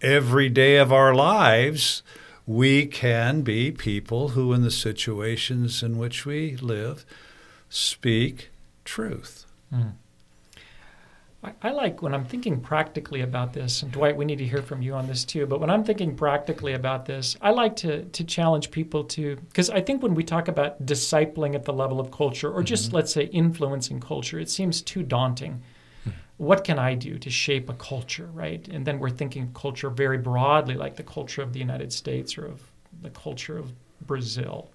every 0.01 0.49
day 0.49 0.77
of 0.77 0.93
our 0.93 1.15
lives. 1.15 2.03
We 2.47 2.87
can 2.87 3.43
be 3.43 3.73
people 3.73 4.29
who, 4.31 4.53
in 4.53 4.63
the 4.63 4.71
situations 4.71 5.83
in 5.83 5.97
which 5.97 6.27
we 6.27 6.57
live, 6.57 7.05
speak 7.69 8.51
truth. 8.85 9.47
Hmm. 9.71 9.91
I, 11.45 11.53
I 11.63 11.71
like 11.71 12.01
when 12.01 12.15
I'm 12.15 12.25
thinking 12.25 12.61
practically 12.61 13.21
about 13.21 13.53
this, 13.53 13.83
and 13.83 13.93
Dwight, 13.93 14.17
we 14.17 14.25
need 14.25 14.39
to 14.39 14.47
hear 14.47 14.63
from 14.63 14.81
you 14.81 14.95
on 14.95 15.07
this 15.07 15.25
too. 15.25 15.47
But 15.47 15.61
when 15.61 15.71
I'm 15.71 15.85
thinking 15.85 16.17
practically 16.17 16.73
about 16.73 17.05
this, 17.05 17.37
I 17.41 17.51
like 17.51 17.77
to 17.77 18.05
to 18.05 18.25
challenge 18.25 18.71
people 18.71 19.05
to 19.05 19.37
because 19.37 19.71
I 19.71 19.81
think 19.81 20.03
when 20.03 20.15
we 20.15 20.25
talk 20.25 20.49
about 20.49 20.85
discipling 20.87 21.55
at 21.55 21.65
the 21.65 21.73
level 21.73 22.01
of 22.01 22.11
culture, 22.11 22.51
or 22.51 22.63
just 22.63 22.87
mm-hmm. 22.87 22.97
let's 22.97 23.13
say 23.13 23.25
influencing 23.25 24.01
culture, 24.01 24.39
it 24.39 24.49
seems 24.49 24.81
too 24.81 25.03
daunting. 25.03 25.63
Hmm. 26.05 26.11
What 26.39 26.65
can 26.65 26.79
I 26.79 26.95
do 26.95 27.19
to 27.19 27.31
shape 27.31 27.69
a 27.69 27.75
culture, 27.75 28.31
right? 28.33 28.67
And 28.69 28.87
then 28.87 28.99
we're 28.99 29.11
thinking 29.11 29.53
culture 29.53 29.91
very 29.91 30.19
broadly, 30.19 30.75
like 30.75 30.97
the 30.97 31.03
culture 31.03 31.43
of 31.43 31.53
the 31.53 31.61
United 31.61 31.93
States 31.93 32.39
or 32.39 32.47
of 32.47 32.63
the 33.03 33.11
culture 33.11 33.59
of 33.59 33.73
Brazil 34.07 34.71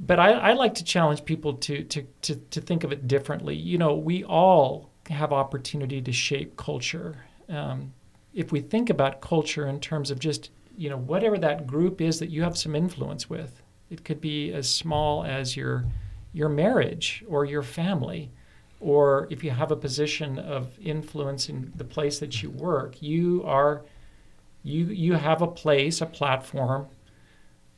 but 0.00 0.20
I, 0.20 0.32
I 0.32 0.52
like 0.52 0.74
to 0.74 0.84
challenge 0.84 1.24
people 1.24 1.54
to, 1.54 1.82
to, 1.84 2.02
to, 2.22 2.36
to 2.36 2.60
think 2.60 2.84
of 2.84 2.92
it 2.92 3.08
differently. 3.08 3.56
You 3.56 3.78
know, 3.78 3.94
we 3.94 4.24
all 4.24 4.90
have 5.10 5.32
opportunity 5.32 6.00
to 6.02 6.12
shape 6.12 6.56
culture. 6.56 7.16
Um, 7.48 7.92
if 8.32 8.52
we 8.52 8.60
think 8.60 8.90
about 8.90 9.20
culture 9.20 9.66
in 9.66 9.80
terms 9.80 10.10
of 10.10 10.18
just, 10.18 10.50
you 10.76 10.88
know, 10.88 10.98
whatever 10.98 11.38
that 11.38 11.66
group 11.66 12.00
is 12.00 12.20
that 12.20 12.30
you 12.30 12.42
have 12.42 12.56
some 12.56 12.76
influence 12.76 13.28
with, 13.28 13.60
it 13.90 14.04
could 14.04 14.20
be 14.20 14.52
as 14.52 14.72
small 14.72 15.24
as 15.24 15.56
your, 15.56 15.84
your 16.32 16.48
marriage 16.48 17.24
or 17.26 17.44
your 17.44 17.62
family. 17.62 18.30
Or 18.80 19.26
if 19.30 19.42
you 19.42 19.50
have 19.50 19.72
a 19.72 19.76
position 19.76 20.38
of 20.38 20.78
influence 20.78 21.48
in 21.48 21.72
the 21.74 21.84
place 21.84 22.20
that 22.20 22.42
you 22.42 22.50
work, 22.50 23.02
you 23.02 23.42
are, 23.44 23.82
you, 24.62 24.84
you 24.84 25.14
have 25.14 25.42
a 25.42 25.48
place, 25.48 26.00
a 26.00 26.06
platform 26.06 26.86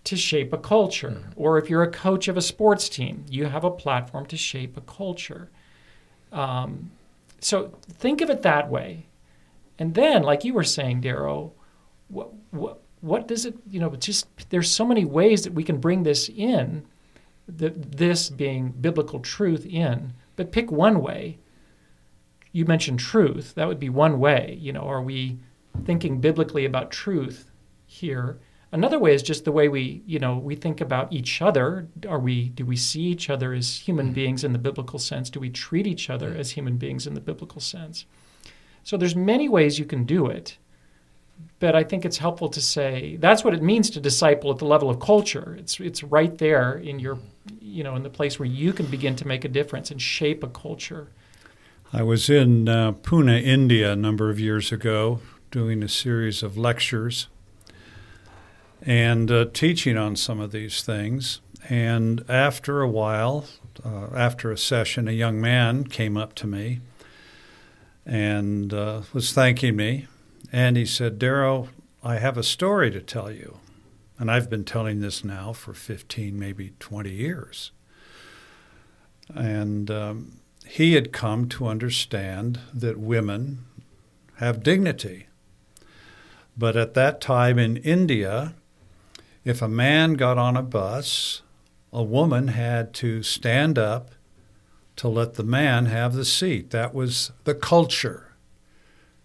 to 0.05 0.17
shape 0.17 0.53
a 0.53 0.59
culture. 0.59 1.23
Or 1.37 1.59
if 1.59 1.69
you're 1.69 1.83
a 1.83 1.91
coach 1.91 2.29
of 2.29 2.37
a 2.37 2.43
sports 2.43 2.89
team, 2.89 3.25
you 3.29 3.47
have 3.47 3.65
a 3.65 3.71
platform 3.71 4.27
to 4.27 4.37
shape 4.37 4.77
a 4.77 4.81
culture. 4.81 5.51
Um, 6.33 6.91
so 7.41 7.73
think 7.89 8.21
of 8.21 8.31
it 8.31 8.43
that 8.43 8.71
way. 8.71 9.07
And 9.79 9.95
then, 9.95 10.23
like 10.23 10.45
you 10.45 10.55
were 10.55 10.65
saying, 10.65 11.01
Darrow, 11.01 11.53
what, 12.09 12.31
what, 12.51 12.81
what 13.01 13.27
does 13.27 13.47
it, 13.47 13.57
you 13.71 13.81
know, 13.81 13.91
just 13.97 14.27
there's 14.51 14.71
so 14.71 14.85
many 14.85 15.05
ways 15.05 15.43
that 15.45 15.55
we 15.55 15.65
can 15.65 15.79
bring 15.79 16.03
this 16.03 16.29
in, 16.29 16.85
the, 17.49 17.71
this 17.71 18.29
being 18.29 18.71
biblical 18.71 19.21
truth 19.21 19.65
in, 19.67 20.13
but 20.37 20.53
pick 20.53 20.71
one 20.71 21.01
way. 21.03 21.39
You 22.53 22.65
mentioned 22.65 22.99
truth. 22.99 23.55
That 23.55 23.69
would 23.69 23.79
be 23.79 23.89
one 23.89 24.19
way. 24.19 24.59
You 24.61 24.73
know, 24.73 24.83
are 24.83 25.03
we 25.03 25.39
thinking 25.85 26.21
biblically 26.21 26.65
about 26.65 26.91
truth 26.91 27.51
here? 27.87 28.39
Another 28.73 29.01
way 29.01 29.15
is 29.15 29.23
just 29.23 29.45
the 29.45 29.53
way 29.53 29.69
we, 29.69 30.03
you 30.07 30.21
know, 30.21 30.37
we 30.39 30.55
think 30.55 30.81
about 30.81 31.13
each 31.13 31.43
other. 31.43 31.89
Are 32.09 32.21
we 32.21 32.51
do 32.51 32.65
we 32.65 32.77
see 32.77 33.03
each 33.03 33.29
other 33.29 33.53
as 33.53 33.77
human 33.77 34.07
mm-hmm. 34.07 34.15
beings 34.15 34.45
in 34.45 34.53
the 34.53 34.59
biblical 34.59 34.99
sense? 34.99 35.29
Do 35.29 35.41
we 35.41 35.51
treat 35.51 35.87
each 35.87 36.09
other 36.09 36.31
mm-hmm. 36.31 36.41
as 36.41 36.53
human 36.53 36.77
beings 36.77 37.07
in 37.07 37.15
the 37.15 37.21
biblical 37.21 37.61
sense? 37.61 38.07
So 38.85 38.97
there's 38.97 39.17
many 39.17 39.49
ways 39.49 39.79
you 39.79 39.85
can 39.85 40.05
do 40.05 40.27
it. 40.27 40.57
But 41.59 41.75
I 41.75 41.85
think 41.85 42.05
it's 42.05 42.19
helpful 42.19 42.49
to 42.51 42.61
say 42.61 43.17
that's 43.17 43.43
what 43.43 43.55
it 43.55 43.63
means 43.63 43.91
to 43.91 44.01
disciple 44.01 44.53
at 44.53 44.59
the 44.59 44.67
level 44.67 44.89
of 44.89 45.01
culture. 45.01 45.57
It's 45.59 45.81
it's 45.81 46.05
right 46.05 46.37
there 46.39 46.75
in 46.75 47.01
your 47.01 47.17
mm-hmm. 47.17 47.57
you 47.61 47.83
know, 47.83 47.97
in 47.97 48.05
the 48.05 48.11
place 48.11 48.39
where 48.39 48.49
you 48.49 48.73
can 48.73 48.87
begin 48.87 49.17
to 49.17 49.27
make 49.27 49.45
a 49.45 49.49
difference 49.49 49.91
and 49.91 50.01
shape 50.01 50.45
a 50.45 50.49
culture. 50.49 51.09
I 51.93 52.05
was 52.05 52.31
in 52.31 52.69
uh, 52.69 52.93
Pune, 52.93 53.43
India, 53.43 53.93
a 53.93 53.97
number 53.97 54.31
of 54.31 54.39
years 54.39 54.71
ago, 54.71 55.19
doing 55.51 55.83
a 55.83 55.89
series 55.89 56.45
of 56.45 56.57
lectures 56.57 57.27
and 58.83 59.31
uh, 59.31 59.47
teaching 59.53 59.97
on 59.97 60.17
some 60.17 60.41
of 60.41 60.53
these 60.53 60.83
things. 60.83 61.41
And 61.69 62.25
after 62.29 62.81
a 62.81 62.89
while, 62.89 63.47
uh, 63.85 64.09
after 64.15 64.51
a 64.51 64.59
session, 64.59 65.09
a 65.09 65.13
young 65.13 65.41
man 65.41 65.85
came 65.85 66.17
up 66.17 66.35
to 66.37 66.47
me 66.47 66.81
and 68.07 68.73
uh, 68.73 69.03
was 69.13 69.33
thanking 69.33 69.77
me. 69.77 70.07
And 70.53 70.77
he 70.77 70.87
said, 70.87 71.19
Darrow, 71.19 71.69
I 72.03 72.17
have 72.17 72.37
a 72.37 72.43
story 72.43 72.91
to 72.91 73.01
tell 73.01 73.31
you. 73.31 73.59
And 74.19 74.31
I've 74.31 74.51
been 74.51 74.65
telling 74.65 75.01
this 75.01 75.25
now 75.25 75.53
for 75.53 75.73
15, 75.73 76.39
maybe 76.39 76.73
20 76.79 77.11
years. 77.11 77.73
And 79.35 79.91
um, 79.91 80.41
he 80.67 80.95
had 80.95 81.13
come 81.13 81.49
to 81.51 81.69
understand 81.69 82.61
that 82.75 82.99
women 82.99 83.65
have 84.37 84.63
dignity. 84.63 85.27
But 86.57 86.77
at 86.77 86.95
that 86.95 87.21
time 87.21 87.59
in 87.59 87.77
India, 87.79 88.55
if 89.45 89.63
a 89.63 89.69
man 89.69 90.15
got 90.15 90.39
on 90.39 90.57
a 90.57 90.63
bus, 90.63 91.43
a 91.93 92.03
woman 92.03 92.49
had 92.49 92.93
to 92.95 93.23
stand 93.23 93.79
up 93.79 94.11
to 94.97 95.09
let 95.09 95.35
the 95.35 95.43
man 95.43 95.87
have 95.87 96.15
the 96.15 96.25
seat. 96.25 96.71
That 96.71 96.95
was 96.95 97.33
the 97.45 97.55
culture. 97.55 98.33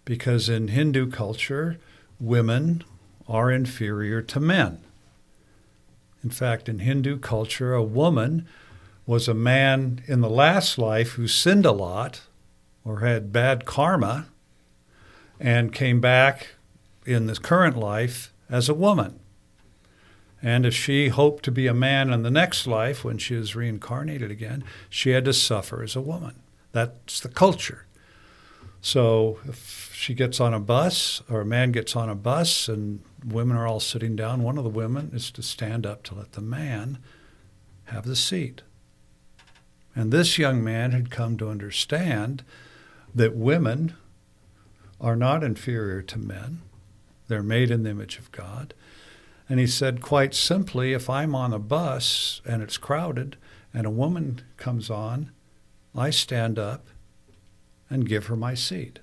Because 0.05 0.47
in 0.47 0.70
Hindu 0.70 1.09
culture, 1.11 1.80
women 2.20 2.84
are 3.28 3.51
inferior 3.51 4.22
to 4.22 4.39
men. 4.39 4.80
In 6.24 6.30
fact, 6.30 6.70
in 6.70 6.80
Hindu 6.80 7.20
culture, 7.20 7.74
a 7.74 7.84
woman 7.84 8.47
was 9.05 9.28
a 9.28 9.34
man 9.34 10.01
in 10.07 10.22
the 10.22 10.30
last 10.30 10.78
life 10.78 11.11
who 11.11 11.28
sinned 11.28 11.66
a 11.66 11.72
lot 11.72 12.22
or 12.84 13.01
had 13.01 13.34
bad 13.34 13.66
karma 13.66 14.28
and 15.39 15.74
came 15.74 15.99
back 15.99 16.55
in 17.05 17.28
the 17.28 17.36
current 17.36 17.78
life 17.78 18.32
as 18.49 18.70
a 18.70 18.74
woman. 18.74 19.20
And 20.46 20.64
if 20.64 20.76
she 20.76 21.08
hoped 21.08 21.43
to 21.46 21.52
be 21.52 21.66
a 21.66 21.74
man 21.74 22.14
in 22.14 22.22
the 22.22 22.30
next 22.30 22.68
life, 22.68 23.04
when 23.04 23.18
she 23.18 23.34
was 23.34 23.56
reincarnated 23.56 24.30
again, 24.30 24.64
she 24.91 25.10
had 25.10 25.26
to 25.26 25.34
suffer 25.34 25.82
as 25.82 25.96
a 25.96 26.02
woman. 26.02 26.36
That's 26.72 27.20
the 27.20 27.30
culture. 27.30 27.88
So 28.80 29.39
if 29.48 29.91
she 29.91 30.14
gets 30.14 30.39
on 30.39 30.54
a 30.54 30.60
bus, 30.60 31.24
or 31.28 31.41
a 31.41 31.46
man 31.46 31.72
gets 31.72 31.96
on 31.96 32.10
a 32.10 32.16
bus, 32.16 32.70
and 32.70 33.02
women 33.26 33.58
are 33.58 33.66
all 33.66 33.80
sitting 33.80 34.16
down, 34.16 34.43
one 34.43 34.60
of 34.60 34.64
the 34.64 34.70
women 34.70 35.10
is 35.16 35.32
to 35.32 35.41
stand 35.41 35.84
up 35.84 36.04
to 36.04 36.14
let 36.14 36.34
the 36.34 36.41
man 36.41 37.00
have 37.86 38.06
the 38.06 38.16
seat. 38.16 38.62
And 39.96 40.12
this 40.12 40.38
young 40.38 40.64
man 40.64 40.91
had 40.91 41.10
come 41.10 41.38
to 41.38 41.50
understand 41.50 42.43
that 43.16 43.36
women 43.36 43.96
are 45.02 45.16
not 45.16 45.43
inferior 45.43 46.04
to 46.04 46.20
men, 46.20 46.62
they're 47.30 47.41
made 47.41 47.72
in 47.72 47.82
the 47.82 47.89
image 47.89 48.20
of 48.20 48.32
God 48.32 48.76
And 49.48 49.60
he 49.60 49.68
said, 49.68 50.02
quite 50.02 50.34
simply, 50.34 50.93
if 50.93 51.10
I'm 51.10 51.36
on 51.36 51.54
a 51.54 51.60
bus 51.60 52.41
and 52.46 52.64
it's 52.64 52.78
crowded 52.78 53.38
and 53.74 53.86
a 53.86 53.91
woman 53.91 54.41
comes 54.58 54.89
on, 54.89 55.32
I 55.96 56.10
stand 56.10 56.58
up 56.58 56.88
and 57.89 58.10
give 58.10 58.26
her 58.28 58.36
my 58.36 58.54
seat. 58.56 59.00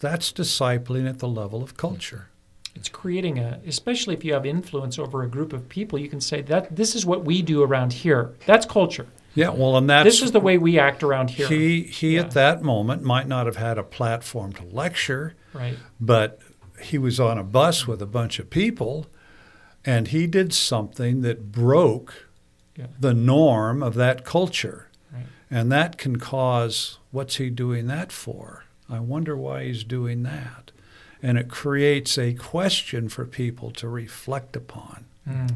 That's 0.00 0.32
discipling 0.32 1.08
at 1.08 1.18
the 1.18 1.28
level 1.28 1.62
of 1.62 1.76
culture. 1.76 2.28
It's 2.74 2.88
creating 2.88 3.38
a, 3.38 3.60
especially 3.66 4.14
if 4.14 4.24
you 4.24 4.32
have 4.32 4.46
influence 4.46 4.98
over 4.98 5.22
a 5.22 5.28
group 5.28 5.52
of 5.52 5.68
people, 5.68 5.98
you 5.98 6.08
can 6.08 6.20
say 6.20 6.40
that 6.42 6.74
this 6.74 6.94
is 6.94 7.04
what 7.04 7.24
we 7.24 7.42
do 7.42 7.62
around 7.62 7.92
here. 7.92 8.34
That's 8.46 8.64
culture. 8.64 9.06
Yeah, 9.34 9.50
well, 9.50 9.76
and 9.76 9.88
that's 9.88 10.06
this 10.06 10.22
is 10.22 10.32
the 10.32 10.40
way 10.40 10.58
we 10.58 10.78
act 10.78 11.02
around 11.02 11.30
here. 11.30 11.48
he 11.48 11.82
he 11.82 12.14
Yeah. 12.14 12.22
at 12.22 12.32
that 12.32 12.62
moment 12.62 13.02
might 13.02 13.28
not 13.28 13.46
have 13.46 13.56
had 13.56 13.78
a 13.78 13.82
platform 13.82 14.52
to 14.54 14.64
lecture, 14.64 15.34
right. 15.54 15.76
but 16.00 16.38
he 16.84 16.98
was 16.98 17.18
on 17.20 17.38
a 17.38 17.44
bus 17.44 17.86
with 17.86 18.00
a 18.02 18.06
bunch 18.06 18.38
of 18.38 18.50
people, 18.50 19.06
and 19.84 20.08
he 20.08 20.26
did 20.26 20.52
something 20.52 21.22
that 21.22 21.50
broke 21.52 22.26
Yeah. 22.76 22.86
the 22.98 23.12
norm 23.14 23.82
of 23.82 23.94
that 23.94 24.24
culture, 24.24 24.88
Right. 25.12 25.26
and 25.50 25.70
that 25.72 25.98
can 25.98 26.16
cause 26.18 26.98
what's 27.10 27.36
he 27.36 27.50
doing 27.50 27.86
that 27.88 28.10
for? 28.12 28.64
I 28.88 29.00
wonder 29.00 29.36
why 29.36 29.64
he's 29.64 29.84
doing 29.84 30.22
that, 30.22 30.70
and 31.22 31.36
it 31.38 31.48
creates 31.48 32.16
a 32.18 32.32
question 32.34 33.08
for 33.08 33.24
people 33.26 33.70
to 33.72 33.88
reflect 33.88 34.56
upon. 34.56 35.04
Mm. 35.28 35.50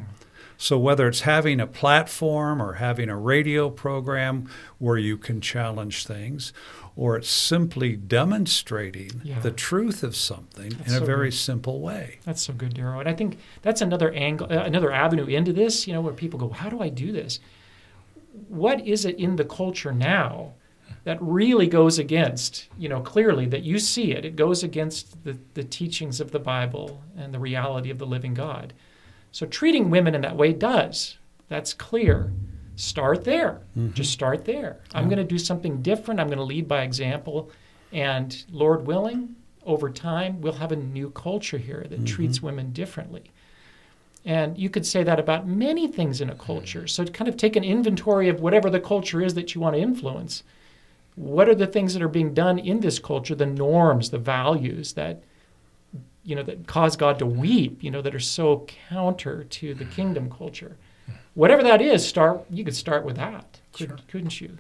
So, 0.59 0.79
whether 0.79 1.07
it's 1.09 1.21
having 1.23 1.61
a 1.61 1.67
platform 1.67 2.63
or 2.63 2.75
having 2.75 3.09
a 3.11 3.17
radio 3.17 3.69
program 3.69 4.49
where 4.79 4.97
you 4.97 5.19
can 5.19 5.41
challenge 5.43 6.07
things, 6.07 6.53
or 6.97 7.17
it's 7.19 7.29
simply 7.29 7.95
demonstrating 7.95 9.21
Yeah. 9.23 9.39
the 9.41 9.51
truth 9.51 10.03
of 10.03 10.17
something 10.17 10.71
That's 10.71 10.97
in 10.97 11.03
a 11.03 11.05
very 11.07 11.29
good. 11.29 11.37
simple 11.37 11.81
way. 11.81 12.19
That's 12.25 12.43
so 12.43 12.55
good, 12.55 12.75
Darrow. 12.75 13.01
And 13.01 13.09
I 13.09 13.13
think 13.13 13.39
that's 13.63 13.83
another 13.83 14.11
angle, 14.13 14.47
uh, 14.51 14.63
another 14.65 14.91
avenue 14.91 15.27
into 15.27 15.53
this. 15.53 15.87
You 15.87 15.93
know, 15.93 16.01
where 16.01 16.15
people 16.15 16.39
go, 16.41 16.49
"How 16.49 16.69
do 16.71 16.81
I 16.81 16.89
do 16.89 17.13
this?" 17.13 17.39
What 18.49 18.87
is 18.87 19.05
it 19.05 19.19
in 19.19 19.37
the 19.37 19.45
culture 19.45 19.93
now 19.93 20.53
that 21.05 21.19
really 21.21 21.67
goes 21.67 21.99
against? 21.99 22.69
You 22.79 22.89
know, 22.89 23.01
clearly 23.01 23.47
that 23.47 23.63
you 23.63 23.79
see 23.79 24.13
it. 24.13 24.25
It 24.25 24.37
goes 24.37 24.63
against 24.63 25.23
the 25.25 25.37
the 25.55 25.65
teachings 25.65 26.21
of 26.21 26.31
the 26.31 26.39
Bible 26.39 27.03
and 27.17 27.33
the 27.35 27.39
reality 27.39 27.91
of 27.91 27.99
the 27.99 28.07
living 28.07 28.35
God. 28.35 28.73
So 29.33 29.45
treating 29.47 29.91
women 29.91 30.15
in 30.15 30.23
that 30.23 30.37
way 30.37 30.53
does. 30.55 31.19
That's 31.49 31.75
clear. 31.75 32.33
Start 32.77 33.25
there. 33.25 33.63
Mm-hmm. 33.77 33.93
Just 33.93 34.13
start 34.13 34.45
there. 34.45 34.81
I'm 34.95 35.09
going 35.09 35.19
to 35.19 35.25
do 35.25 35.39
something 35.39 35.83
different. 35.83 36.21
I'm 36.21 36.29
going 36.29 36.39
to 36.39 36.45
lead 36.45 36.69
by 36.69 36.83
example. 36.83 37.51
And 37.93 38.45
Lord 38.51 38.87
willing, 38.87 39.35
over 39.65 39.91
time, 39.91 40.41
we'll 40.41 40.53
have 40.55 40.73
a 40.73 40.77
new 40.77 41.11
culture 41.11 41.59
here 41.59 41.87
that 41.89 41.97
mm-hmm. 41.97 42.05
treats 42.05 42.43
women 42.43 42.73
differently. 42.73 43.31
And 44.25 44.59
you 44.59 44.69
could 44.69 44.85
say 44.85 45.05
that 45.05 45.21
about 45.21 45.47
many 45.47 45.87
things 45.89 46.21
in 46.21 46.31
a 46.31 46.35
culture. 46.35 46.87
So, 46.87 47.05
to 47.05 47.13
kind 47.13 47.29
of 47.29 47.37
take 47.37 47.57
an 47.57 47.65
inventory 47.65 48.29
of 48.29 48.41
whatever 48.41 48.69
the 48.69 48.81
culture 48.81 49.23
is 49.23 49.35
that 49.35 49.55
you 49.55 49.61
want 49.61 49.77
to 49.77 49.81
influence. 49.81 50.43
What 51.15 51.49
are 51.49 51.55
the 51.55 51.67
things 51.67 51.95
that 51.95 52.03
are 52.03 52.09
being 52.09 52.35
done 52.35 52.59
in 52.59 52.81
this 52.81 52.99
culture, 52.99 53.35
the 53.35 53.47
norms, 53.47 54.11
the 54.11 54.19
values 54.19 54.95
that 54.95 55.23
you 56.25 56.35
know 56.35 56.43
that 56.43 56.67
cause 56.67 56.97
God 56.97 57.19
to 57.21 57.27
weep, 57.27 57.83
you 57.83 57.91
know, 57.91 58.03
that 58.03 58.15
are 58.15 58.21
so 58.21 58.67
counter 58.89 59.45
to 59.45 59.75
the 59.75 59.85
kingdom 59.85 60.29
culture. 60.29 60.77
Whatever 61.37 61.63
that 61.65 61.83
is, 61.83 62.05
start 62.05 62.45
you 62.51 62.65
could 62.65 62.75
start 62.75 63.05
with 63.05 63.17
that, 63.17 63.61
could, 63.75 64.01
couldn't 64.09 64.41
you? 64.41 64.57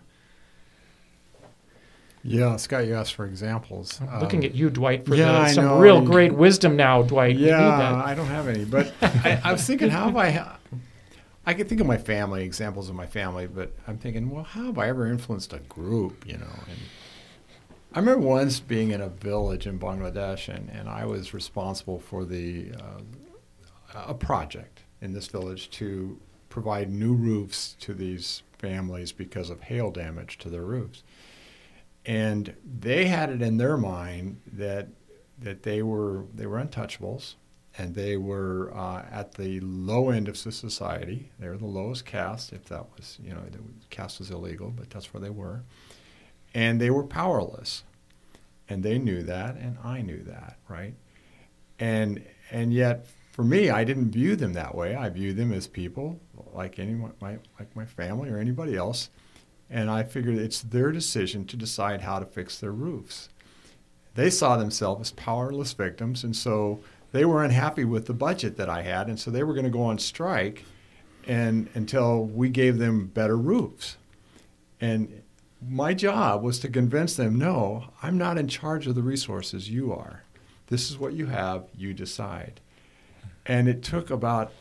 Yeah, 2.22 2.56
Scott, 2.56 2.86
you 2.86 2.94
asked 2.94 3.14
for 3.14 3.24
examples. 3.24 3.98
I'm 4.00 4.20
looking 4.20 4.40
Um, 4.40 4.46
at 4.46 4.54
you, 4.54 4.68
Dwight, 4.68 5.06
for 5.06 5.14
yeah, 5.14 5.44
the, 5.44 5.48
some 5.54 5.64
know, 5.64 5.78
real 5.78 5.98
and- 5.98 6.06
great 6.06 6.32
wisdom 6.34 6.76
now, 6.76 7.00
Dwight. 7.02 7.36
You 7.36 7.46
need 7.46 7.50
Yeah, 7.52 7.78
that. 7.78 7.94
I 7.94 8.14
don't 8.14 8.26
have 8.26 8.46
any, 8.48 8.64
but 8.66 8.92
I, 9.00 9.40
I 9.42 9.52
was 9.52 9.64
thinking, 9.66 9.88
how 9.88 10.04
have 10.06 10.16
I? 10.16 10.30
ha- 10.30 10.58
I 11.46 11.54
could 11.54 11.68
think 11.68 11.80
of 11.80 11.86
my 11.86 11.96
family, 11.96 12.44
examples 12.44 12.90
of 12.90 12.94
my 12.96 13.06
family, 13.06 13.46
but 13.46 13.72
I'm 13.86 13.96
thinking, 13.96 14.28
well, 14.28 14.42
how 14.44 14.64
have 14.64 14.76
I 14.78 14.88
ever 14.88 15.06
influenced 15.06 15.52
a 15.54 15.60
group? 15.60 16.26
You 16.26 16.36
know, 16.38 16.60
and 16.68 16.78
I 17.94 18.00
remember 18.00 18.26
once 18.26 18.60
being 18.60 18.90
in 18.90 19.00
a 19.00 19.08
village 19.08 19.66
in 19.66 19.78
Bangladesh, 19.78 20.54
and, 20.54 20.68
and 20.70 20.88
I 20.90 21.06
was 21.06 21.32
responsible 21.32 22.00
for 22.00 22.24
the 22.26 22.72
uh, 23.94 24.02
a 24.08 24.12
project 24.14 24.82
in 25.00 25.12
this 25.14 25.28
village 25.28 25.70
to 25.70 26.18
provide 26.48 26.90
new 26.90 27.14
roofs 27.14 27.76
to 27.80 27.94
these 27.94 28.42
families 28.58 29.12
because 29.12 29.50
of 29.50 29.62
hail 29.62 29.90
damage 29.90 30.38
to 30.38 30.48
their 30.48 30.62
roofs. 30.62 31.02
And 32.04 32.54
they 32.64 33.06
had 33.06 33.30
it 33.30 33.42
in 33.42 33.56
their 33.56 33.76
mind 33.76 34.40
that 34.52 34.88
that 35.38 35.64
they 35.64 35.82
were 35.82 36.24
they 36.34 36.46
were 36.46 36.58
untouchables, 36.58 37.34
and 37.76 37.94
they 37.94 38.16
were 38.16 38.72
uh, 38.74 39.04
at 39.10 39.32
the 39.32 39.60
low 39.60 40.10
end 40.10 40.28
of 40.28 40.36
society. 40.36 41.30
They 41.38 41.48
were 41.48 41.58
the 41.58 41.66
lowest 41.66 42.06
caste, 42.06 42.52
if 42.52 42.64
that 42.66 42.86
was 42.96 43.18
you 43.22 43.30
know 43.30 43.42
the 43.50 43.58
caste 43.90 44.18
was 44.20 44.30
illegal, 44.30 44.70
but 44.70 44.90
that's 44.90 45.12
where 45.12 45.20
they 45.20 45.30
were, 45.30 45.62
and 46.54 46.80
they 46.80 46.90
were 46.90 47.04
powerless, 47.04 47.82
and 48.68 48.82
they 48.82 48.98
knew 48.98 49.22
that, 49.24 49.56
and 49.56 49.76
I 49.84 50.00
knew 50.00 50.22
that, 50.22 50.58
right, 50.68 50.94
and 51.78 52.22
and 52.50 52.72
yet 52.72 53.06
for 53.36 53.44
me, 53.44 53.68
I 53.68 53.84
didn't 53.84 54.12
view 54.12 54.34
them 54.34 54.54
that 54.54 54.74
way. 54.74 54.96
I 54.96 55.10
viewed 55.10 55.36
them 55.36 55.52
as 55.52 55.66
people 55.66 56.18
like 56.54 56.78
anyone, 56.78 57.12
my, 57.20 57.36
like 57.58 57.76
my 57.76 57.84
family 57.84 58.30
or 58.30 58.38
anybody 58.38 58.74
else. 58.74 59.10
And 59.68 59.90
I 59.90 60.04
figured 60.04 60.38
it's 60.38 60.62
their 60.62 60.90
decision 60.90 61.44
to 61.48 61.56
decide 61.58 62.00
how 62.00 62.18
to 62.18 62.24
fix 62.24 62.58
their 62.58 62.72
roofs. 62.72 63.28
They 64.14 64.30
saw 64.30 64.56
themselves 64.56 65.08
as 65.08 65.12
powerless 65.12 65.74
victims, 65.74 66.24
and 66.24 66.34
so 66.34 66.80
they 67.12 67.26
were 67.26 67.44
unhappy 67.44 67.84
with 67.84 68.06
the 68.06 68.14
budget 68.14 68.56
that 68.56 68.70
I 68.70 68.80
had, 68.80 69.06
and 69.06 69.20
so 69.20 69.30
they 69.30 69.42
were 69.42 69.52
going 69.52 69.66
to 69.66 69.70
go 69.70 69.82
on 69.82 69.98
strike 69.98 70.64
and 71.26 71.68
until 71.74 72.24
we 72.24 72.48
gave 72.48 72.78
them 72.78 73.08
better 73.08 73.36
roofs. 73.36 73.98
And 74.80 75.22
my 75.60 75.92
job 75.92 76.42
was 76.42 76.58
to 76.60 76.70
convince 76.70 77.16
them, 77.16 77.36
no, 77.36 77.88
I'm 78.02 78.16
not 78.16 78.38
in 78.38 78.48
charge 78.48 78.86
of 78.86 78.94
the 78.94 79.02
resources, 79.02 79.68
you 79.68 79.92
are. 79.92 80.22
This 80.68 80.90
is 80.90 80.96
what 80.96 81.12
you 81.12 81.26
have, 81.26 81.68
you 81.76 81.92
decide. 81.92 82.62
And 83.48 83.68
it 83.68 83.82
took 83.82 84.10
about 84.10 84.52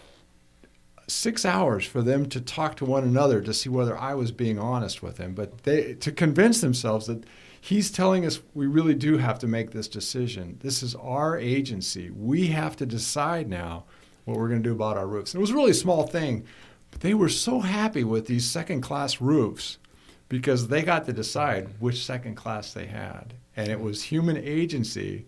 six 1.07 1.45
hours 1.45 1.85
for 1.85 2.01
them 2.01 2.27
to 2.29 2.41
talk 2.41 2.75
to 2.77 2.85
one 2.85 3.03
another 3.03 3.41
to 3.41 3.53
see 3.53 3.69
whether 3.69 3.97
I 3.97 4.15
was 4.15 4.31
being 4.31 4.57
honest 4.57 5.03
with 5.03 5.17
them, 5.17 5.33
but 5.33 5.63
they 5.63 5.93
to 5.95 6.11
convince 6.11 6.61
themselves 6.61 7.05
that 7.07 7.25
he's 7.61 7.91
telling 7.91 8.25
us 8.25 8.39
we 8.53 8.67
really 8.67 8.95
do 8.95 9.17
have 9.17 9.39
to 9.39 9.47
make 9.47 9.71
this 9.71 9.87
decision. 9.87 10.57
This 10.61 10.81
is 10.81 10.95
our 10.95 11.37
agency. 11.37 12.09
We 12.09 12.47
have 12.47 12.75
to 12.77 12.85
decide 12.85 13.49
now 13.49 13.85
what 14.25 14.37
we're 14.37 14.49
going 14.49 14.63
to 14.63 14.69
do 14.69 14.75
about 14.75 14.97
our 14.97 15.07
roofs. 15.07 15.33
And 15.33 15.39
it 15.39 15.41
was 15.41 15.51
a 15.51 15.55
really 15.55 15.73
small 15.73 16.07
thing, 16.07 16.45
but 16.91 17.01
they 17.01 17.13
were 17.13 17.29
so 17.29 17.59
happy 17.59 18.03
with 18.03 18.25
these 18.25 18.49
second 18.49 18.81
class 18.81 19.21
roofs 19.21 19.77
because 20.27 20.67
they 20.67 20.81
got 20.81 21.05
to 21.05 21.13
decide 21.13 21.69
which 21.79 22.03
second 22.03 22.35
class 22.35 22.73
they 22.73 22.87
had. 22.87 23.35
And 23.55 23.69
it 23.69 23.79
was 23.79 24.03
human 24.03 24.37
agency 24.37 25.25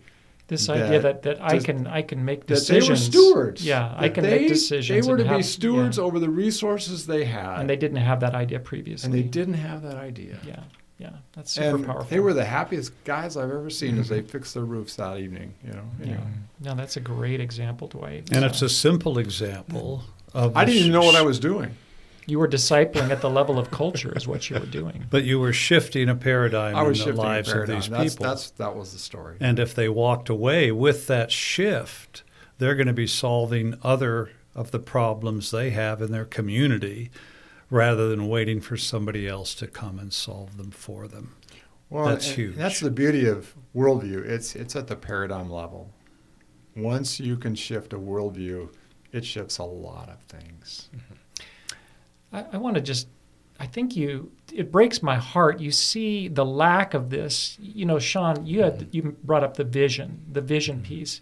This 0.48 0.66
that- 0.66 0.76
idea 0.82 1.00
that, 1.00 1.22
that 1.22 1.40
I 1.42 1.58
can 1.58 1.86
I 1.86 2.02
can 2.02 2.24
make 2.24 2.46
decisions. 2.46 2.68
that 2.88 2.94
decisions. 2.94 3.10
they 3.12 3.18
were 3.18 3.24
stewards. 3.34 3.64
Yeah, 3.64 3.94
I 3.96 4.08
can 4.08 4.24
they, 4.24 4.38
make 4.40 4.48
decisions. 4.48 5.06
They 5.06 5.10
were 5.10 5.18
to 5.18 5.26
and 5.28 5.36
be 5.36 5.42
stewards 5.42 5.98
yeah. 5.98 6.04
over 6.04 6.18
the 6.18 6.30
resources 6.30 7.06
they 7.06 7.24
had, 7.26 7.60
and 7.60 7.68
they 7.70 7.76
didn't 7.76 7.98
have 7.98 8.20
that 8.20 8.34
idea 8.34 8.58
previously. 8.58 9.06
and 9.06 9.14
they 9.14 9.22
didn't 9.22 9.54
have 9.54 9.82
that 9.82 9.96
idea. 9.96 10.38
Yeah, 10.46 10.60
yeah, 10.98 11.10
that's 11.34 11.52
super 11.52 11.76
and 11.76 11.84
powerful. 11.86 12.06
they 12.08 12.18
were 12.20 12.32
the 12.32 12.44
happiest 12.46 12.92
guys 13.04 13.36
I've 13.36 13.50
ever 13.50 13.68
seen 13.70 13.98
as 13.98 14.08
they 14.08 14.22
fixed 14.22 14.54
their 14.54 14.64
roofs 14.64 14.96
that 14.96 15.18
evening. 15.18 15.54
You 15.66 15.72
know, 15.74 15.84
Yeah, 16.00 16.06
anyway. 16.06 16.20
no, 16.60 16.74
that's 16.74 16.96
a 16.96 17.00
great 17.00 17.40
example, 17.40 17.86
Dwight. 17.88 18.30
And 18.32 18.40
So 18.40 18.46
it's 18.46 18.62
a 18.62 18.68
simple 18.70 19.18
example 19.18 20.02
of. 20.32 20.56
I 20.56 20.64
didn't 20.64 20.78
even 20.80 20.92
know 20.92 21.02
what 21.04 21.14
I 21.14 21.22
was 21.22 21.38
doing. 21.38 21.74
You 22.28 22.38
were 22.38 22.48
discipling 22.48 23.10
at 23.10 23.22
the 23.22 23.30
level 23.30 23.58
of 23.58 23.70
culture, 23.70 24.12
is 24.14 24.28
what 24.28 24.50
you 24.50 24.58
were 24.58 24.66
doing. 24.66 25.06
But 25.10 25.24
you 25.24 25.40
were 25.40 25.52
shifting 25.52 26.08
a 26.10 26.14
paradigm 26.14 26.76
I 26.76 26.82
was 26.82 27.00
in 27.00 27.14
the 27.14 27.20
lives 27.20 27.50
of 27.50 27.66
these 27.66 27.88
That's, 27.88 28.14
people. 28.14 28.26
that's 28.26 28.50
that 28.50 28.76
was 28.76 28.92
the 28.92 28.98
story. 28.98 29.38
And 29.40 29.58
if 29.58 29.74
they 29.74 29.88
walked 29.88 30.28
away 30.28 30.70
with 30.70 31.06
that 31.06 31.32
shift, 31.32 32.22
they're 32.58 32.74
going 32.74 32.86
to 32.86 32.92
be 32.92 33.06
solving 33.06 33.76
other 33.82 34.30
of 34.54 34.72
the 34.72 34.78
problems 34.78 35.50
they 35.50 35.70
have 35.70 36.02
in 36.02 36.12
their 36.12 36.26
community 36.26 37.10
rather 37.70 38.08
than 38.08 38.28
waiting 38.28 38.60
for 38.60 38.76
somebody 38.76 39.26
else 39.26 39.54
to 39.54 39.66
come 39.66 39.98
and 39.98 40.12
solve 40.12 40.56
them 40.56 40.70
for 40.70 41.08
them. 41.08 41.34
Well, 41.90 42.06
That's 42.06 42.30
huge. 42.30 42.56
That's 42.56 42.80
the 42.80 42.90
beauty 42.90 43.26
of 43.26 43.54
worldview. 43.74 44.26
It's 44.26 44.54
it's 44.54 44.76
at 44.76 44.88
the 44.88 44.96
paradigm 44.96 45.50
level. 45.50 45.90
Once 46.76 47.18
you 47.18 47.36
can 47.36 47.54
shift 47.54 47.94
a 47.94 47.98
worldview, 47.98 48.68
it 49.12 49.24
shifts 49.24 49.58
a 49.58 49.64
lot 49.64 50.10
of 50.10 50.20
things. 50.24 50.90
Mm-hmm. 50.94 51.14
I, 52.32 52.44
I 52.52 52.56
want 52.56 52.76
to 52.76 52.82
just, 52.82 53.08
I 53.58 53.66
think 53.66 53.96
you, 53.96 54.30
it 54.52 54.70
breaks 54.72 55.02
my 55.02 55.16
heart. 55.16 55.60
You 55.60 55.70
see 55.70 56.28
the 56.28 56.44
lack 56.44 56.94
of 56.94 57.10
this. 57.10 57.56
You 57.60 57.86
know, 57.86 57.98
Sean, 57.98 58.46
you 58.46 58.62
had 58.62 58.78
mm-hmm. 58.78 58.88
you 58.92 59.16
brought 59.24 59.44
up 59.44 59.56
the 59.56 59.64
vision, 59.64 60.24
the 60.30 60.40
vision 60.40 60.76
mm-hmm. 60.76 60.84
piece, 60.84 61.20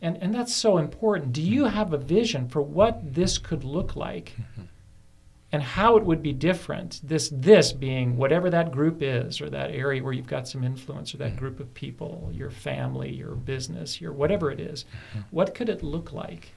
and 0.00 0.16
and 0.22 0.34
that's 0.34 0.54
so 0.54 0.78
important. 0.78 1.32
Do 1.32 1.42
you 1.42 1.64
mm-hmm. 1.64 1.76
have 1.76 1.92
a 1.92 1.98
vision 1.98 2.48
for 2.48 2.62
what 2.62 3.14
this 3.14 3.38
could 3.38 3.64
look 3.64 3.96
like 3.96 4.36
and 5.52 5.62
how 5.62 5.98
it 5.98 6.04
would 6.04 6.22
be 6.22 6.32
different. 6.32 7.00
This 7.04 7.28
this 7.30 7.72
being 7.72 8.16
whatever 8.16 8.48
that 8.48 8.72
group 8.72 9.02
is, 9.02 9.40
or 9.40 9.50
that 9.50 9.70
area 9.70 10.02
where 10.02 10.14
you've 10.14 10.26
got 10.26 10.48
some 10.48 10.64
influence, 10.64 11.14
or 11.14 11.18
that 11.18 11.36
group 11.36 11.60
of 11.60 11.72
people, 11.74 12.30
your 12.32 12.50
family, 12.50 13.12
your 13.12 13.34
business, 13.34 14.00
your 14.00 14.12
whatever 14.12 14.50
it 14.50 14.58
is. 14.58 14.86
What 15.30 15.54
could 15.54 15.68
it 15.68 15.82
look 15.82 16.12
like 16.12 16.52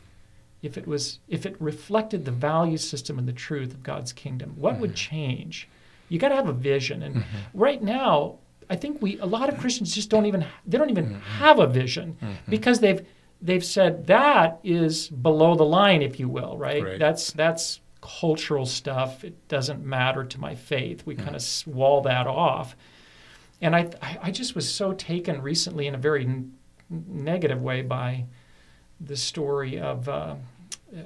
if 0.66 0.78
it 0.78 0.88
was 0.88 1.20
if 1.28 1.46
it 1.46 1.56
reflected 1.60 2.26
the 2.26 2.32
value 2.32 2.78
system 2.78 3.20
and 3.20 3.28
the 3.28 3.34
truth 3.34 3.74
of 3.74 3.84
God's 3.84 4.14
kingdom? 4.14 4.54
What 4.56 4.80
would 4.80 4.92
mm-hmm. 4.92 5.16
change? 5.16 5.70
You 6.10 6.20
got 6.20 6.30
to 6.30 6.36
have 6.36 6.50
a 6.50 6.54
vision, 6.54 7.04
and 7.04 7.16
mm-hmm. 7.16 7.38
right 7.54 7.82
now, 7.82 8.38
I 8.70 8.76
think 8.76 9.02
we 9.02 9.20
a 9.20 9.26
lot 9.26 9.50
of 9.50 9.58
Christians 9.58 9.94
just 9.94 10.10
don't 10.10 10.26
even 10.26 10.46
they 10.66 10.78
don't 10.78 10.90
even 10.90 11.06
mm-hmm. 11.06 11.20
have 11.20 11.60
a 11.60 11.68
vision 11.68 12.18
because 12.50 12.80
they've 12.80 13.06
they've 13.42 13.66
said 13.66 14.08
that 14.08 14.60
is 14.64 15.10
below 15.10 15.56
the 15.56 15.66
line, 15.66 16.02
if 16.02 16.20
you 16.20 16.28
will, 16.28 16.58
right? 16.58 16.84
Right. 16.84 17.00
That's 17.00 17.32
that's 17.32 17.80
cultural 18.02 18.66
stuff. 18.66 19.24
It 19.24 19.48
doesn't 19.48 19.84
matter 19.84 20.24
to 20.24 20.40
my 20.40 20.56
faith. 20.56 21.06
We 21.06 21.16
kind 21.16 21.36
of 21.36 21.44
wall 21.66 22.02
that 22.02 22.28
off. 22.28 22.76
And 23.62 23.76
I, 23.76 23.90
I 24.22 24.32
just 24.32 24.54
was 24.54 24.72
so 24.72 24.94
taken 24.94 25.42
recently 25.42 25.88
in 25.88 25.96
a 25.96 25.98
very 25.98 26.24
n- 26.24 26.54
negative 26.90 27.62
way 27.62 27.82
by 27.82 28.26
the 29.00 29.16
story 29.16 29.80
of 29.80 30.08
uh, 30.08 30.36
Uh, 30.96 31.02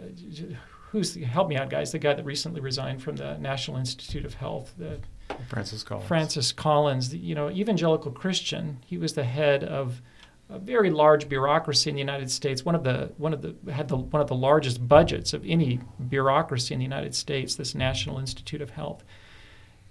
who's 0.92 1.14
the, 1.14 1.24
help 1.24 1.48
me 1.48 1.56
out, 1.56 1.70
guys. 1.70 1.92
The 1.92 2.00
guy 2.00 2.14
that 2.14 2.26
recently 2.26 2.62
resigned 2.62 3.02
from 3.02 3.16
the 3.16 3.38
National 3.38 3.78
Institute 3.78 4.26
of 4.26 4.34
Health, 4.36 4.74
the 4.78 5.00
Francis 5.48 5.84
Collins. 5.84 6.08
Francis 6.08 6.52
Collins, 6.52 7.10
the, 7.10 7.18
you 7.18 7.36
know, 7.36 7.50
evangelical 7.50 8.12
Christian. 8.12 8.80
He 8.86 8.98
was 8.98 9.14
the 9.14 9.24
head 9.24 9.64
of 9.64 10.02
a 10.50 10.58
very 10.58 10.90
large 10.90 11.30
bureaucracy 11.30 11.90
in 11.90 11.96
the 11.96 12.02
United 12.02 12.32
States. 12.32 12.66
One 12.66 12.76
of 12.76 12.84
the 12.84 13.12
one 13.18 13.34
of 13.34 13.42
the 13.42 13.72
had 13.72 13.88
the 13.88 13.98
one 13.98 14.22
of 14.22 14.28
the 14.28 14.36
largest 14.36 14.88
budgets 14.88 15.34
of 15.34 15.46
any 15.46 15.80
bureaucracy 16.10 16.74
in 16.74 16.80
the 16.80 16.86
United 16.86 17.14
States. 17.14 17.56
This 17.56 17.76
National 17.76 18.18
Institute 18.18 18.62
of 18.62 18.72
Health, 18.72 19.04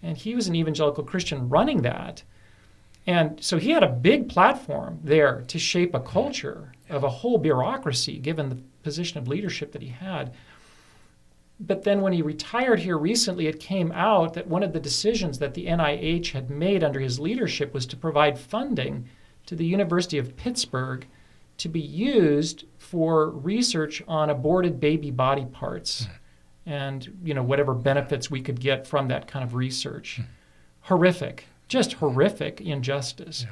and 0.03 0.17
he 0.17 0.35
was 0.35 0.49
an 0.49 0.57
evangelical 0.57 1.05
Christian 1.05 1.49
running 1.49 1.83
that. 1.83 2.23
And 3.07 3.43
so 3.43 3.57
he 3.57 3.71
had 3.71 3.83
a 3.83 3.89
big 3.89 4.29
platform 4.29 5.01
there 5.03 5.43
to 5.49 5.59
shape 5.59 5.95
a 5.95 6.01
culture 6.01 6.73
of 6.91 7.05
a 7.05 7.09
whole 7.09 7.39
bureaucracy, 7.39 8.19
given 8.19 8.51
the 8.51 8.59
position 8.83 9.19
of 9.19 9.29
leadership 9.29 9.73
that 9.73 9.83
he 9.83 9.89
had. 9.89 10.33
But 11.61 11.83
then 11.83 12.03
when 12.03 12.13
he 12.13 12.23
retired 12.23 12.81
here 12.81 12.97
recently, 12.97 13.49
it 13.49 13.59
came 13.59 13.91
out 13.93 14.35
that 14.35 14.47
one 14.47 14.63
of 14.63 14.73
the 14.73 14.81
decisions 14.81 15.39
that 15.41 15.55
the 15.55 15.67
NIH 15.67 16.31
had 16.31 16.51
made 16.51 16.85
under 16.85 17.01
his 17.01 17.19
leadership 17.19 17.75
was 17.75 17.87
to 17.87 17.97
provide 17.97 18.39
funding 18.39 19.09
to 19.47 19.57
the 19.57 19.67
University 19.67 20.19
of 20.19 20.37
Pittsburgh 20.37 21.07
to 21.57 21.69
be 21.69 21.81
used 21.81 22.65
for 22.79 23.31
research 23.31 24.03
on 24.07 24.31
aborted 24.31 24.79
baby 24.79 25.11
body 25.11 25.45
parts 25.47 26.05
hmm. 26.05 26.71
and 26.71 27.19
you 27.25 27.35
know 27.35 27.43
whatever 27.43 27.75
benefits 27.75 28.31
we 28.31 28.41
could 28.41 28.61
get 28.61 28.87
from 28.87 29.09
that 29.09 29.27
kind 29.27 29.45
of 29.45 29.55
research. 29.55 30.21
Horrific, 30.83 31.47
just 31.67 31.95
horrific 31.95 32.61
injustice. 32.61 33.47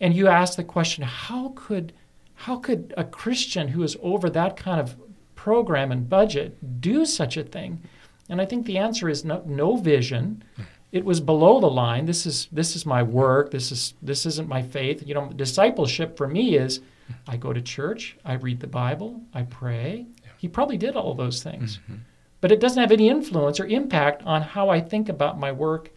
And 0.00 0.14
you 0.14 0.28
ask 0.28 0.56
the 0.56 0.64
question, 0.64 1.04
how 1.04 1.52
could 1.56 1.92
how 2.40 2.56
could 2.56 2.94
a 2.96 3.04
Christian 3.04 3.68
who 3.68 3.82
is 3.82 3.98
over 4.02 4.30
that 4.30 4.56
kind 4.56 4.80
of 4.80 4.96
program 5.34 5.92
and 5.92 6.08
budget 6.08 6.80
do 6.80 7.04
such 7.04 7.36
a 7.36 7.44
thing? 7.44 7.82
And 8.30 8.40
I 8.40 8.46
think 8.46 8.64
the 8.64 8.78
answer 8.78 9.10
is 9.10 9.26
no, 9.26 9.42
no 9.44 9.76
vision. 9.76 10.42
It 10.90 11.04
was 11.04 11.20
below 11.20 11.60
the 11.60 11.70
line. 11.70 12.06
This 12.06 12.24
is 12.24 12.48
this 12.50 12.76
is 12.76 12.86
my 12.86 13.02
work. 13.02 13.50
This 13.50 13.70
is 13.70 13.92
this 14.00 14.24
isn't 14.24 14.48
my 14.48 14.62
faith. 14.62 15.06
You 15.06 15.14
know, 15.14 15.26
discipleship 15.28 16.16
for 16.16 16.26
me 16.26 16.56
is 16.56 16.80
I 17.28 17.36
go 17.36 17.52
to 17.52 17.60
church, 17.60 18.16
I 18.24 18.34
read 18.34 18.60
the 18.60 18.66
Bible, 18.66 19.20
I 19.34 19.42
pray. 19.42 20.06
He 20.38 20.48
probably 20.48 20.78
did 20.78 20.96
all 20.96 21.12
those 21.14 21.42
things. 21.42 21.78
Mm-hmm. 21.78 21.96
But 22.40 22.52
it 22.52 22.60
doesn't 22.60 22.80
have 22.80 22.92
any 22.92 23.10
influence 23.10 23.60
or 23.60 23.66
impact 23.66 24.22
on 24.22 24.40
how 24.40 24.70
I 24.70 24.80
think 24.80 25.10
about 25.10 25.38
my 25.38 25.52
work 25.52 25.90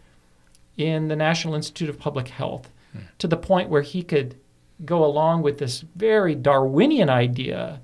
in 0.76 1.08
the 1.08 1.16
National 1.16 1.54
Institute 1.54 1.88
of 1.88 1.98
Public 1.98 2.28
Health 2.28 2.70
hmm. 2.92 3.04
to 3.16 3.26
the 3.26 3.38
point 3.38 3.70
where 3.70 3.80
he 3.80 4.02
could 4.02 4.36
go 4.84 5.04
along 5.04 5.42
with 5.42 5.58
this 5.58 5.84
very 5.94 6.34
Darwinian 6.34 7.08
idea 7.08 7.80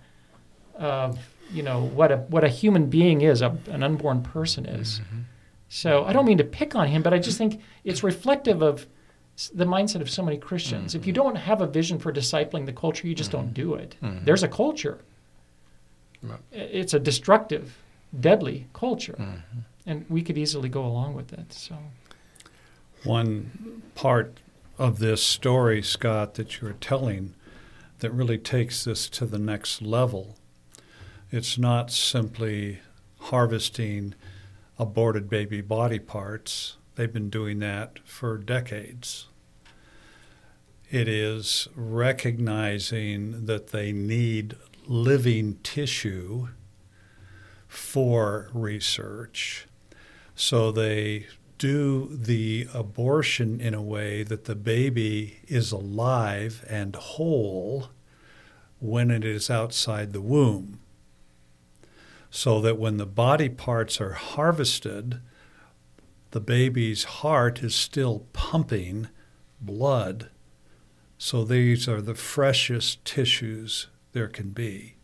of 0.74 1.18
you 1.53 1.62
know 1.62 1.82
what 1.82 2.12
a 2.12 2.16
what 2.16 2.45
a 2.45 2.49
human 2.49 2.88
being 2.88 3.20
is, 3.22 3.43
a, 3.43 3.57
an 3.70 3.82
unborn 3.82 4.22
person 4.22 4.66
is. 4.66 5.01
Mm-hmm. 5.01 5.20
So 5.68 6.05
I 6.05 6.12
don't 6.12 6.26
mean 6.26 6.38
to 6.38 6.45
pick 6.45 6.74
on 6.74 6.88
him, 6.88 7.03
but 7.03 7.14
I 7.14 7.18
just 7.18 7.38
think 7.38 7.61
it's 7.84 8.03
reflective 8.03 8.62
of 8.62 8.86
the 9.55 9.64
mindset 9.64 10.01
of 10.01 10.11
so 10.11 10.22
many 10.22 10.36
Christians. 10.36 10.95
If 10.95 11.07
you 11.07 11.12
mm-hmm. 11.12 11.22
don't 11.22 11.36
have 11.36 11.61
a 11.61 11.66
vision 11.66 11.99
for 11.99 12.12
discipling 12.12 12.66
the 12.66 12.72
culture, 12.72 13.07
you 13.07 13.14
just 13.14 13.30
don't 13.30 13.55
mm-hmm. 13.55 13.62
do 13.62 13.74
it. 13.74 13.97
There's 14.24 14.43
a 14.43 14.49
culture. 14.49 14.99
Right. 16.22 16.41
It's 16.53 16.93
a 16.93 16.99
destructive, 16.99 17.76
deadly 18.18 18.66
culture, 18.72 19.16
and 19.86 20.05
we 20.09 20.22
could 20.22 20.36
easily 20.36 20.68
go 20.68 20.84
along 20.84 21.14
with 21.14 21.32
it. 21.32 21.53
So 21.53 21.76
One 23.05 23.82
part 23.95 24.38
of 24.81 24.99
this 24.99 25.22
story, 25.22 25.83
Scott, 25.83 26.35
that 26.35 26.59
you're 26.61 26.72
telling 26.72 27.35
that 27.99 28.11
really 28.12 28.39
takes 28.39 28.83
this 28.85 29.11
to 29.11 29.26
the 29.26 29.39
next 29.39 29.83
level. 29.83 30.39
It's 31.31 31.59
not 31.59 31.93
simply 31.93 32.81
harvesting 33.18 34.14
aborted 34.78 35.28
baby 35.28 35.61
body 35.61 35.99
parts, 35.99 36.78
they've 36.95 37.12
been 37.12 37.28
doing 37.28 37.59
that 37.59 37.99
for 38.07 38.39
decades. 38.39 39.28
It 40.91 41.09
is 41.09 41.68
recognizing 41.76 43.45
that 43.45 43.72
they 43.72 43.93
need 43.93 44.57
living 44.87 45.59
tissue 45.62 46.49
for 47.68 48.49
research. 48.55 49.66
So 50.35 50.72
they 50.72 51.26
do 51.61 52.09
the 52.11 52.67
abortion 52.73 53.61
in 53.61 53.75
a 53.75 53.83
way 53.83 54.23
that 54.23 54.47
the 54.47 54.55
baby 54.55 55.41
is 55.47 55.71
alive 55.71 56.65
and 56.67 56.97
whole 56.97 57.91
when 58.81 59.11
it 59.11 59.27
is 59.27 59.51
outside 59.51 60.15
the 60.15 60.23
womb. 60.23 60.81
So 62.31 62.63
that 62.63 62.79
when 62.79 62.97
the 62.97 63.05
body 63.05 63.51
parts 63.51 64.01
are 64.01 64.15
harvested, 64.15 65.21
the 66.31 66.41
baby's 66.41 67.05
heart 67.05 67.63
is 67.63 67.75
still 67.75 68.25
pumping 68.33 69.09
blood. 69.61 70.31
So 71.19 71.45
these 71.45 71.87
are 71.87 72.01
the 72.01 72.15
freshest 72.15 73.05
tissues 73.05 73.89
there 74.13 74.29
can 74.29 74.51
be. 74.51 74.95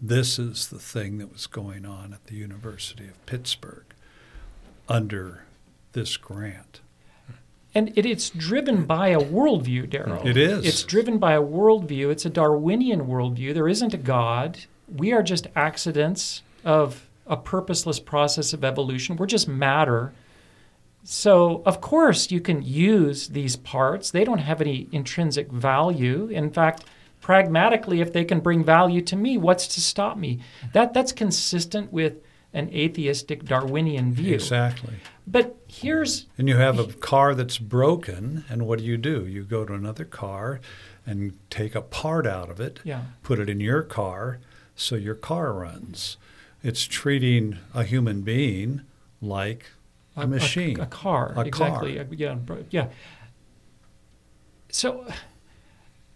This 0.00 0.38
is 0.38 0.68
the 0.68 0.78
thing 0.78 1.18
that 1.18 1.30
was 1.30 1.46
going 1.46 1.84
on 1.84 2.14
at 2.14 2.24
the 2.28 2.36
University 2.36 3.06
of 3.06 3.26
Pittsburgh 3.26 3.84
under 4.88 5.43
this 5.94 6.16
grant. 6.16 6.80
And 7.74 7.96
it, 7.96 8.06
it's 8.06 8.30
driven 8.30 8.84
by 8.84 9.08
a 9.08 9.18
worldview, 9.18 9.90
Darrow. 9.90 10.24
It 10.24 10.36
is. 10.36 10.64
It's 10.64 10.84
driven 10.84 11.18
by 11.18 11.32
a 11.32 11.42
worldview. 11.42 12.10
It's 12.10 12.24
a 12.24 12.30
Darwinian 12.30 13.06
worldview. 13.06 13.52
There 13.52 13.68
isn't 13.68 13.94
a 13.94 13.98
God. 13.98 14.58
We 14.94 15.12
are 15.12 15.22
just 15.22 15.48
accidents 15.56 16.42
of 16.64 17.08
a 17.26 17.36
purposeless 17.36 17.98
process 17.98 18.52
of 18.52 18.64
evolution. 18.64 19.16
We're 19.16 19.26
just 19.26 19.48
matter. 19.48 20.12
So, 21.02 21.62
of 21.66 21.80
course, 21.80 22.30
you 22.30 22.40
can 22.40 22.62
use 22.62 23.28
these 23.28 23.56
parts. 23.56 24.10
They 24.10 24.24
don't 24.24 24.38
have 24.38 24.60
any 24.60 24.88
intrinsic 24.92 25.50
value. 25.50 26.28
In 26.28 26.50
fact, 26.50 26.84
pragmatically, 27.20 28.00
if 28.00 28.12
they 28.12 28.24
can 28.24 28.40
bring 28.40 28.62
value 28.62 29.00
to 29.02 29.16
me, 29.16 29.36
what's 29.36 29.66
to 29.74 29.80
stop 29.80 30.16
me? 30.16 30.40
That, 30.74 30.94
that's 30.94 31.12
consistent 31.12 31.92
with 31.92 32.18
an 32.54 32.70
atheistic 32.72 33.44
Darwinian 33.44 34.14
view. 34.14 34.34
Exactly. 34.34 34.94
But 35.26 35.56
here's 35.68 36.26
And 36.38 36.48
you 36.48 36.56
have 36.56 36.78
a 36.78 36.86
car 36.86 37.34
that's 37.34 37.58
broken, 37.58 38.44
and 38.48 38.66
what 38.66 38.78
do 38.78 38.84
you 38.84 38.96
do? 38.96 39.26
You 39.26 39.42
go 39.44 39.64
to 39.66 39.74
another 39.74 40.04
car 40.04 40.60
and 41.04 41.34
take 41.50 41.74
a 41.74 41.82
part 41.82 42.26
out 42.26 42.48
of 42.48 42.60
it, 42.60 42.80
Yeah. 42.84 43.02
put 43.22 43.38
it 43.38 43.50
in 43.50 43.60
your 43.60 43.82
car, 43.82 44.38
so 44.76 44.94
your 44.96 45.14
car 45.16 45.52
runs. 45.52 46.16
It's 46.62 46.84
treating 46.84 47.58
a 47.74 47.84
human 47.84 48.22
being 48.22 48.82
like 49.20 49.66
a, 50.16 50.26
machine. 50.26 50.78
a, 50.80 50.86
car, 50.86 51.34
A 51.36 51.40
exactly. 51.40 51.96
car. 51.96 52.06
Yeah, 52.14 52.36
yeah. 52.70 52.86
So 54.70 55.06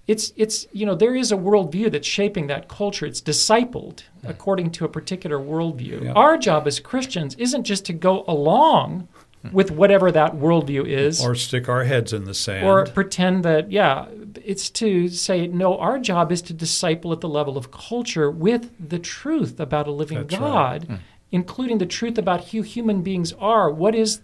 it's 0.09 0.33
it's 0.37 0.67
you 0.73 0.87
know 0.87 0.95
there 0.95 1.15
is 1.15 1.31
a 1.31 1.37
worldview 1.37 1.93
that's 1.93 2.09
shaping 2.09 2.47
that 2.47 2.67
culture. 2.67 3.05
It's 3.05 3.21
discipled 3.21 4.03
according 4.25 4.71
to 4.73 4.87
a 4.87 4.89
particular 4.89 5.39
worldview. 5.39 6.05
Yeah. 6.05 6.13
Our 6.13 6.39
job 6.39 6.67
as 6.67 6.81
Christians 6.81 7.35
isn't 7.35 7.65
just 7.65 7.85
to 7.85 7.93
go 7.93 8.25
along 8.27 9.07
hmm. 9.43 9.53
with 9.53 9.71
whatever 9.71 10.11
that 10.11 10.33
worldview 10.35 10.87
is, 10.87 11.23
or 11.23 11.35
stick 11.35 11.69
our 11.69 11.85
heads 11.85 12.15
in 12.15 12.25
the 12.25 12.33
sand. 12.33 12.67
or 12.67 12.87
pretend 12.87 13.45
that 13.45 13.71
yeah 13.71 14.07
it's 14.43 14.71
to 14.71 15.09
say 15.09 15.47
no 15.47 15.77
our 15.79 15.99
job 15.99 16.33
is 16.33 16.41
to 16.43 16.55
disciple 16.55 17.13
at 17.13 17.21
the 17.21 17.29
level 17.29 17.59
of 17.59 17.71
culture 17.71 18.31
with 18.31 18.71
the 18.81 18.99
truth 18.99 19.61
about 19.61 19.87
a 19.87 19.91
living 19.91 20.19
That's 20.19 20.33
right. 20.35 20.41
god 20.41 20.85
hmm. 20.85 20.95
including 21.31 21.79
the 21.79 21.87
truth 21.87 22.17
about 22.17 22.49
who 22.49 22.63
human 22.63 23.03
beings 23.03 23.35
are 23.35 23.71
what 23.71 23.95
is 23.95 24.23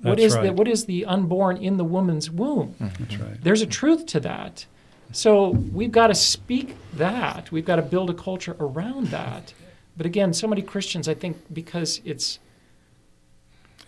what 0.00 0.18
is 0.18 0.34
the 0.34 0.52
what 0.52 0.68
is 0.68 0.86
the 0.86 1.04
unborn 1.04 1.58
in 1.58 1.76
the 1.76 1.84
woman's 1.84 2.30
womb 2.30 2.68
hmm. 2.78 2.86
That's 3.00 3.16
right. 3.16 3.42
there's 3.42 3.60
a 3.60 3.66
truth 3.66 4.06
to 4.06 4.20
that 4.20 4.66
so 5.16 5.50
we've 5.78 5.92
got 6.00 6.08
to 6.08 6.14
speak 6.14 6.68
that 6.94 7.50
we've 7.52 7.64
got 7.64 7.76
to 7.76 7.82
build 7.94 8.08
a 8.10 8.14
culture 8.14 8.56
around 8.60 9.06
that 9.08 9.52
but 9.96 10.04
again 10.06 10.32
so 10.32 10.46
many 10.46 10.62
christians 10.62 11.08
i 11.08 11.14
think 11.14 11.36
because 11.52 12.00
it's 12.04 12.38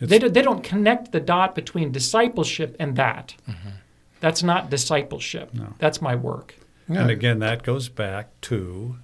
It's- 0.01 0.09
They, 0.11 0.19
do, 0.19 0.29
they 0.29 0.43
don't 0.43 0.63
connect 0.63 1.13
the 1.13 1.21
dot 1.21 1.55
between 1.55 1.91
discipleship 1.93 2.77
and 2.79 2.95
that. 2.97 3.35
Mm-hmm. 3.49 3.69
That's 4.21 4.43
not 4.45 4.71
discipleship. 4.71 5.53
No. 5.53 5.75
That's 5.79 6.01
my 6.01 6.15
work. 6.15 6.55
Yeah. 6.89 7.01
And 7.03 7.11
again, 7.11 7.39
that 7.41 7.63
goes 7.65 7.89
back 7.89 8.27
to 8.43 8.97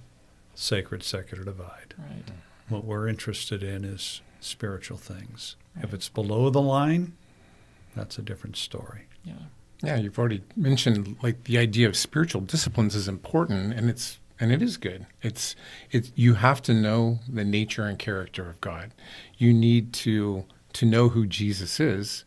sacred 0.55 1.03
secular 1.03 1.43
divide. 1.43 1.93
Right. 1.97 2.23
What 2.69 2.85
we're 2.85 3.09
interested 3.09 3.61
in 3.61 3.83
is 3.83 4.21
spiritual 4.39 4.97
things. 4.97 5.57
If 5.83 5.93
it's 5.93 6.07
below 6.09 6.49
the 6.49 6.61
line, 6.61 7.13
that's 7.95 8.17
a 8.17 8.21
different 8.21 8.55
story. 8.55 9.01
Yeah. 9.25 9.33
Yeah, 9.85 9.97
you've 9.97 10.17
already 10.17 10.41
mentioned 10.55 11.15
like 11.21 11.43
the 11.43 11.57
idea 11.57 11.87
of 11.87 11.95
spiritual 11.95 12.41
disciplines 12.41 12.95
is 12.95 13.07
important, 13.07 13.73
and 13.73 13.89
it's 13.89 14.19
and 14.39 14.51
it 14.51 14.61
is 14.61 14.77
good. 14.77 15.05
It's 15.21 15.55
it's 15.91 16.11
you 16.15 16.35
have 16.35 16.61
to 16.63 16.73
know 16.73 17.19
the 17.27 17.45
nature 17.45 17.85
and 17.85 17.97
character 17.97 18.49
of 18.49 18.59
God. 18.61 18.91
You 19.37 19.53
need 19.53 19.93
to 19.93 20.45
to 20.73 20.85
know 20.85 21.09
who 21.09 21.25
Jesus 21.25 21.79
is, 21.79 22.25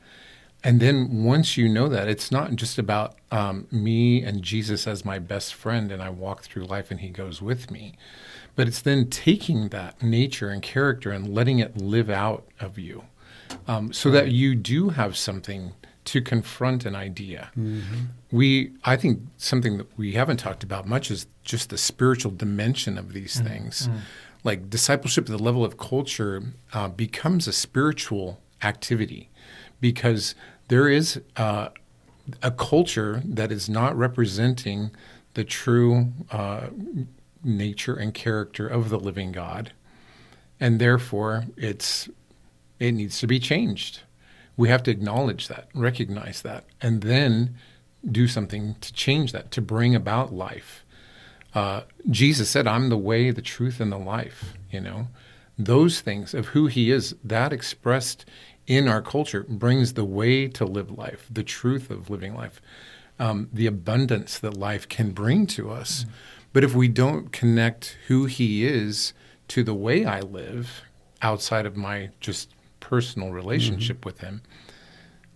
and 0.64 0.80
then 0.80 1.24
once 1.24 1.56
you 1.56 1.68
know 1.68 1.88
that, 1.88 2.08
it's 2.08 2.30
not 2.30 2.54
just 2.56 2.78
about 2.78 3.16
um, 3.30 3.66
me 3.70 4.22
and 4.22 4.42
Jesus 4.42 4.86
as 4.86 5.04
my 5.04 5.18
best 5.18 5.54
friend, 5.54 5.92
and 5.92 6.02
I 6.02 6.10
walk 6.10 6.42
through 6.42 6.64
life 6.64 6.90
and 6.90 7.00
He 7.00 7.10
goes 7.10 7.42
with 7.42 7.70
me, 7.70 7.94
but 8.56 8.68
it's 8.68 8.82
then 8.82 9.10
taking 9.10 9.68
that 9.68 10.02
nature 10.02 10.48
and 10.48 10.62
character 10.62 11.10
and 11.10 11.34
letting 11.34 11.58
it 11.58 11.76
live 11.76 12.08
out 12.08 12.46
of 12.58 12.78
you, 12.78 13.04
um, 13.66 13.92
so 13.92 14.10
that 14.10 14.30
you 14.30 14.54
do 14.54 14.90
have 14.90 15.16
something 15.16 15.72
to 16.12 16.20
confront 16.20 16.84
an 16.84 16.94
idea. 16.94 17.50
We, 18.30 18.72
I 18.84 18.96
think, 18.96 19.20
something 19.36 19.78
that 19.78 19.86
we 19.98 20.12
haven't 20.12 20.38
talked 20.38 20.62
about 20.64 20.86
much 20.86 21.10
is 21.10 21.26
just 21.42 21.70
the 21.70 21.78
spiritual 21.78 22.30
dimension 22.32 22.98
of 22.98 23.12
these 23.12 23.40
things. 23.40 23.88
Like 24.44 24.70
discipleship 24.70 25.24
at 25.24 25.36
the 25.36 25.42
level 25.42 25.64
of 25.64 25.76
culture 25.78 26.42
uh, 26.72 26.88
becomes 26.88 27.48
a 27.48 27.52
spiritual 27.52 28.40
activity 28.62 29.30
because 29.80 30.34
there 30.68 30.88
is 30.88 31.20
uh, 31.36 31.68
a 32.42 32.50
culture 32.50 33.22
that 33.24 33.50
is 33.50 33.68
not 33.68 33.96
representing 33.96 34.90
the 35.34 35.44
true 35.44 36.12
uh, 36.30 36.68
nature 37.44 37.94
and 37.94 38.12
character 38.14 38.66
of 38.66 38.88
the 38.90 38.98
living 38.98 39.32
God, 39.32 39.72
and 40.60 40.80
therefore 40.80 41.44
it's 41.56 42.08
it 42.78 42.92
needs 42.92 43.18
to 43.20 43.26
be 43.26 43.38
changed. 43.40 44.00
We 44.58 44.68
have 44.68 44.82
to 44.82 44.90
acknowledge 44.90 45.48
that, 45.48 45.68
recognize 45.74 46.42
that, 46.42 46.64
and 46.82 47.00
then 47.00 47.56
do 48.04 48.28
something 48.28 48.76
to 48.80 48.92
change 48.92 49.32
that, 49.32 49.50
to 49.52 49.62
bring 49.62 49.94
about 49.94 50.34
life. 50.34 50.84
Uh, 51.54 51.82
Jesus 52.10 52.50
said, 52.50 52.66
"I'm 52.66 52.90
the 52.90 52.98
way, 52.98 53.30
the 53.30 53.40
truth, 53.40 53.80
and 53.80 53.90
the 53.90 53.98
life." 53.98 54.52
You 54.70 54.80
know, 54.80 55.08
those 55.58 56.00
things 56.00 56.34
of 56.34 56.48
who 56.48 56.66
He 56.66 56.90
is, 56.90 57.14
that 57.24 57.52
expressed 57.52 58.26
in 58.66 58.86
our 58.86 59.00
culture 59.00 59.46
brings 59.48 59.94
the 59.94 60.04
way 60.04 60.48
to 60.48 60.64
live 60.64 60.90
life, 60.90 61.26
the 61.30 61.42
truth 61.42 61.90
of 61.90 62.10
living 62.10 62.34
life, 62.34 62.60
um, 63.18 63.48
the 63.52 63.66
abundance 63.66 64.38
that 64.38 64.56
life 64.56 64.88
can 64.88 65.12
bring 65.12 65.46
to 65.46 65.70
us. 65.70 66.04
But 66.52 66.64
if 66.64 66.74
we 66.74 66.88
don't 66.88 67.32
connect 67.32 67.96
who 68.08 68.26
He 68.26 68.66
is 68.66 69.12
to 69.48 69.62
the 69.62 69.74
way 69.74 70.04
I 70.04 70.20
live 70.20 70.82
outside 71.22 71.64
of 71.64 71.76
my 71.76 72.10
just 72.20 72.50
personal 72.88 73.30
relationship 73.32 74.04
with 74.06 74.20
Him, 74.20 74.40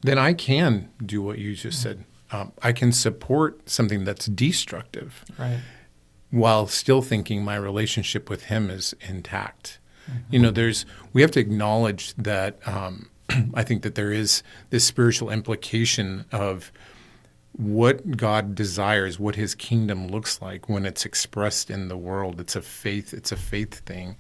then 0.01 0.19
I 0.19 0.33
can 0.33 0.89
do 1.05 1.21
what 1.23 1.39
you 1.39 1.55
just 1.55 1.81
said. 1.83 2.05
Um, 2.31 2.53
I 2.63 2.73
can 2.73 2.93
support 2.93 3.69
something 3.69 4.05
that's 4.05 4.27
destructive 4.27 5.23
Right. 5.39 5.61
while 6.31 6.67
still 6.67 7.03
thinking 7.03 7.45
my 7.45 7.57
relationship 7.57 8.31
with 8.31 8.45
him 8.45 8.71
is 8.71 8.95
intact. 9.03 9.79
You 10.31 10.39
know, 10.41 10.51
there's 10.51 10.87
we 11.13 11.21
have 11.21 11.31
to 11.33 11.41
acknowledge 11.41 12.15
that 12.15 12.57
um, 12.67 13.11
I 13.55 13.63
think 13.63 13.83
that 13.83 13.95
there 13.95 14.13
is 14.13 14.43
this 14.71 14.85
spiritual 14.85 15.29
implication 15.31 16.25
of 16.33 16.73
what 17.53 18.17
God 18.17 18.55
desires, 18.55 19.19
what 19.21 19.37
His 19.37 19.55
kingdom 19.55 20.09
looks 20.09 20.41
like 20.41 20.69
when 20.71 20.87
it's 20.87 21.05
expressed 21.05 21.71
in 21.71 21.89
the 21.89 21.99
world. 21.99 22.41
It's 22.41 22.57
a 22.57 22.63
faith. 22.63 23.13
It's 23.13 23.31
a 23.31 23.37
faith 23.37 23.81
thing, 23.87 24.17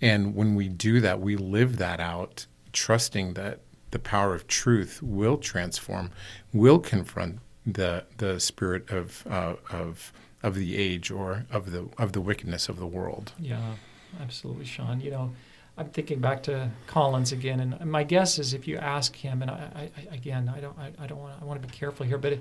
and 0.00 0.34
when 0.34 0.54
we 0.56 0.68
do 0.68 1.00
that, 1.00 1.20
we 1.20 1.36
live 1.36 1.76
that 1.78 2.00
out, 2.00 2.46
trusting 2.72 3.34
that 3.34 3.60
the 3.90 3.98
power 3.98 4.34
of 4.34 4.46
truth 4.46 5.02
will 5.02 5.36
transform, 5.36 6.10
will 6.52 6.78
confront 6.78 7.38
the 7.66 8.04
the 8.18 8.40
spirit 8.40 8.90
of 8.90 9.24
uh, 9.28 9.54
of 9.70 10.12
of 10.42 10.54
the 10.54 10.76
age 10.76 11.10
or 11.10 11.46
of 11.50 11.70
the 11.70 11.88
of 11.98 12.12
the 12.12 12.20
wickedness 12.20 12.68
of 12.68 12.78
the 12.78 12.86
world. 12.86 13.32
Yeah, 13.38 13.74
absolutely, 14.20 14.64
Sean. 14.64 15.00
You 15.00 15.10
know, 15.10 15.32
I'm 15.78 15.88
thinking 15.90 16.20
back 16.20 16.42
to 16.44 16.70
Collins 16.86 17.32
again, 17.32 17.60
and 17.60 17.90
my 17.90 18.02
guess 18.02 18.38
is 18.38 18.52
if 18.52 18.66
you 18.66 18.76
ask 18.76 19.14
him, 19.14 19.42
and 19.42 19.50
I, 19.50 19.90
I, 19.96 20.14
again, 20.14 20.52
I 20.54 20.60
don't, 20.60 20.78
I, 20.78 20.92
I 20.98 21.06
don't 21.06 21.18
want, 21.18 21.40
I 21.40 21.44
want 21.44 21.62
to 21.62 21.66
be 21.66 21.72
careful 21.72 22.04
here, 22.04 22.18
but 22.18 22.38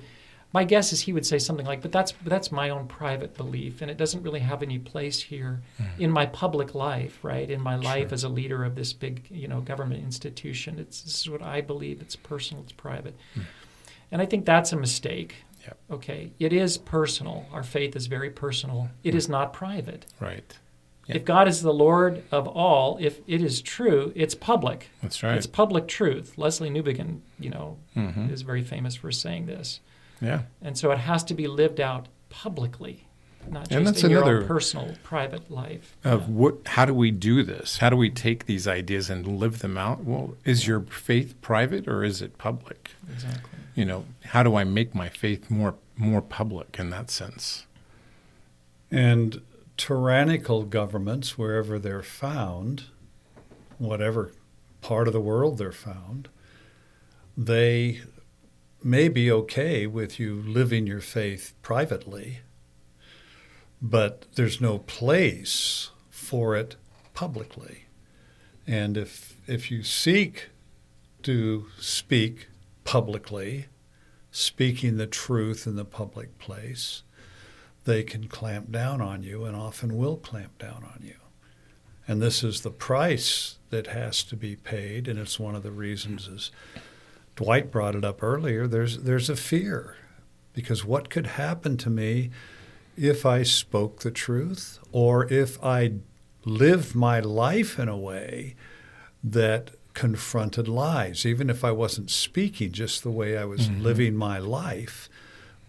my 0.54 0.64
guess 0.64 0.91
is 0.91 1.02
he 1.02 1.14
would 1.14 1.26
say 1.26 1.39
something 1.39 1.66
like, 1.66 1.82
"But 1.82 1.91
that's, 1.91 2.14
that's 2.26 2.52
my 2.52 2.70
own 2.70 2.88
private 2.88 3.36
belief, 3.36 3.82
and 3.82 3.89
it 3.89 3.97
doesn't 3.97 4.24
really 4.24 4.41
have 4.41 4.62
any 4.62 4.80
place 4.80 5.22
here 5.22 5.62
mm-hmm. 5.82 6.02
in 6.02 6.12
my 6.12 6.26
public 6.26 6.76
life, 6.76 7.20
right? 7.24 7.49
In 7.49 7.62
my 7.62 7.76
life 7.76 8.10
Sure. 8.10 8.14
as 8.14 8.24
a 8.24 8.30
leader 8.30 8.64
of 8.64 8.76
this 8.76 8.93
big, 8.93 9.28
you 9.30 9.47
know, 9.47 9.62
government 9.62 10.04
institution. 10.04 10.80
It's 10.80 11.02
this 11.02 11.22
is 11.22 11.30
what 11.30 11.41
I 11.41 11.62
believe. 11.62 12.02
It's 12.02 12.16
personal. 12.16 12.64
It's 12.64 12.74
private." 12.74 13.16
Hmm. 13.34 13.41
And 14.12 14.22
I 14.22 14.26
think 14.26 14.45
that's 14.45 14.74
a 14.74 14.78
mistake. 14.78 15.36
Yep. 15.62 15.78
Okay, 15.91 16.32
it 16.39 16.54
is 16.54 16.78
personal. 16.78 17.45
Our 17.54 17.64
faith 17.64 17.95
is 17.95 18.08
very 18.08 18.30
personal. 18.30 18.89
It 19.04 19.16
is 19.16 19.28
hmm. 19.28 19.34
not 19.34 19.54
private. 19.54 20.06
Right. 20.20 20.58
Yeah. 21.08 21.16
If 21.18 21.26
God 21.26 21.47
is 21.47 21.62
the 21.62 21.74
Lord 21.74 22.24
of 22.32 22.47
all, 22.47 22.97
if 23.02 23.22
it 23.28 23.41
is 23.41 23.62
true, 23.62 24.12
it's 24.16 24.36
public. 24.36 24.89
That's 25.02 25.24
right. 25.24 25.36
It's 25.36 25.47
public 25.47 25.88
truth. 25.88 26.34
Lesslie 26.38 26.72
Newbigin, 26.72 27.22
you 27.39 27.49
know, 27.49 27.78
hmm 27.93 28.30
is 28.30 28.41
very 28.43 28.64
famous 28.64 28.95
for 28.95 29.12
saying 29.12 29.45
this. 29.45 29.80
Yeah. 30.22 30.44
And 30.62 30.78
so 30.78 30.92
it 30.92 31.00
has 31.00 31.24
to 31.26 31.34
be 31.34 31.48
lived 31.48 31.82
out 31.82 32.08
publicly, 32.30 33.08
not 33.50 33.64
just 33.64 33.72
And 33.72 33.88
that's 33.88 34.04
in 34.04 34.12
your 34.12 34.24
own 34.24 34.48
personal, 34.48 34.96
private 35.04 35.50
life. 35.50 35.98
Of 36.04 36.22
Yeah. 36.22 36.28
what? 36.28 36.56
How 36.68 36.86
do 36.86 36.94
we 36.94 37.12
do 37.12 37.44
this? 37.44 37.78
How 37.80 37.90
do 37.90 37.96
we 37.98 38.10
take 38.10 38.46
these 38.46 38.68
ideas 38.68 39.10
and 39.10 39.26
live 39.40 39.60
them 39.60 39.78
out? 39.78 40.04
Well, 40.04 40.36
is 40.46 40.68
your 40.68 40.82
faith 40.82 41.40
private 41.42 41.88
or 41.88 42.04
is 42.04 42.22
it 42.22 42.38
public? 42.38 42.92
Exactly. 43.12 43.60
You 43.74 43.86
know, 43.86 44.06
how 44.26 44.44
do 44.44 44.56
I 44.56 44.64
make 44.64 44.94
my 44.96 45.10
faith 45.10 45.50
more 45.50 45.76
more 45.98 46.22
public 46.22 46.78
in 46.80 46.90
that 46.92 47.10
sense? 47.12 47.66
And 48.90 49.42
tyrannical 49.78 50.64
governments, 50.64 51.38
wherever 51.38 51.80
they're 51.80 52.04
found, 52.04 52.86
whatever 53.78 54.32
part 54.82 55.08
of 55.08 55.14
the 55.14 55.22
world 55.22 55.58
they're 55.58 55.72
found, 55.72 56.28
they 57.38 58.02
may 58.84 59.08
be 59.08 59.32
okay 59.32 59.86
with 59.86 60.20
you 60.20 60.36
living 60.36 60.88
your 60.88 61.02
faith 61.02 61.54
privately, 61.62 62.40
but 63.82 64.26
there's 64.36 64.62
no 64.62 64.80
place 64.80 65.90
for 66.10 66.56
it 66.56 66.76
publicly. 67.14 67.86
And 68.68 68.98
if 68.98 69.36
if 69.48 69.72
you 69.72 69.84
seek 69.84 70.50
to 71.24 71.68
speak 71.80 72.48
publicly, 72.84 73.66
speaking 74.32 74.98
the 74.98 75.08
truth 75.08 75.68
in 75.68 75.76
the 75.76 75.86
public 75.86 76.38
place, 76.40 77.04
they 77.86 78.04
can 78.04 78.28
clamp 78.28 78.72
down 78.72 79.02
on 79.02 79.24
you 79.24 79.46
and 79.46 79.56
often 79.56 79.98
will 79.98 80.18
clamp 80.18 80.58
down 80.58 80.84
on 80.84 81.02
you. 81.04 81.16
And 82.08 82.22
this 82.22 82.44
is 82.44 82.62
the 82.62 82.72
price 82.72 83.58
that 83.70 83.88
has 83.88 84.24
to 84.24 84.36
be 84.36 84.56
paid, 84.56 85.08
and 85.08 85.20
it's 85.20 85.40
one 85.40 85.56
of 85.56 85.64
the 85.64 85.72
reasons 85.72 86.28
as 86.28 86.52
Dwight 87.36 87.72
brought 87.72 87.96
it 87.96 88.06
up 88.06 88.22
earlier, 88.22 88.68
there's 88.68 89.00
there's 89.00 89.30
a 89.30 89.36
fear. 89.36 89.96
Because 90.54 90.84
what 90.84 91.10
could 91.10 91.28
happen 91.28 91.78
to 91.78 91.90
me 91.90 92.30
if 92.98 93.26
I 93.26 93.44
spoke 93.44 94.02
the 94.02 94.12
truth 94.12 94.80
or 94.92 95.32
if 95.32 95.64
I 95.64 95.94
lived 96.44 96.94
my 96.94 97.20
life 97.20 97.80
in 97.80 97.88
a 97.88 97.98
way 97.98 98.56
that 99.24 99.72
confronted 99.94 100.68
lies, 100.68 101.26
even 101.26 101.50
if 101.50 101.64
I 101.64 101.72
wasn't 101.72 102.10
speaking, 102.10 102.72
just 102.72 103.04
the 103.04 103.12
way 103.12 103.38
I 103.38 103.46
was 103.46 103.70
mm-hmm. 103.70 103.82
living 103.82 104.16
my 104.16 104.40
life 104.40 105.10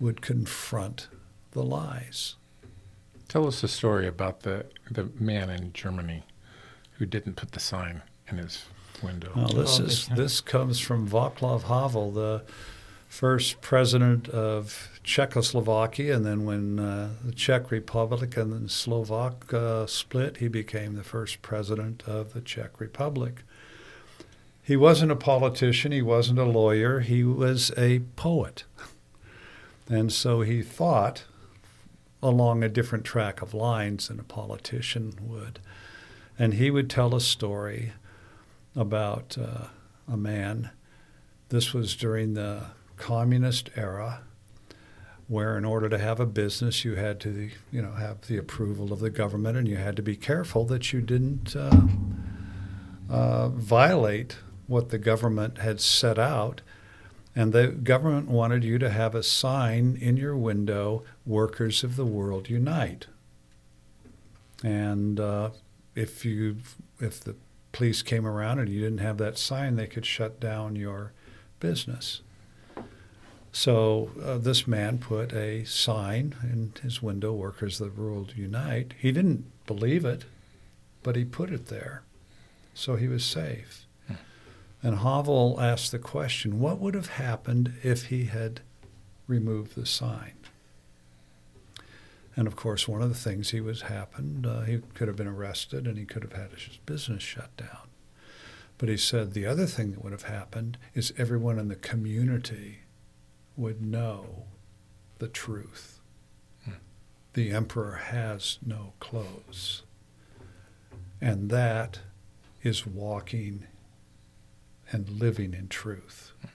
would 0.01 0.21
confront 0.21 1.09
the 1.53 1.63
lies. 1.63 2.37
Tell 3.29 3.47
us 3.47 3.63
a 3.63 3.69
story 3.69 4.07
about 4.07 4.41
the 4.41 4.67
the 4.91 5.09
man 5.19 5.49
in 5.49 5.73
Germany 5.73 6.25
who 6.93 7.07
didn't 7.07 7.37
put 7.37 7.53
the 7.53 7.61
sign 7.61 8.03
in 8.29 8.39
his 8.39 8.65
window. 9.03 9.33
Well, 9.35 9.49
this 9.49 9.81
Oh, 9.81 9.85
is 9.85 10.07
okay. 10.07 10.15
this 10.23 10.41
comes 10.41 10.79
from 10.81 11.09
Václav 11.09 11.63
Havel, 11.65 12.11
the 12.13 12.43
first 13.09 13.61
president 13.61 14.29
of 14.29 14.89
Czechoslovakia, 15.03 16.17
and 16.17 16.25
then 16.25 16.45
when 16.45 16.79
uh, 16.79 17.11
the 17.25 17.33
Czech 17.33 17.71
Republic 17.71 18.37
and 18.37 18.53
then 18.53 18.69
Slovak 18.69 19.53
uh, 19.53 19.87
split, 19.87 20.39
he 20.39 20.49
became 20.49 20.95
the 20.95 21.03
first 21.03 21.43
president 21.43 22.03
of 22.07 22.33
the 22.33 22.41
Czech 22.41 22.81
Republic. 22.81 23.43
He 24.63 24.77
wasn't 24.77 25.11
a 25.13 25.17
politician. 25.17 25.93
He 25.93 26.03
wasn't 26.03 26.39
a 26.39 26.45
lawyer. 26.45 27.01
He 27.01 27.25
was 27.25 27.73
a 27.77 27.99
poet, 28.17 28.65
and 29.89 30.13
so 30.13 30.41
he 30.43 30.63
thought 30.63 31.25
along 32.23 32.63
a 32.63 32.69
different 32.69 33.05
track 33.05 33.43
of 33.43 33.53
lines 33.53 34.07
than 34.09 34.21
a 34.21 34.25
politician 34.25 35.13
would. 35.21 35.59
And 36.39 36.55
he 36.55 36.71
would 36.71 36.89
tell 36.89 37.15
a 37.15 37.21
story 37.21 37.93
about 38.75 39.37
uh, 39.39 39.67
a 40.11 40.17
man. 40.17 40.71
This 41.49 41.73
was 41.73 41.95
during 41.97 42.35
the 42.35 42.65
communist 42.97 43.71
era, 43.77 44.23
where 45.29 45.57
in 45.59 45.65
order 45.65 45.89
to 45.89 45.99
have 45.99 46.21
a 46.21 46.27
business, 46.27 46.85
you 46.85 46.95
had 46.95 47.21
to, 47.21 47.51
you 47.71 47.83
know, 47.83 47.93
have 47.93 48.27
the 48.27 48.39
approval 48.39 48.93
of 48.93 49.01
the 49.01 49.11
government, 49.11 49.57
and 49.57 49.69
you 49.69 49.77
had 49.77 49.97
to 49.97 50.03
be 50.03 50.17
careful 50.17 50.65
that 50.67 50.93
you 50.93 51.01
didn't 51.01 51.55
uh, 51.57 51.83
uh, 53.11 53.49
violate 53.49 54.37
what 54.67 54.89
the 54.89 54.99
government 54.99 55.59
had 55.59 55.81
set 55.81 56.19
out. 56.19 56.63
And 57.35 57.53
the 57.53 57.69
government 57.69 58.29
wanted 58.29 58.63
you 58.63 58.79
to 58.79 58.91
have 58.91 59.15
a 59.15 59.23
sign 59.23 59.97
in 60.01 60.19
your 60.19 60.37
window, 60.37 61.03
"Workers 61.25 61.83
of 61.83 61.97
the 61.97 62.05
World 62.05 62.51
Unite." 62.51 63.07
And 64.63 65.19
uh, 65.19 65.51
if 65.95 66.25
you, 66.25 66.59
if 67.01 67.21
the 67.21 67.37
police 67.73 68.03
came 68.03 68.27
around 68.27 68.59
and 68.59 68.69
you 68.69 68.81
didn't 68.81 68.99
have 68.99 69.19
that 69.19 69.39
sign, 69.39 69.77
they 69.77 69.87
could 69.87 70.07
shut 70.07 70.39
down 70.39 70.77
your 70.77 71.13
business. 71.59 72.23
So 73.51 74.11
uh, 74.23 74.39
this 74.39 74.67
man 74.67 74.99
put 74.99 75.33
a 75.35 75.65
sign 75.65 76.35
in 76.43 76.73
his 76.83 77.03
window, 77.03 77.33
Workers 77.33 77.81
of 77.81 77.95
the 77.95 78.03
World 78.03 78.33
Unite. 78.35 78.95
He 78.99 79.13
didn't 79.13 79.45
believe 79.67 80.05
it, 80.07 80.25
but 81.03 81.17
he 81.17 81.25
put 81.25 81.51
it 81.51 81.67
there. 81.67 82.03
So 82.73 82.97
he 82.97 83.09
was 83.09 83.25
safe. 83.25 83.87
Hmm. 84.07 84.15
And 84.83 84.99
Havel 85.01 85.59
asked 85.61 85.93
the 85.93 85.99
question 85.99 86.61
what 86.61 86.79
would 86.79 86.95
have 86.95 87.09
happened 87.09 87.75
if 87.83 88.07
he 88.07 88.25
had 88.25 88.61
removed 89.27 89.75
the 89.75 89.87
sign? 89.87 90.33
And 92.35 92.47
of 92.47 92.57
course, 92.57 92.89
one 92.89 93.03
of 93.03 93.09
the 93.09 93.15
things 93.15 93.51
he 93.51 93.61
was 93.61 93.83
happened, 93.83 94.47
uh, 94.47 94.63
he 94.63 94.81
could 94.95 95.09
have 95.09 95.17
been 95.17 95.27
arrested 95.27 95.87
and 95.87 95.99
he 95.99 96.05
could 96.05 96.23
have 96.23 96.33
had 96.33 96.51
his 96.53 96.79
business 96.87 97.23
shut 97.23 97.55
down. 97.57 97.89
But 98.79 98.89
he 98.89 98.97
said 98.97 99.33
the 99.33 99.47
other 99.47 99.67
thing 99.67 99.93
that 99.93 100.03
would 100.03 100.13
have 100.13 100.25
happened 100.25 100.79
is 100.95 101.13
everyone 101.19 101.59
in 101.59 101.69
the 101.69 101.77
community 101.77 102.81
would 103.57 103.83
know 103.83 104.45
the 105.19 105.29
truth. 105.29 106.01
Hmm. 106.65 106.73
The 107.35 107.51
emperor 107.51 108.01
has 108.07 108.59
no 108.65 108.95
clothes. 108.99 109.83
And 111.21 111.51
that 111.51 112.01
is 112.63 112.87
walking 112.87 113.67
and 114.91 115.09
living 115.09 115.55
in 115.55 115.69
truth. 115.69 116.33
Hmm. 116.41 116.49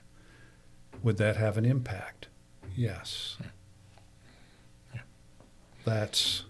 Would 1.04 1.18
that 1.18 1.36
have 1.36 1.56
an 1.56 1.64
impact? 1.64 2.26
Yes. 2.76 3.36
Hmm. 3.40 3.48
That's 5.88 6.44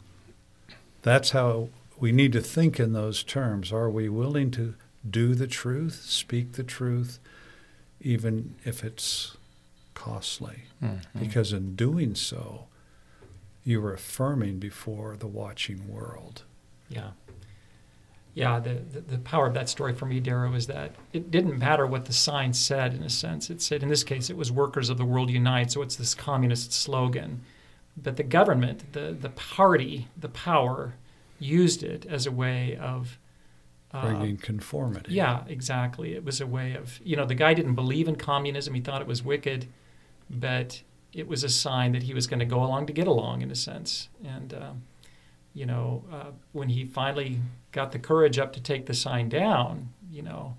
that's 1.03 1.30
how 1.30 1.68
we 1.99 2.11
need 2.11 2.32
to 2.32 2.41
think 2.41 2.80
in 2.80 2.93
those 2.93 3.22
terms. 3.22 3.72
Are 3.72 3.89
we 3.89 4.09
willing 4.09 4.51
to 4.53 4.74
do 5.09 5.34
the 5.34 5.47
truth, 5.47 6.03
speak 6.05 6.53
the 6.53 6.64
truth, 6.64 7.20
even 8.01 8.57
if 8.64 8.82
it's 8.82 9.36
costly? 9.95 10.64
Mm-hmm. 10.82 11.18
Because 11.18 11.53
in 11.53 11.76
doing 11.76 12.14
so, 12.16 12.66
you 13.64 13.84
are 13.84 13.95
affirming 13.95 14.59
before 14.59 15.16
the 15.16 15.28
watching 15.28 15.89
world. 15.89 16.43
Yeah. 16.89 17.11
Yeah, 18.34 18.61
the, 18.61 18.74
the, 18.74 19.01
the, 19.01 19.18
power 19.18 19.47
of 19.47 19.55
that 19.55 19.68
story 19.68 19.95
for 19.95 20.07
me, 20.07 20.20
Darrow, 20.20 20.53
is 20.55 20.68
that 20.68 20.93
it 21.12 21.30
didn't 21.30 21.59
matter 21.59 21.86
what 21.86 22.05
the 22.05 22.12
sign 22.12 22.53
said 22.53 22.95
in 22.95 23.03
a 23.03 23.11
sense. 23.11 23.51
It 23.51 23.61
said, 23.61 23.82
in 23.82 23.89
this 23.89 24.05
case, 24.05 24.30
it 24.30 24.36
was 24.36 24.53
Workers 24.53 24.91
of 24.91 24.99
the 24.99 25.05
World 25.05 25.28
Unite, 25.28 25.72
so 25.72 25.82
it's 25.82 25.97
this 25.97 26.14
communist 26.14 26.72
slogan 26.72 27.41
but 28.03 28.17
the 28.17 28.23
government, 28.23 28.93
the 28.93 29.17
the 29.19 29.31
party, 29.31 30.09
the 30.17 30.29
power, 30.29 30.95
used 31.39 31.83
it 31.83 32.07
as 32.07 32.27
a 32.27 32.31
way 32.31 32.77
of 32.77 33.19
uh, 33.93 34.03
bringing 34.03 34.37
conformity. 34.37 35.15
Yeah, 35.15 35.45
exactly. 35.49 36.15
It 36.15 36.25
was 36.25 36.41
a 36.41 36.47
way 36.47 36.75
of 36.75 37.01
you 37.03 37.17
know 37.17 37.27
the 37.27 37.35
guy 37.35 37.55
didn't 37.55 37.75
believe 37.75 38.09
in 38.09 38.17
communism. 38.17 38.75
He 38.75 38.81
thought 38.81 39.01
it 39.01 39.07
was 39.07 39.23
wicked, 39.23 39.67
but 40.29 40.83
it 41.13 41.27
was 41.27 41.43
a 41.43 41.49
sign 41.49 41.93
that 41.93 42.03
he 42.03 42.15
was 42.15 42.27
going 42.27 42.41
to 42.41 42.47
go 42.47 42.63
along 42.63 42.87
to 42.87 42.93
get 42.93 43.07
along 43.07 43.43
in 43.43 43.51
a 43.51 43.55
sense. 43.55 44.09
And 44.25 44.53
uh, 44.53 44.73
you 45.55 45.67
know 45.67 46.05
uh, 46.13 46.31
when 46.53 46.69
he 46.69 46.85
finally 46.85 47.41
got 47.73 47.93
the 47.93 47.99
courage 47.99 48.39
up 48.39 48.53
to 48.55 48.61
take 48.61 48.87
the 48.87 48.95
sign 48.95 49.29
down, 49.29 49.91
you 50.11 50.23
know. 50.23 50.57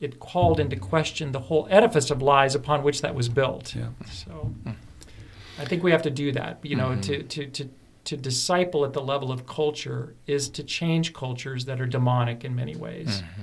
It 0.00 0.20
called 0.20 0.60
into 0.60 0.76
question 0.76 1.32
the 1.32 1.38
whole 1.38 1.66
edifice 1.70 2.10
of 2.10 2.20
lies 2.20 2.54
upon 2.54 2.82
which 2.82 3.00
that 3.00 3.14
was 3.14 3.30
built. 3.30 3.74
Yeah. 3.74 3.86
So, 4.12 4.52
hmm. 4.64 4.72
I 5.58 5.64
think 5.64 5.82
we 5.82 5.90
have 5.90 6.02
to 6.02 6.10
do 6.10 6.32
that. 6.32 6.58
You 6.62 6.76
know, 6.76 6.90
mm-hmm. 6.90 7.00
to, 7.00 7.22
to, 7.22 7.46
to, 7.46 7.70
to 8.04 8.16
disciple 8.16 8.84
at 8.84 8.92
the 8.92 9.02
level 9.02 9.32
of 9.32 9.46
culture 9.46 10.14
is 10.26 10.48
to 10.50 10.62
change 10.62 11.12
cultures 11.12 11.64
that 11.66 11.80
are 11.80 11.86
demonic 11.86 12.44
in 12.44 12.54
many 12.54 12.76
ways. 12.76 13.22
Mm-hmm. 13.22 13.42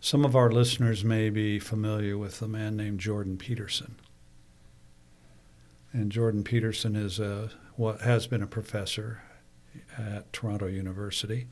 Some 0.00 0.24
of 0.24 0.36
our 0.36 0.50
listeners 0.50 1.04
may 1.04 1.30
be 1.30 1.58
familiar 1.58 2.16
with 2.16 2.40
a 2.42 2.48
man 2.48 2.76
named 2.76 3.00
Jordan 3.00 3.36
Peterson. 3.36 3.96
And 5.92 6.12
Jordan 6.12 6.44
Peterson 6.44 6.94
is 6.94 7.18
a, 7.18 7.50
what 7.76 8.02
has 8.02 8.26
been 8.26 8.42
a 8.42 8.46
professor 8.46 9.22
at 9.96 10.32
Toronto 10.32 10.66
University. 10.66 11.48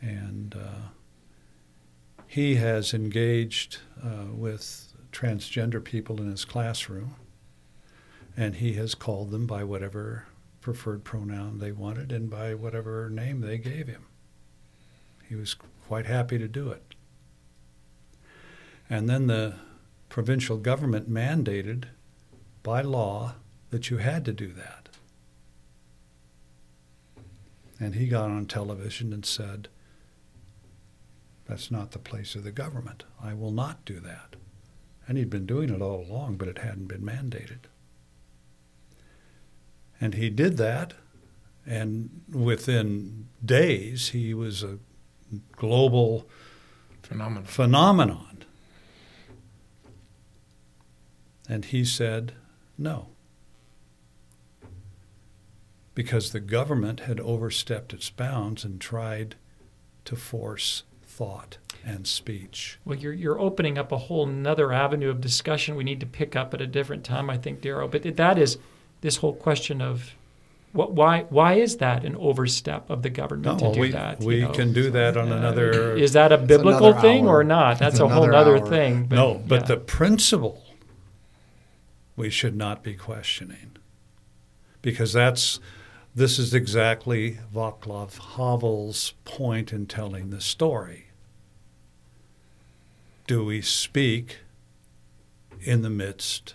And 0.00 0.54
uh, 0.54 0.88
he 2.26 2.54
has 2.56 2.94
engaged 2.94 3.78
uh, 4.02 4.26
with 4.32 4.92
transgender 5.12 5.82
people 5.82 6.20
in 6.20 6.30
his 6.30 6.44
classroom 6.44 7.16
and 8.36 8.56
he 8.56 8.74
has 8.74 8.94
called 8.94 9.30
them 9.30 9.46
by 9.46 9.62
whatever 9.64 10.26
preferred 10.60 11.04
pronoun 11.04 11.58
they 11.58 11.72
wanted 11.72 12.10
and 12.10 12.30
by 12.30 12.54
whatever 12.54 13.08
name 13.10 13.40
they 13.40 13.58
gave 13.58 13.86
him. 13.86 14.06
He 15.28 15.34
was 15.34 15.54
quite 15.86 16.06
happy 16.06 16.38
to 16.38 16.48
do 16.48 16.70
it. 16.70 16.94
And 18.88 19.08
then 19.08 19.26
the 19.26 19.54
provincial 20.08 20.56
government 20.56 21.10
mandated 21.10 21.84
by 22.62 22.82
law 22.82 23.34
that 23.70 23.90
you 23.90 23.98
had 23.98 24.24
to 24.24 24.32
do 24.32 24.52
that. 24.52 24.88
And 27.80 27.94
he 27.94 28.06
got 28.06 28.30
on 28.30 28.46
television 28.46 29.12
and 29.12 29.26
said, 29.26 29.68
That's 31.46 31.70
not 31.70 31.90
the 31.90 31.98
place 31.98 32.34
of 32.34 32.44
the 32.44 32.52
government. 32.52 33.04
I 33.22 33.34
will 33.34 33.50
not 33.50 33.84
do 33.84 34.00
that. 34.00 34.36
And 35.06 35.18
he'd 35.18 35.30
been 35.30 35.46
doing 35.46 35.70
it 35.70 35.82
all 35.82 36.00
along, 36.00 36.36
but 36.36 36.48
it 36.48 36.58
hadn't 36.58 36.86
been 36.86 37.02
mandated. 37.02 37.66
And 40.04 40.12
he 40.12 40.28
did 40.28 40.58
that, 40.58 40.92
and 41.64 42.20
within 42.30 43.28
days, 43.42 44.10
he 44.10 44.34
was 44.34 44.62
a 44.62 44.76
global 45.52 46.28
phenomenon. 47.02 47.44
phenomenon. 47.44 48.44
And 51.48 51.64
he 51.64 51.86
said, 51.86 52.34
no. 52.76 53.12
Because 55.94 56.32
the 56.32 56.40
government 56.40 57.00
had 57.00 57.18
overstepped 57.18 57.94
its 57.94 58.10
bounds 58.10 58.62
and 58.62 58.78
tried 58.78 59.36
to 60.04 60.16
force 60.16 60.82
thought 61.02 61.56
and 61.82 62.06
speech. 62.06 62.78
Well, 62.84 62.98
you're, 62.98 63.14
you're 63.14 63.40
opening 63.40 63.78
up 63.78 63.90
a 63.90 63.96
whole 63.96 64.26
nother 64.26 64.70
avenue 64.70 65.08
of 65.08 65.22
discussion 65.22 65.76
we 65.76 65.84
need 65.84 66.00
to 66.00 66.06
pick 66.06 66.36
up 66.36 66.52
at 66.52 66.60
a 66.60 66.66
different 66.66 67.04
time, 67.04 67.30
I 67.30 67.38
think, 67.38 67.62
Darrow. 67.62 67.88
But 67.88 68.02
that 68.18 68.38
is 68.38 68.58
this 69.04 69.16
whole 69.16 69.34
question 69.34 69.82
of 69.82 70.14
what, 70.72 70.92
why 70.92 71.26
why 71.28 71.54
is 71.54 71.76
that 71.76 72.06
an 72.06 72.16
overstep 72.16 72.88
of 72.88 73.02
the 73.02 73.10
government 73.10 73.60
no, 73.60 73.68
to 73.68 73.74
do 73.74 73.80
we, 73.80 73.90
that? 73.90 74.20
We 74.20 74.40
know? 74.40 74.50
can 74.50 74.72
do 74.72 74.90
that 74.92 75.18
on 75.18 75.30
uh, 75.30 75.36
another. 75.36 75.94
Is 75.94 76.14
that 76.14 76.32
a 76.32 76.38
biblical 76.38 76.94
thing 76.94 77.28
hour. 77.28 77.40
or 77.40 77.44
not? 77.44 77.78
That's 77.78 78.00
a 78.00 78.08
whole 78.08 78.34
other 78.34 78.58
thing. 78.58 79.04
But, 79.04 79.16
no, 79.16 79.34
but 79.46 79.60
yeah. 79.60 79.66
the 79.66 79.76
principle 79.76 80.64
we 82.16 82.30
should 82.30 82.56
not 82.56 82.82
be 82.82 82.94
questioning, 82.94 83.76
because 84.80 85.12
that's 85.12 85.60
this 86.14 86.38
is 86.38 86.54
exactly 86.54 87.40
Václav 87.54 88.36
Havel's 88.36 89.12
point 89.26 89.70
in 89.70 89.84
telling 89.84 90.30
the 90.30 90.40
story. 90.40 91.08
Do 93.26 93.44
we 93.44 93.60
speak 93.60 94.38
in 95.60 95.82
the 95.82 95.90
midst 95.90 96.54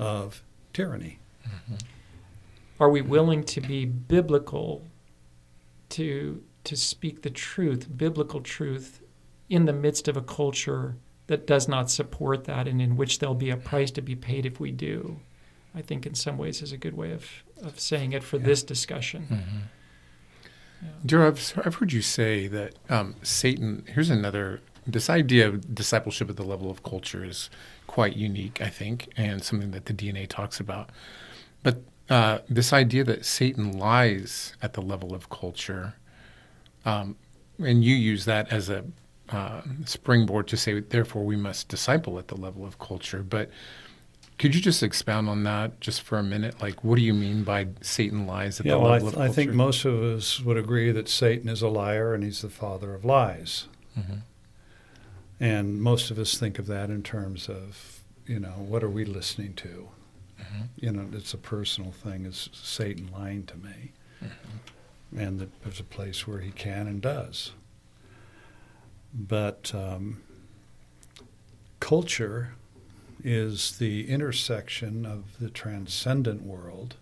of 0.00 0.42
tyranny? 0.72 1.20
Mm-hmm. 1.46 1.74
Are 2.78 2.90
we 2.90 3.00
willing 3.00 3.44
to 3.44 3.60
be 3.60 3.86
biblical, 3.86 4.84
to 5.90 6.42
to 6.64 6.76
speak 6.76 7.22
the 7.22 7.30
truth, 7.30 7.88
biblical 7.96 8.40
truth, 8.40 9.00
in 9.48 9.66
the 9.66 9.72
midst 9.72 10.08
of 10.08 10.16
a 10.16 10.22
culture 10.22 10.96
that 11.28 11.46
does 11.46 11.68
not 11.68 11.90
support 11.90 12.44
that, 12.44 12.66
and 12.66 12.82
in 12.82 12.96
which 12.96 13.18
there'll 13.18 13.34
be 13.34 13.50
a 13.50 13.56
price 13.56 13.90
to 13.92 14.02
be 14.02 14.14
paid 14.14 14.44
if 14.44 14.60
we 14.60 14.72
do? 14.72 15.20
I 15.74 15.82
think 15.82 16.06
in 16.06 16.14
some 16.14 16.38
ways 16.38 16.62
is 16.62 16.72
a 16.72 16.76
good 16.76 16.96
way 16.96 17.12
of, 17.12 17.28
of 17.62 17.78
saying 17.78 18.12
it 18.12 18.24
for 18.24 18.38
yeah. 18.38 18.44
this 18.44 18.62
discussion. 18.62 19.26
Mm-hmm. 19.30 19.58
Yeah. 21.06 21.26
I've, 21.26 21.62
I've 21.64 21.74
heard 21.76 21.92
you 21.92 22.02
say 22.02 22.48
that 22.48 22.74
um, 22.88 23.16
Satan, 23.22 23.84
here's 23.86 24.10
another, 24.10 24.60
this 24.86 25.10
idea 25.10 25.48
of 25.48 25.74
discipleship 25.74 26.30
at 26.30 26.36
the 26.36 26.44
level 26.44 26.70
of 26.70 26.82
culture 26.82 27.24
is 27.24 27.50
quite 27.86 28.16
unique, 28.16 28.60
I 28.60 28.68
think, 28.68 29.08
and 29.16 29.42
something 29.42 29.70
that 29.72 29.86
the 29.86 29.94
DNA 29.94 30.26
talks 30.26 30.60
about. 30.60 30.90
But 31.66 31.82
uh, 32.08 32.38
this 32.48 32.72
idea 32.72 33.02
that 33.02 33.24
Satan 33.24 33.76
lies 33.76 34.54
at 34.62 34.74
the 34.74 34.80
level 34.80 35.12
of 35.12 35.28
culture, 35.30 35.94
um, 36.84 37.16
and 37.58 37.82
you 37.82 37.96
use 37.96 38.24
that 38.26 38.52
as 38.52 38.70
a 38.70 38.84
uh, 39.30 39.62
springboard 39.84 40.46
to 40.46 40.56
say, 40.56 40.78
therefore, 40.78 41.24
we 41.24 41.34
must 41.34 41.66
disciple 41.68 42.20
at 42.20 42.28
the 42.28 42.36
level 42.36 42.64
of 42.64 42.78
culture. 42.78 43.24
But 43.24 43.50
could 44.38 44.54
you 44.54 44.60
just 44.60 44.80
expound 44.84 45.28
on 45.28 45.42
that 45.42 45.80
just 45.80 46.02
for 46.02 46.18
a 46.18 46.22
minute? 46.22 46.60
Like, 46.62 46.84
what 46.84 46.94
do 46.94 47.02
you 47.02 47.12
mean 47.14 47.42
by 47.42 47.66
Satan 47.80 48.28
lies 48.28 48.60
at 48.60 48.66
Yeah, 48.66 48.74
the 48.74 48.78
well, 48.78 48.92
I, 48.92 48.92
level 48.98 49.08
th- 49.08 49.14
of 49.14 49.18
culture? 49.18 49.30
I 49.32 49.34
think 49.34 49.52
most 49.54 49.84
of 49.84 50.00
us 50.00 50.40
would 50.40 50.56
agree 50.56 50.92
that 50.92 51.08
Satan 51.08 51.48
is 51.48 51.62
a 51.62 51.68
liar 51.68 52.14
and 52.14 52.22
he's 52.22 52.42
the 52.42 52.48
father 52.48 52.94
of 52.94 53.04
lies. 53.04 53.66
Mhm. 53.98 54.20
And 55.40 55.82
most 55.82 56.12
of 56.12 56.18
us 56.20 56.38
think 56.38 56.60
of 56.60 56.66
that 56.68 56.90
in 56.90 57.02
terms 57.02 57.48
of, 57.48 58.02
you 58.24 58.38
know, 58.38 58.50
what 58.68 58.84
are 58.84 58.88
we 58.88 59.04
listening 59.04 59.54
to? 59.54 59.88
Mhm. 60.40 60.68
You 60.76 60.92
know, 60.92 61.08
it's 61.12 61.32
a 61.34 61.38
personal 61.38 61.92
thing. 61.92 62.24
Is 62.26 62.48
Satan 62.52 63.10
lying 63.12 63.44
to 63.46 63.56
me? 63.56 63.92
And 65.16 65.38
that 65.38 65.62
there's 65.62 65.80
a 65.80 65.84
place 65.84 66.26
where 66.26 66.40
he 66.40 66.50
can 66.50 66.86
and 66.88 67.00
does. 67.00 67.52
But 69.14 69.72
um, 69.74 70.20
culture 71.80 72.54
is 73.24 73.78
the 73.78 74.08
intersection 74.08 75.06
of 75.06 75.38
the 75.38 75.48
transcendent 75.50 76.42
world 76.42 76.96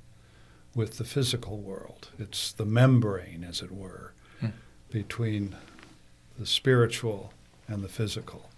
with 0.74 0.98
the 0.98 1.04
physical 1.04 1.58
world. 1.58 2.08
It's 2.18 2.52
the 2.52 2.64
membrane, 2.66 3.44
as 3.44 3.62
it 3.62 3.70
were, 3.72 4.12
Hmm. 4.40 4.48
between 4.90 5.56
the 6.38 6.46
spiritual 6.46 7.32
and 7.68 7.82
the 7.82 7.88
physical. 7.88 8.50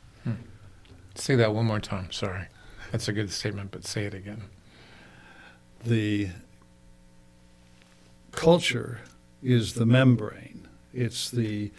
Say 1.14 1.34
that 1.36 1.54
one 1.54 1.64
more 1.66 1.80
time. 1.80 2.10
Sorry. 2.12 2.48
That's 2.92 3.08
a 3.08 3.12
good 3.12 3.30
statement, 3.30 3.70
but 3.70 3.84
say 3.86 4.04
it 4.04 4.12
again. 4.12 4.42
The 5.86 6.30
culture 8.32 9.02
is 9.40 9.74
the 9.74 9.86
membrane. 9.86 10.66
It's 10.92 11.30
the 11.30 11.70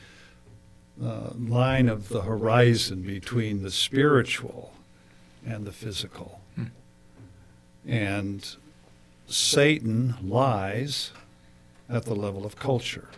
uh, 1.04 1.32
line 1.38 1.90
of 1.90 2.08
the 2.08 2.22
horizon 2.22 3.02
between 3.02 3.64
the 3.64 3.70
spiritual 3.70 4.74
and 5.46 5.66
the 5.66 5.74
physical. 5.74 6.40
Hmm. 6.56 6.66
And 7.86 8.56
Satan 9.28 10.16
lies 10.24 11.12
at 11.90 12.06
the 12.06 12.16
level 12.16 12.46
of 12.46 12.56
culture. 12.56 13.10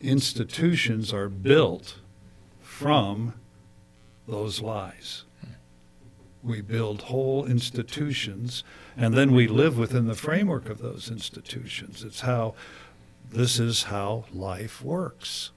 Institutions 0.00 1.12
are 1.12 1.28
built 1.28 1.98
from 2.60 3.34
those 4.26 4.60
lies. 4.60 5.25
We 6.46 6.60
build 6.60 7.02
whole 7.02 7.44
institutions, 7.44 8.62
and 8.96 9.14
then 9.14 9.32
we 9.32 9.48
live 9.48 9.76
within 9.76 10.06
the 10.06 10.14
framework 10.14 10.68
of 10.68 10.78
those 10.78 11.10
institutions. 11.10 12.04
It's 12.04 12.20
how 12.20 12.54
this 13.32 13.58
is 13.58 13.84
how 13.84 14.26
life 14.32 14.80
works. 14.82 15.50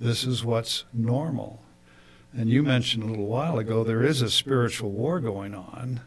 This 0.00 0.24
is 0.24 0.44
what's 0.44 0.84
normal. 0.92 1.62
And 2.36 2.50
you 2.50 2.64
mentioned 2.64 3.04
a 3.04 3.06
little 3.06 3.26
while 3.28 3.58
ago 3.58 3.84
there 3.84 4.02
is 4.02 4.20
a 4.20 4.28
spiritual 4.30 4.90
war 4.90 5.20
going 5.20 5.54
on, 5.54 6.00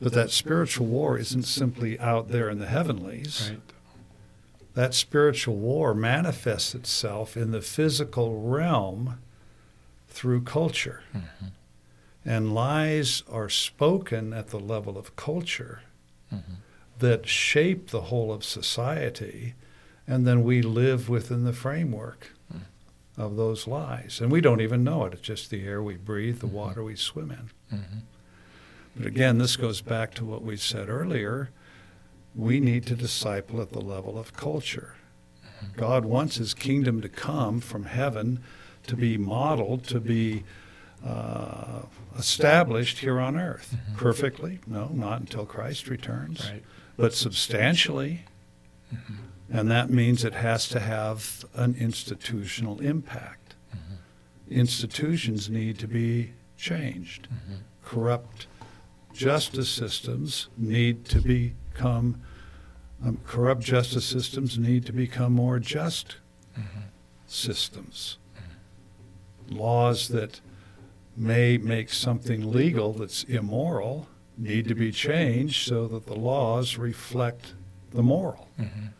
but 0.00 0.14
that 0.14 0.30
spiritual 0.30 0.86
war 0.86 1.18
isn't 1.18 1.42
simply 1.42 2.00
out 2.00 2.28
there 2.28 2.48
in 2.48 2.58
the 2.58 2.66
heavenlies 2.66 3.50
Right. 3.50 3.60
that 4.72 4.94
spiritual 4.94 5.56
war 5.56 5.92
manifests 5.92 6.74
itself 6.74 7.36
in 7.36 7.50
the 7.50 7.60
physical 7.60 8.40
realm 8.40 9.18
through 10.08 10.42
culture. 10.42 11.02
Mm-hmm. 11.14 11.46
And 12.24 12.54
lies 12.54 13.22
are 13.30 13.48
spoken 13.48 14.32
at 14.32 14.48
the 14.48 14.58
level 14.58 14.98
of 14.98 15.16
culture 15.16 15.82
mm-hmm. 16.32 16.54
that 16.98 17.26
shape 17.26 17.90
the 17.90 18.02
whole 18.02 18.32
of 18.32 18.44
society, 18.44 19.54
and 20.06 20.26
then 20.26 20.42
we 20.42 20.60
live 20.62 21.08
within 21.08 21.44
the 21.44 21.52
framework 21.52 22.32
mm. 22.52 22.62
of 23.16 23.36
those 23.36 23.66
lies. 23.66 24.20
And 24.20 24.30
we 24.30 24.40
don't 24.40 24.60
even 24.60 24.84
know 24.84 25.04
it. 25.04 25.14
It's 25.14 25.22
just 25.22 25.50
the 25.50 25.64
air 25.64 25.82
we 25.82 25.96
breathe, 25.96 26.40
the 26.40 26.46
mm-hmm. 26.46 26.56
water 26.56 26.84
we 26.84 26.96
swim 26.96 27.30
in. 27.30 27.78
Mhm. 27.78 28.02
But 28.96 29.06
again, 29.06 29.38
this 29.38 29.56
goes 29.56 29.80
back 29.80 30.12
to 30.14 30.24
what 30.24 30.42
we 30.42 30.56
said 30.56 30.88
earlier. 30.88 31.50
We 32.34 32.58
need 32.58 32.84
to 32.86 32.96
disciple 32.96 33.60
at 33.60 33.70
the 33.70 33.80
level 33.80 34.18
of 34.18 34.32
culture. 34.32 34.96
Mm-hmm. 35.44 35.78
God 35.78 36.04
wants 36.04 36.36
his 36.36 36.52
kingdom 36.52 37.00
to 37.02 37.08
come 37.08 37.60
from 37.60 37.84
heaven 37.84 38.40
to 38.88 38.96
be 38.96 39.16
modeled, 39.16 39.84
to 39.84 40.00
be 40.00 40.42
uh, 41.06 41.82
established 42.16 42.98
here 42.98 43.20
on 43.20 43.36
earth. 43.36 43.74
Mm-hmm. 43.74 43.96
Perfectly? 43.96 44.60
No, 44.66 44.88
not 44.92 45.20
until 45.20 45.46
Christ 45.46 45.88
returns. 45.88 46.48
Right. 46.50 46.62
But 46.96 47.14
substantially. 47.14 48.24
Mm-hmm. 48.92 49.14
And 49.50 49.70
that 49.70 49.90
means 49.90 50.24
it 50.24 50.34
has 50.34 50.68
to 50.70 50.80
have 50.80 51.44
an 51.54 51.74
institutional 51.78 52.80
impact. 52.80 53.54
Mm-hmm. 53.74 54.52
Institutions 54.52 55.48
need 55.48 55.78
to 55.78 55.88
be 55.88 56.32
changed. 56.56 57.28
Corrupt 57.84 58.46
justice 59.14 59.70
systems 59.70 60.48
need 60.56 61.04
to 61.06 61.20
become 61.20 62.20
um, 63.04 63.18
corrupt 63.26 63.62
justice 63.62 64.04
systems 64.04 64.58
need 64.58 64.84
to 64.86 64.92
become 64.92 65.32
more 65.32 65.58
just 65.58 66.16
systems. 67.26 68.18
Laws 69.48 70.08
that 70.08 70.40
may 71.18 71.58
make 71.58 71.90
something 71.92 72.50
legal 72.52 72.92
that's 72.92 73.24
immoral 73.24 74.06
need 74.36 74.68
to 74.68 74.74
be 74.74 74.92
changed 74.92 75.66
so 75.68 75.88
that 75.88 76.06
the 76.06 76.14
laws 76.14 76.76
reflect 76.76 77.54
the 77.90 78.02
moral. 78.02 78.48
Mhm. 78.58 78.90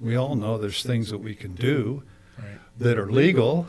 We 0.00 0.16
all 0.16 0.34
know 0.34 0.58
there's 0.58 0.82
things 0.82 1.10
that 1.10 1.18
we 1.18 1.34
can 1.36 1.54
do 1.54 2.02
Right. 2.36 2.58
that 2.78 2.98
are 2.98 3.10
legal 3.10 3.68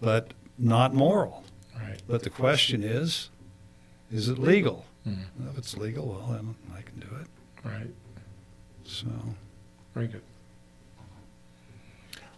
but 0.00 0.34
not 0.58 0.92
moral. 0.92 1.44
Right. 1.78 2.02
But 2.08 2.24
the 2.24 2.30
question 2.30 2.82
is, 2.82 3.30
is 4.10 4.28
it 4.28 4.36
legal? 4.38 4.84
Mhm. 5.06 5.26
If 5.50 5.58
it's 5.58 5.76
legal, 5.76 6.08
well, 6.08 6.26
then 6.32 6.56
I 6.76 6.82
can 6.82 6.98
do 6.98 7.06
it. 7.20 7.28
Right. 7.64 7.94
So, 8.84 9.06
Very 9.94 10.08
good. 10.08 10.22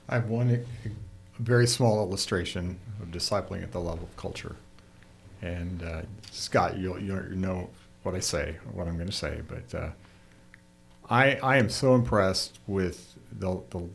I 0.08 0.16
have 0.16 0.28
one 0.28 0.66
very 1.38 1.66
small 1.66 2.04
illustration 2.06 2.78
of 3.00 3.08
discipling 3.10 3.62
at 3.62 3.72
the 3.72 3.80
level 3.80 4.04
of 4.04 4.16
culture. 4.16 4.56
And 5.42 5.82
uh, 5.82 6.02
Scott, 6.30 6.78
you'll, 6.78 6.98
you'll 6.98 7.30
know 7.30 7.70
what 8.02 8.14
I 8.14 8.20
say, 8.20 8.56
what 8.72 8.86
I'm 8.86 8.96
going 8.96 9.08
to 9.08 9.12
say, 9.12 9.42
but 9.46 9.74
uh, 9.74 9.90
I, 11.08 11.36
I 11.36 11.56
am 11.58 11.68
so 11.68 11.94
impressed 11.94 12.60
with 12.66 13.16
the, 13.32 13.60
the, 13.70 13.88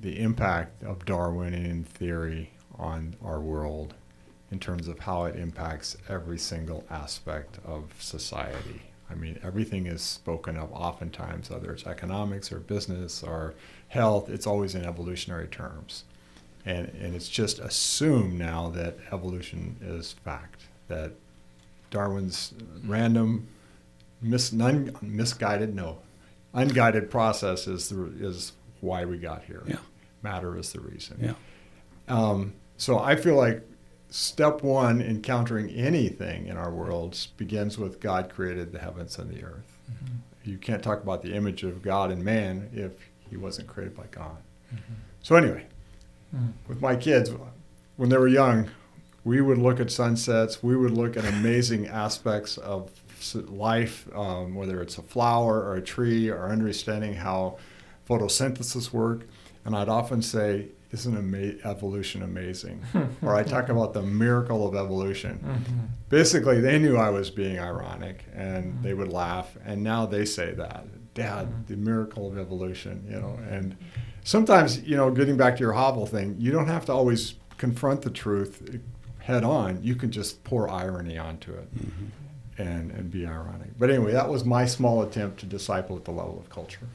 the 0.00 0.18
impact 0.20 0.82
of 0.82 1.04
Darwinian 1.04 1.84
theory 1.84 2.50
on 2.78 3.14
our 3.24 3.40
world 3.40 3.94
in 4.50 4.58
terms 4.58 4.88
of 4.88 4.98
how 4.98 5.24
it 5.24 5.36
impacts 5.36 5.96
every 6.08 6.38
single 6.38 6.84
aspect 6.90 7.58
of 7.64 7.92
society. 8.00 8.82
I 9.08 9.14
mean, 9.14 9.38
everything 9.42 9.86
is 9.86 10.02
spoken 10.02 10.56
of 10.56 10.72
oftentimes, 10.72 11.50
whether 11.50 11.72
it's 11.72 11.86
economics 11.86 12.52
or 12.52 12.58
business 12.58 13.22
or 13.22 13.54
health, 13.88 14.28
it's 14.28 14.46
always 14.46 14.74
in 14.74 14.84
evolutionary 14.84 15.48
terms. 15.48 16.04
And, 16.66 16.88
and 16.88 17.14
it's 17.14 17.28
just 17.28 17.58
assumed 17.58 18.38
now 18.38 18.68
that 18.70 18.98
evolution 19.12 19.76
is 19.80 20.12
fact, 20.12 20.62
that 20.88 21.12
Darwin's 21.90 22.52
random, 22.84 23.48
mis, 24.20 24.52
non, 24.52 24.94
misguided, 25.00 25.74
no, 25.74 25.98
unguided 26.52 27.10
process 27.10 27.66
is, 27.66 27.88
the, 27.88 28.12
is 28.20 28.52
why 28.80 29.04
we 29.04 29.16
got 29.16 29.44
here. 29.44 29.62
Yeah. 29.66 29.76
Matter 30.22 30.56
is 30.58 30.72
the 30.72 30.80
reason. 30.80 31.18
yeah. 31.20 31.34
Um, 32.08 32.54
so 32.76 32.98
I 32.98 33.16
feel 33.16 33.36
like 33.36 33.62
step 34.10 34.62
one 34.62 35.00
in 35.00 35.22
countering 35.22 35.70
anything 35.70 36.46
in 36.46 36.56
our 36.56 36.70
worlds 36.70 37.28
begins 37.36 37.78
with 37.78 38.00
God 38.00 38.28
created 38.30 38.72
the 38.72 38.78
heavens 38.78 39.18
and 39.18 39.30
the 39.30 39.44
earth. 39.44 39.78
You 40.44 40.56
can't 40.56 40.82
talk 40.82 41.02
about 41.02 41.22
the 41.22 41.34
image 41.34 41.62
of 41.62 41.82
God 41.82 42.10
in 42.10 42.24
man 42.24 42.70
if 42.72 42.92
he 43.28 43.36
wasn't 43.36 43.68
created 43.68 43.96
by 43.96 44.06
God. 44.10 44.38
So 45.22 45.36
anyway, 45.36 45.66
Mm. 46.34 46.52
with 46.68 46.80
my 46.80 46.96
kids, 46.96 47.30
when 47.96 48.08
they 48.08 48.16
were 48.16 48.28
young, 48.28 48.70
we 49.24 49.40
would 49.40 49.58
look 49.58 49.80
at 49.80 49.90
sunsets. 49.90 50.62
We 50.62 50.76
would 50.76 50.92
look 50.92 51.16
at 51.16 51.24
amazing 51.24 51.86
aspects 52.04 52.56
of 52.58 52.90
life, 53.48 54.08
um, 54.14 54.54
whether 54.54 54.80
it's 54.80 54.96
a 54.98 55.02
flower 55.02 55.60
or 55.62 55.74
a 55.76 55.82
tree, 55.82 56.30
or 56.30 56.48
understanding 56.48 57.14
how 57.14 57.58
photosynthesis 58.08 58.92
work. 58.92 59.26
And 59.64 59.76
I'd 59.76 59.88
often 59.88 60.22
say, 60.22 60.68
"Isn't 60.90 61.16
ama- 61.16 61.58
evolution 61.64 62.22
amazing?" 62.22 62.80
or 63.22 63.34
I 63.34 63.42
talk 63.42 63.68
about 63.68 63.92
the 63.92 64.02
miracle 64.02 64.66
of 64.66 64.74
evolution. 64.74 65.38
Mhm. 65.44 65.88
Basically, 66.08 66.60
they 66.60 66.78
knew 66.78 66.96
I 66.96 67.10
was 67.10 67.30
being 67.30 67.58
ironic, 67.58 68.24
and 68.34 68.82
they 68.82 68.94
would 68.94 69.12
laugh. 69.12 69.56
And 69.64 69.82
now 69.82 70.06
they 70.06 70.24
say 70.24 70.52
that, 70.54 70.86
"Dad, 71.14 71.66
the 71.68 71.76
miracle 71.76 72.26
of 72.30 72.38
evolution," 72.38 73.04
you 73.08 73.20
know. 73.20 73.38
And 73.50 73.76
sometimes, 74.24 74.82
you 74.82 74.96
know, 74.96 75.10
getting 75.10 75.36
back 75.36 75.56
to 75.56 75.60
your 75.60 75.72
Havel 75.72 76.06
thing, 76.06 76.36
you 76.38 76.52
don't 76.52 76.66
have 76.66 76.84
to 76.86 76.92
always 76.92 77.34
confront 77.58 78.02
the 78.02 78.10
truth 78.10 78.80
head 79.18 79.44
on. 79.44 79.82
You 79.82 79.94
can 79.94 80.10
just 80.10 80.42
pour 80.44 80.68
irony 80.68 81.18
onto 81.18 81.52
it 81.52 81.74
mm-hmm. 81.74 82.62
and, 82.62 82.90
and 82.90 83.10
be 83.10 83.26
ironic. 83.26 83.78
But 83.78 83.90
anyway, 83.90 84.12
that 84.12 84.28
was 84.28 84.44
my 84.44 84.64
small 84.66 85.02
attempt 85.02 85.40
to 85.40 85.46
disciple 85.46 85.96
at 85.96 86.04
the 86.04 86.10
level 86.10 86.38
of 86.38 86.48
culture, 86.50 86.86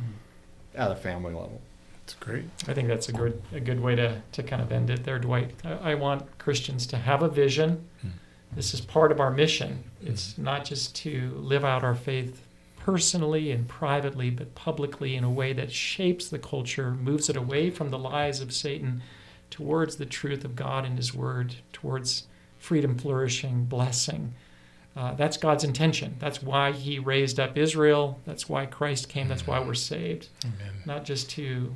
mm-hmm. 0.00 0.80
at 0.80 0.90
a 0.90 0.96
family 0.96 1.32
level. 1.32 1.60
It's 2.04 2.14
great. 2.14 2.44
I 2.66 2.74
think 2.74 2.88
that's 2.88 3.08
a 3.08 3.12
good 3.12 3.40
a 3.52 3.60
good 3.60 3.80
way 3.80 3.94
to, 3.94 4.20
to 4.32 4.42
kind 4.42 4.60
of 4.60 4.72
end 4.72 4.90
it 4.90 5.04
there, 5.04 5.20
Dwight. 5.20 5.52
I, 5.64 5.92
I 5.92 5.94
want 5.94 6.38
Christians 6.38 6.84
to 6.88 6.96
have 6.96 7.22
a 7.22 7.28
vision. 7.28 7.88
Hmm. 8.00 8.08
This 8.54 8.74
is 8.74 8.80
part 8.80 9.12
of 9.12 9.20
our 9.20 9.30
mission. 9.30 9.84
It's 10.02 10.34
mm. 10.34 10.38
not 10.40 10.64
just 10.66 10.94
to 10.96 11.32
live 11.36 11.64
out 11.64 11.84
our 11.84 11.94
faith 11.94 12.42
personally 12.84 13.52
and 13.52 13.68
privately, 13.68 14.28
but 14.28 14.54
publicly 14.56 15.14
in 15.14 15.22
a 15.22 15.30
way 15.30 15.52
that 15.52 15.70
shapes 15.70 16.28
the 16.28 16.38
culture, 16.38 16.90
moves 16.90 17.28
it 17.28 17.36
away 17.36 17.70
from 17.70 17.90
the 17.90 17.98
lies 17.98 18.40
of 18.40 18.52
Satan 18.52 19.02
towards 19.50 19.96
the 19.96 20.06
truth 20.06 20.44
of 20.44 20.56
God 20.56 20.84
and 20.84 20.96
His 20.96 21.14
Word, 21.14 21.54
towards 21.72 22.26
freedom, 22.58 22.98
flourishing, 22.98 23.66
blessing. 23.66 24.34
Uh, 24.96 25.14
that's 25.14 25.36
God's 25.36 25.62
intention. 25.62 26.16
That's 26.18 26.42
why 26.42 26.72
He 26.72 26.98
raised 26.98 27.38
up 27.38 27.56
Israel. 27.56 28.20
That's 28.24 28.48
why 28.48 28.66
Christ 28.66 29.08
came. 29.08 29.28
That's 29.28 29.46
why 29.46 29.60
we're 29.60 29.74
saved. 29.74 30.28
Amen. 30.44 30.74
Not 30.84 31.04
just 31.04 31.30
to 31.30 31.74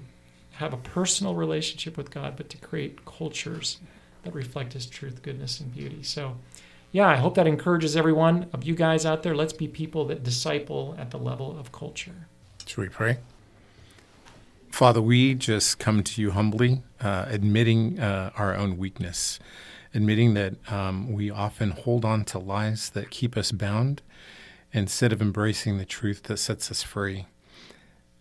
have 0.53 0.73
a 0.73 0.79
personal 0.79 1.37
relationship 1.37 1.97
with 1.97 2.11
God, 2.11 2.35
but 2.37 2.49
to 2.51 2.57
create 2.57 3.05
cultures 3.05 3.79
that 4.25 4.35
reflect 4.35 4.73
His 4.73 4.87
truth, 4.87 5.23
goodness, 5.23 5.61
and 5.61 5.73
beauty. 5.73 6.03
So, 6.03 6.37
yeah, 6.97 7.09
I 7.09 7.17
hope 7.17 7.35
that 7.35 7.47
encourages 7.47 7.95
everyone 7.95 8.49
of 8.55 8.65
you 8.65 8.75
guys 8.75 9.05
out 9.05 9.23
there. 9.23 9.37
Let's 9.37 9.53
be 9.53 9.69
people 9.69 10.07
that 10.07 10.23
disciple 10.23 10.95
at 10.97 11.11
the 11.11 11.19
level 11.19 11.55
of 11.61 11.71
culture. 11.71 12.27
Should 12.65 12.79
we 12.79 12.89
pray? 12.89 13.19
Father, 14.71 15.03
we 15.03 15.35
just 15.35 15.79
come 15.79 16.03
to 16.03 16.23
you 16.23 16.31
humbly, 16.31 16.81
uh, 17.03 17.27
admitting 17.29 18.01
uh, 18.01 18.31
our 18.39 18.57
own 18.57 18.79
weakness, 18.79 19.39
admitting 19.93 20.33
that 20.33 20.55
um, 20.73 21.13
we 21.13 21.31
often 21.31 21.73
hold 21.73 22.07
on 22.07 22.25
to 22.25 22.39
lies 22.39 22.89
that 22.89 23.11
keep 23.11 23.37
us 23.37 23.53
bound 23.53 24.01
instead 24.73 25.13
of 25.13 25.21
embracing 25.21 25.77
the 25.77 25.85
truth 25.85 26.23
that 26.23 26.39
sets 26.39 26.71
us 26.71 26.83
free. 26.83 27.27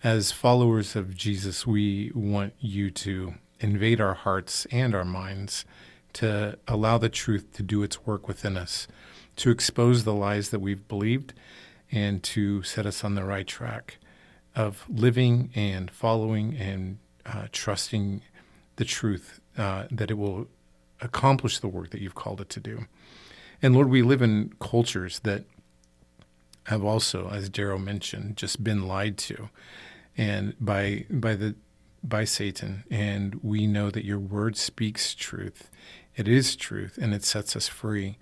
As 0.03 0.33
followers 0.33 0.97
of 0.97 1.15
Jesus, 1.15 1.65
we 1.65 2.11
want 2.13 2.51
you 2.59 2.91
to 2.91 3.35
invade 3.61 4.01
our 4.01 4.15
hearts 4.15 4.67
and 4.69 4.93
our 4.93 5.05
minds 5.05 5.63
to 6.15 6.57
allow 6.67 6.97
the 6.97 7.09
truth 7.09 7.53
to 7.53 7.63
do 7.63 7.83
its 7.83 8.05
work 8.05 8.27
within 8.27 8.57
us, 8.57 8.87
to 9.37 9.49
expose 9.49 10.03
the 10.03 10.13
lies 10.13 10.49
that 10.49 10.59
we've 10.59 10.87
believed, 10.87 11.33
and 11.91 12.23
to 12.23 12.63
set 12.63 12.85
us 12.85 13.03
on 13.03 13.15
the 13.15 13.23
right 13.23 13.47
track 13.47 13.97
of 14.55 14.85
living 14.89 15.51
and 15.55 15.91
following 15.91 16.55
and 16.55 16.97
uh, 17.25 17.47
trusting 17.51 18.21
the 18.77 18.85
truth 18.85 19.39
uh, 19.57 19.85
that 19.91 20.09
it 20.09 20.17
will 20.17 20.47
accomplish 21.01 21.59
the 21.59 21.67
work 21.67 21.89
that 21.91 22.01
you've 22.01 22.15
called 22.15 22.41
it 22.41 22.49
to 22.49 22.59
do. 22.59 22.85
And 23.61 23.73
Lord, 23.73 23.89
we 23.89 24.01
live 24.01 24.21
in 24.21 24.53
cultures 24.59 25.19
that 25.19 25.43
have 26.65 26.83
also, 26.83 27.29
as 27.29 27.49
Darrow 27.49 27.77
mentioned, 27.77 28.37
just 28.37 28.63
been 28.63 28.87
lied 28.87 29.17
to, 29.19 29.49
and 30.17 30.55
by 30.59 31.05
by 31.09 31.35
the 31.35 31.55
by 32.03 32.25
Satan. 32.25 32.83
And 32.89 33.39
we 33.43 33.67
know 33.67 33.89
that 33.91 34.05
your 34.05 34.19
word 34.19 34.57
speaks 34.57 35.13
truth. 35.15 35.69
It 36.15 36.27
is 36.27 36.55
truth, 36.55 36.97
and 37.01 37.13
it 37.13 37.23
sets 37.23 37.55
us 37.55 37.67
free. 37.67 38.17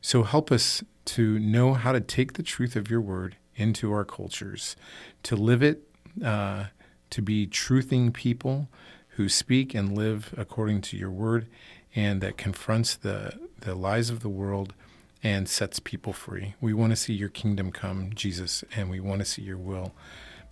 So 0.00 0.22
help 0.22 0.50
us 0.50 0.82
to 1.06 1.38
know 1.38 1.74
how 1.74 1.92
to 1.92 2.00
take 2.00 2.34
the 2.34 2.42
truth 2.42 2.76
of 2.76 2.90
your 2.90 3.00
word 3.00 3.36
into 3.54 3.92
our 3.92 4.04
cultures, 4.04 4.76
to 5.22 5.36
live 5.36 5.62
it, 5.62 5.82
uh, 6.24 6.66
to 7.10 7.22
be 7.22 7.46
truthing 7.46 8.12
people 8.12 8.68
who 9.10 9.28
speak 9.28 9.74
and 9.74 9.96
live 9.96 10.34
according 10.36 10.80
to 10.82 10.96
your 10.96 11.10
word, 11.10 11.46
and 11.94 12.20
that 12.20 12.36
confronts 12.36 12.94
the, 12.94 13.32
the 13.60 13.74
lies 13.74 14.10
of 14.10 14.20
the 14.20 14.28
world 14.28 14.74
and 15.22 15.48
sets 15.48 15.80
people 15.80 16.12
free. 16.12 16.54
We 16.60 16.74
want 16.74 16.90
to 16.90 16.96
see 16.96 17.14
your 17.14 17.30
kingdom 17.30 17.72
come, 17.72 18.10
Jesus, 18.14 18.62
and 18.74 18.90
we 18.90 19.00
want 19.00 19.20
to 19.20 19.24
see 19.24 19.42
your 19.42 19.56
will 19.56 19.92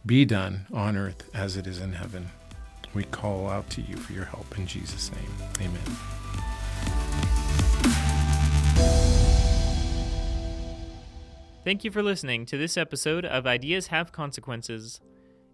be 0.06 0.24
done 0.24 0.66
on 0.72 0.96
earth 0.96 1.30
as 1.34 1.56
it 1.56 1.66
is 1.66 1.78
in 1.78 1.92
heaven. 1.92 2.30
We 2.94 3.04
call 3.04 3.48
out 3.48 3.68
to 3.70 3.82
you 3.82 3.96
for 3.96 4.12
your 4.12 4.24
help 4.24 4.56
in 4.56 4.66
Jesus' 4.66 5.10
name. 5.12 5.68
Amen. 5.68 6.23
Thank 11.64 11.82
you 11.82 11.90
for 11.90 12.02
listening 12.02 12.44
to 12.46 12.58
this 12.58 12.76
episode 12.76 13.24
of 13.24 13.46
Ideas 13.46 13.86
Have 13.86 14.12
Consequences. 14.12 15.00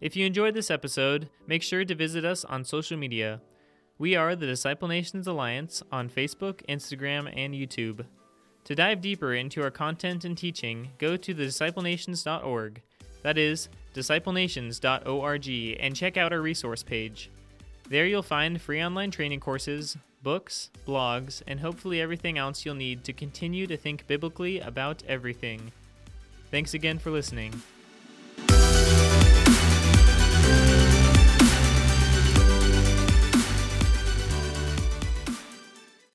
If 0.00 0.16
you 0.16 0.26
enjoyed 0.26 0.54
this 0.54 0.68
episode, 0.70 1.30
make 1.46 1.62
sure 1.62 1.84
to 1.84 1.94
visit 1.94 2.24
us 2.24 2.44
on 2.44 2.64
social 2.64 2.96
media. 2.96 3.40
We 3.96 4.16
are 4.16 4.34
the 4.34 4.46
Disciple 4.46 4.88
Nations 4.88 5.28
Alliance 5.28 5.84
on 5.92 6.08
Facebook, 6.08 6.66
Instagram, 6.68 7.32
and 7.36 7.54
YouTube. 7.54 8.04
To 8.64 8.74
dive 8.74 9.00
deeper 9.00 9.34
into 9.34 9.62
our 9.62 9.70
content 9.70 10.24
and 10.24 10.36
teaching, 10.36 10.88
go 10.98 11.16
to 11.16 11.32
thedisciplenations.org. 11.32 12.82
That 13.22 13.38
is, 13.38 13.68
disciplenations.org, 13.94 15.76
and 15.80 15.94
check 15.94 16.16
out 16.16 16.32
our 16.32 16.40
resource 16.40 16.82
page. 16.82 17.30
There 17.88 18.06
you'll 18.06 18.22
find 18.22 18.60
free 18.60 18.82
online 18.82 19.12
training 19.12 19.40
courses, 19.40 19.96
books, 20.22 20.70
blogs, 20.86 21.42
and 21.46 21.60
hopefully 21.60 22.00
everything 22.00 22.38
else 22.38 22.64
you'll 22.64 22.74
need 22.74 23.04
to 23.04 23.12
continue 23.12 23.66
to 23.66 23.76
think 23.76 24.06
biblically 24.06 24.60
about 24.60 25.02
everything. 25.06 25.72
Thanks 26.50 26.74
again 26.74 26.98
for 26.98 27.10
listening. 27.10 27.62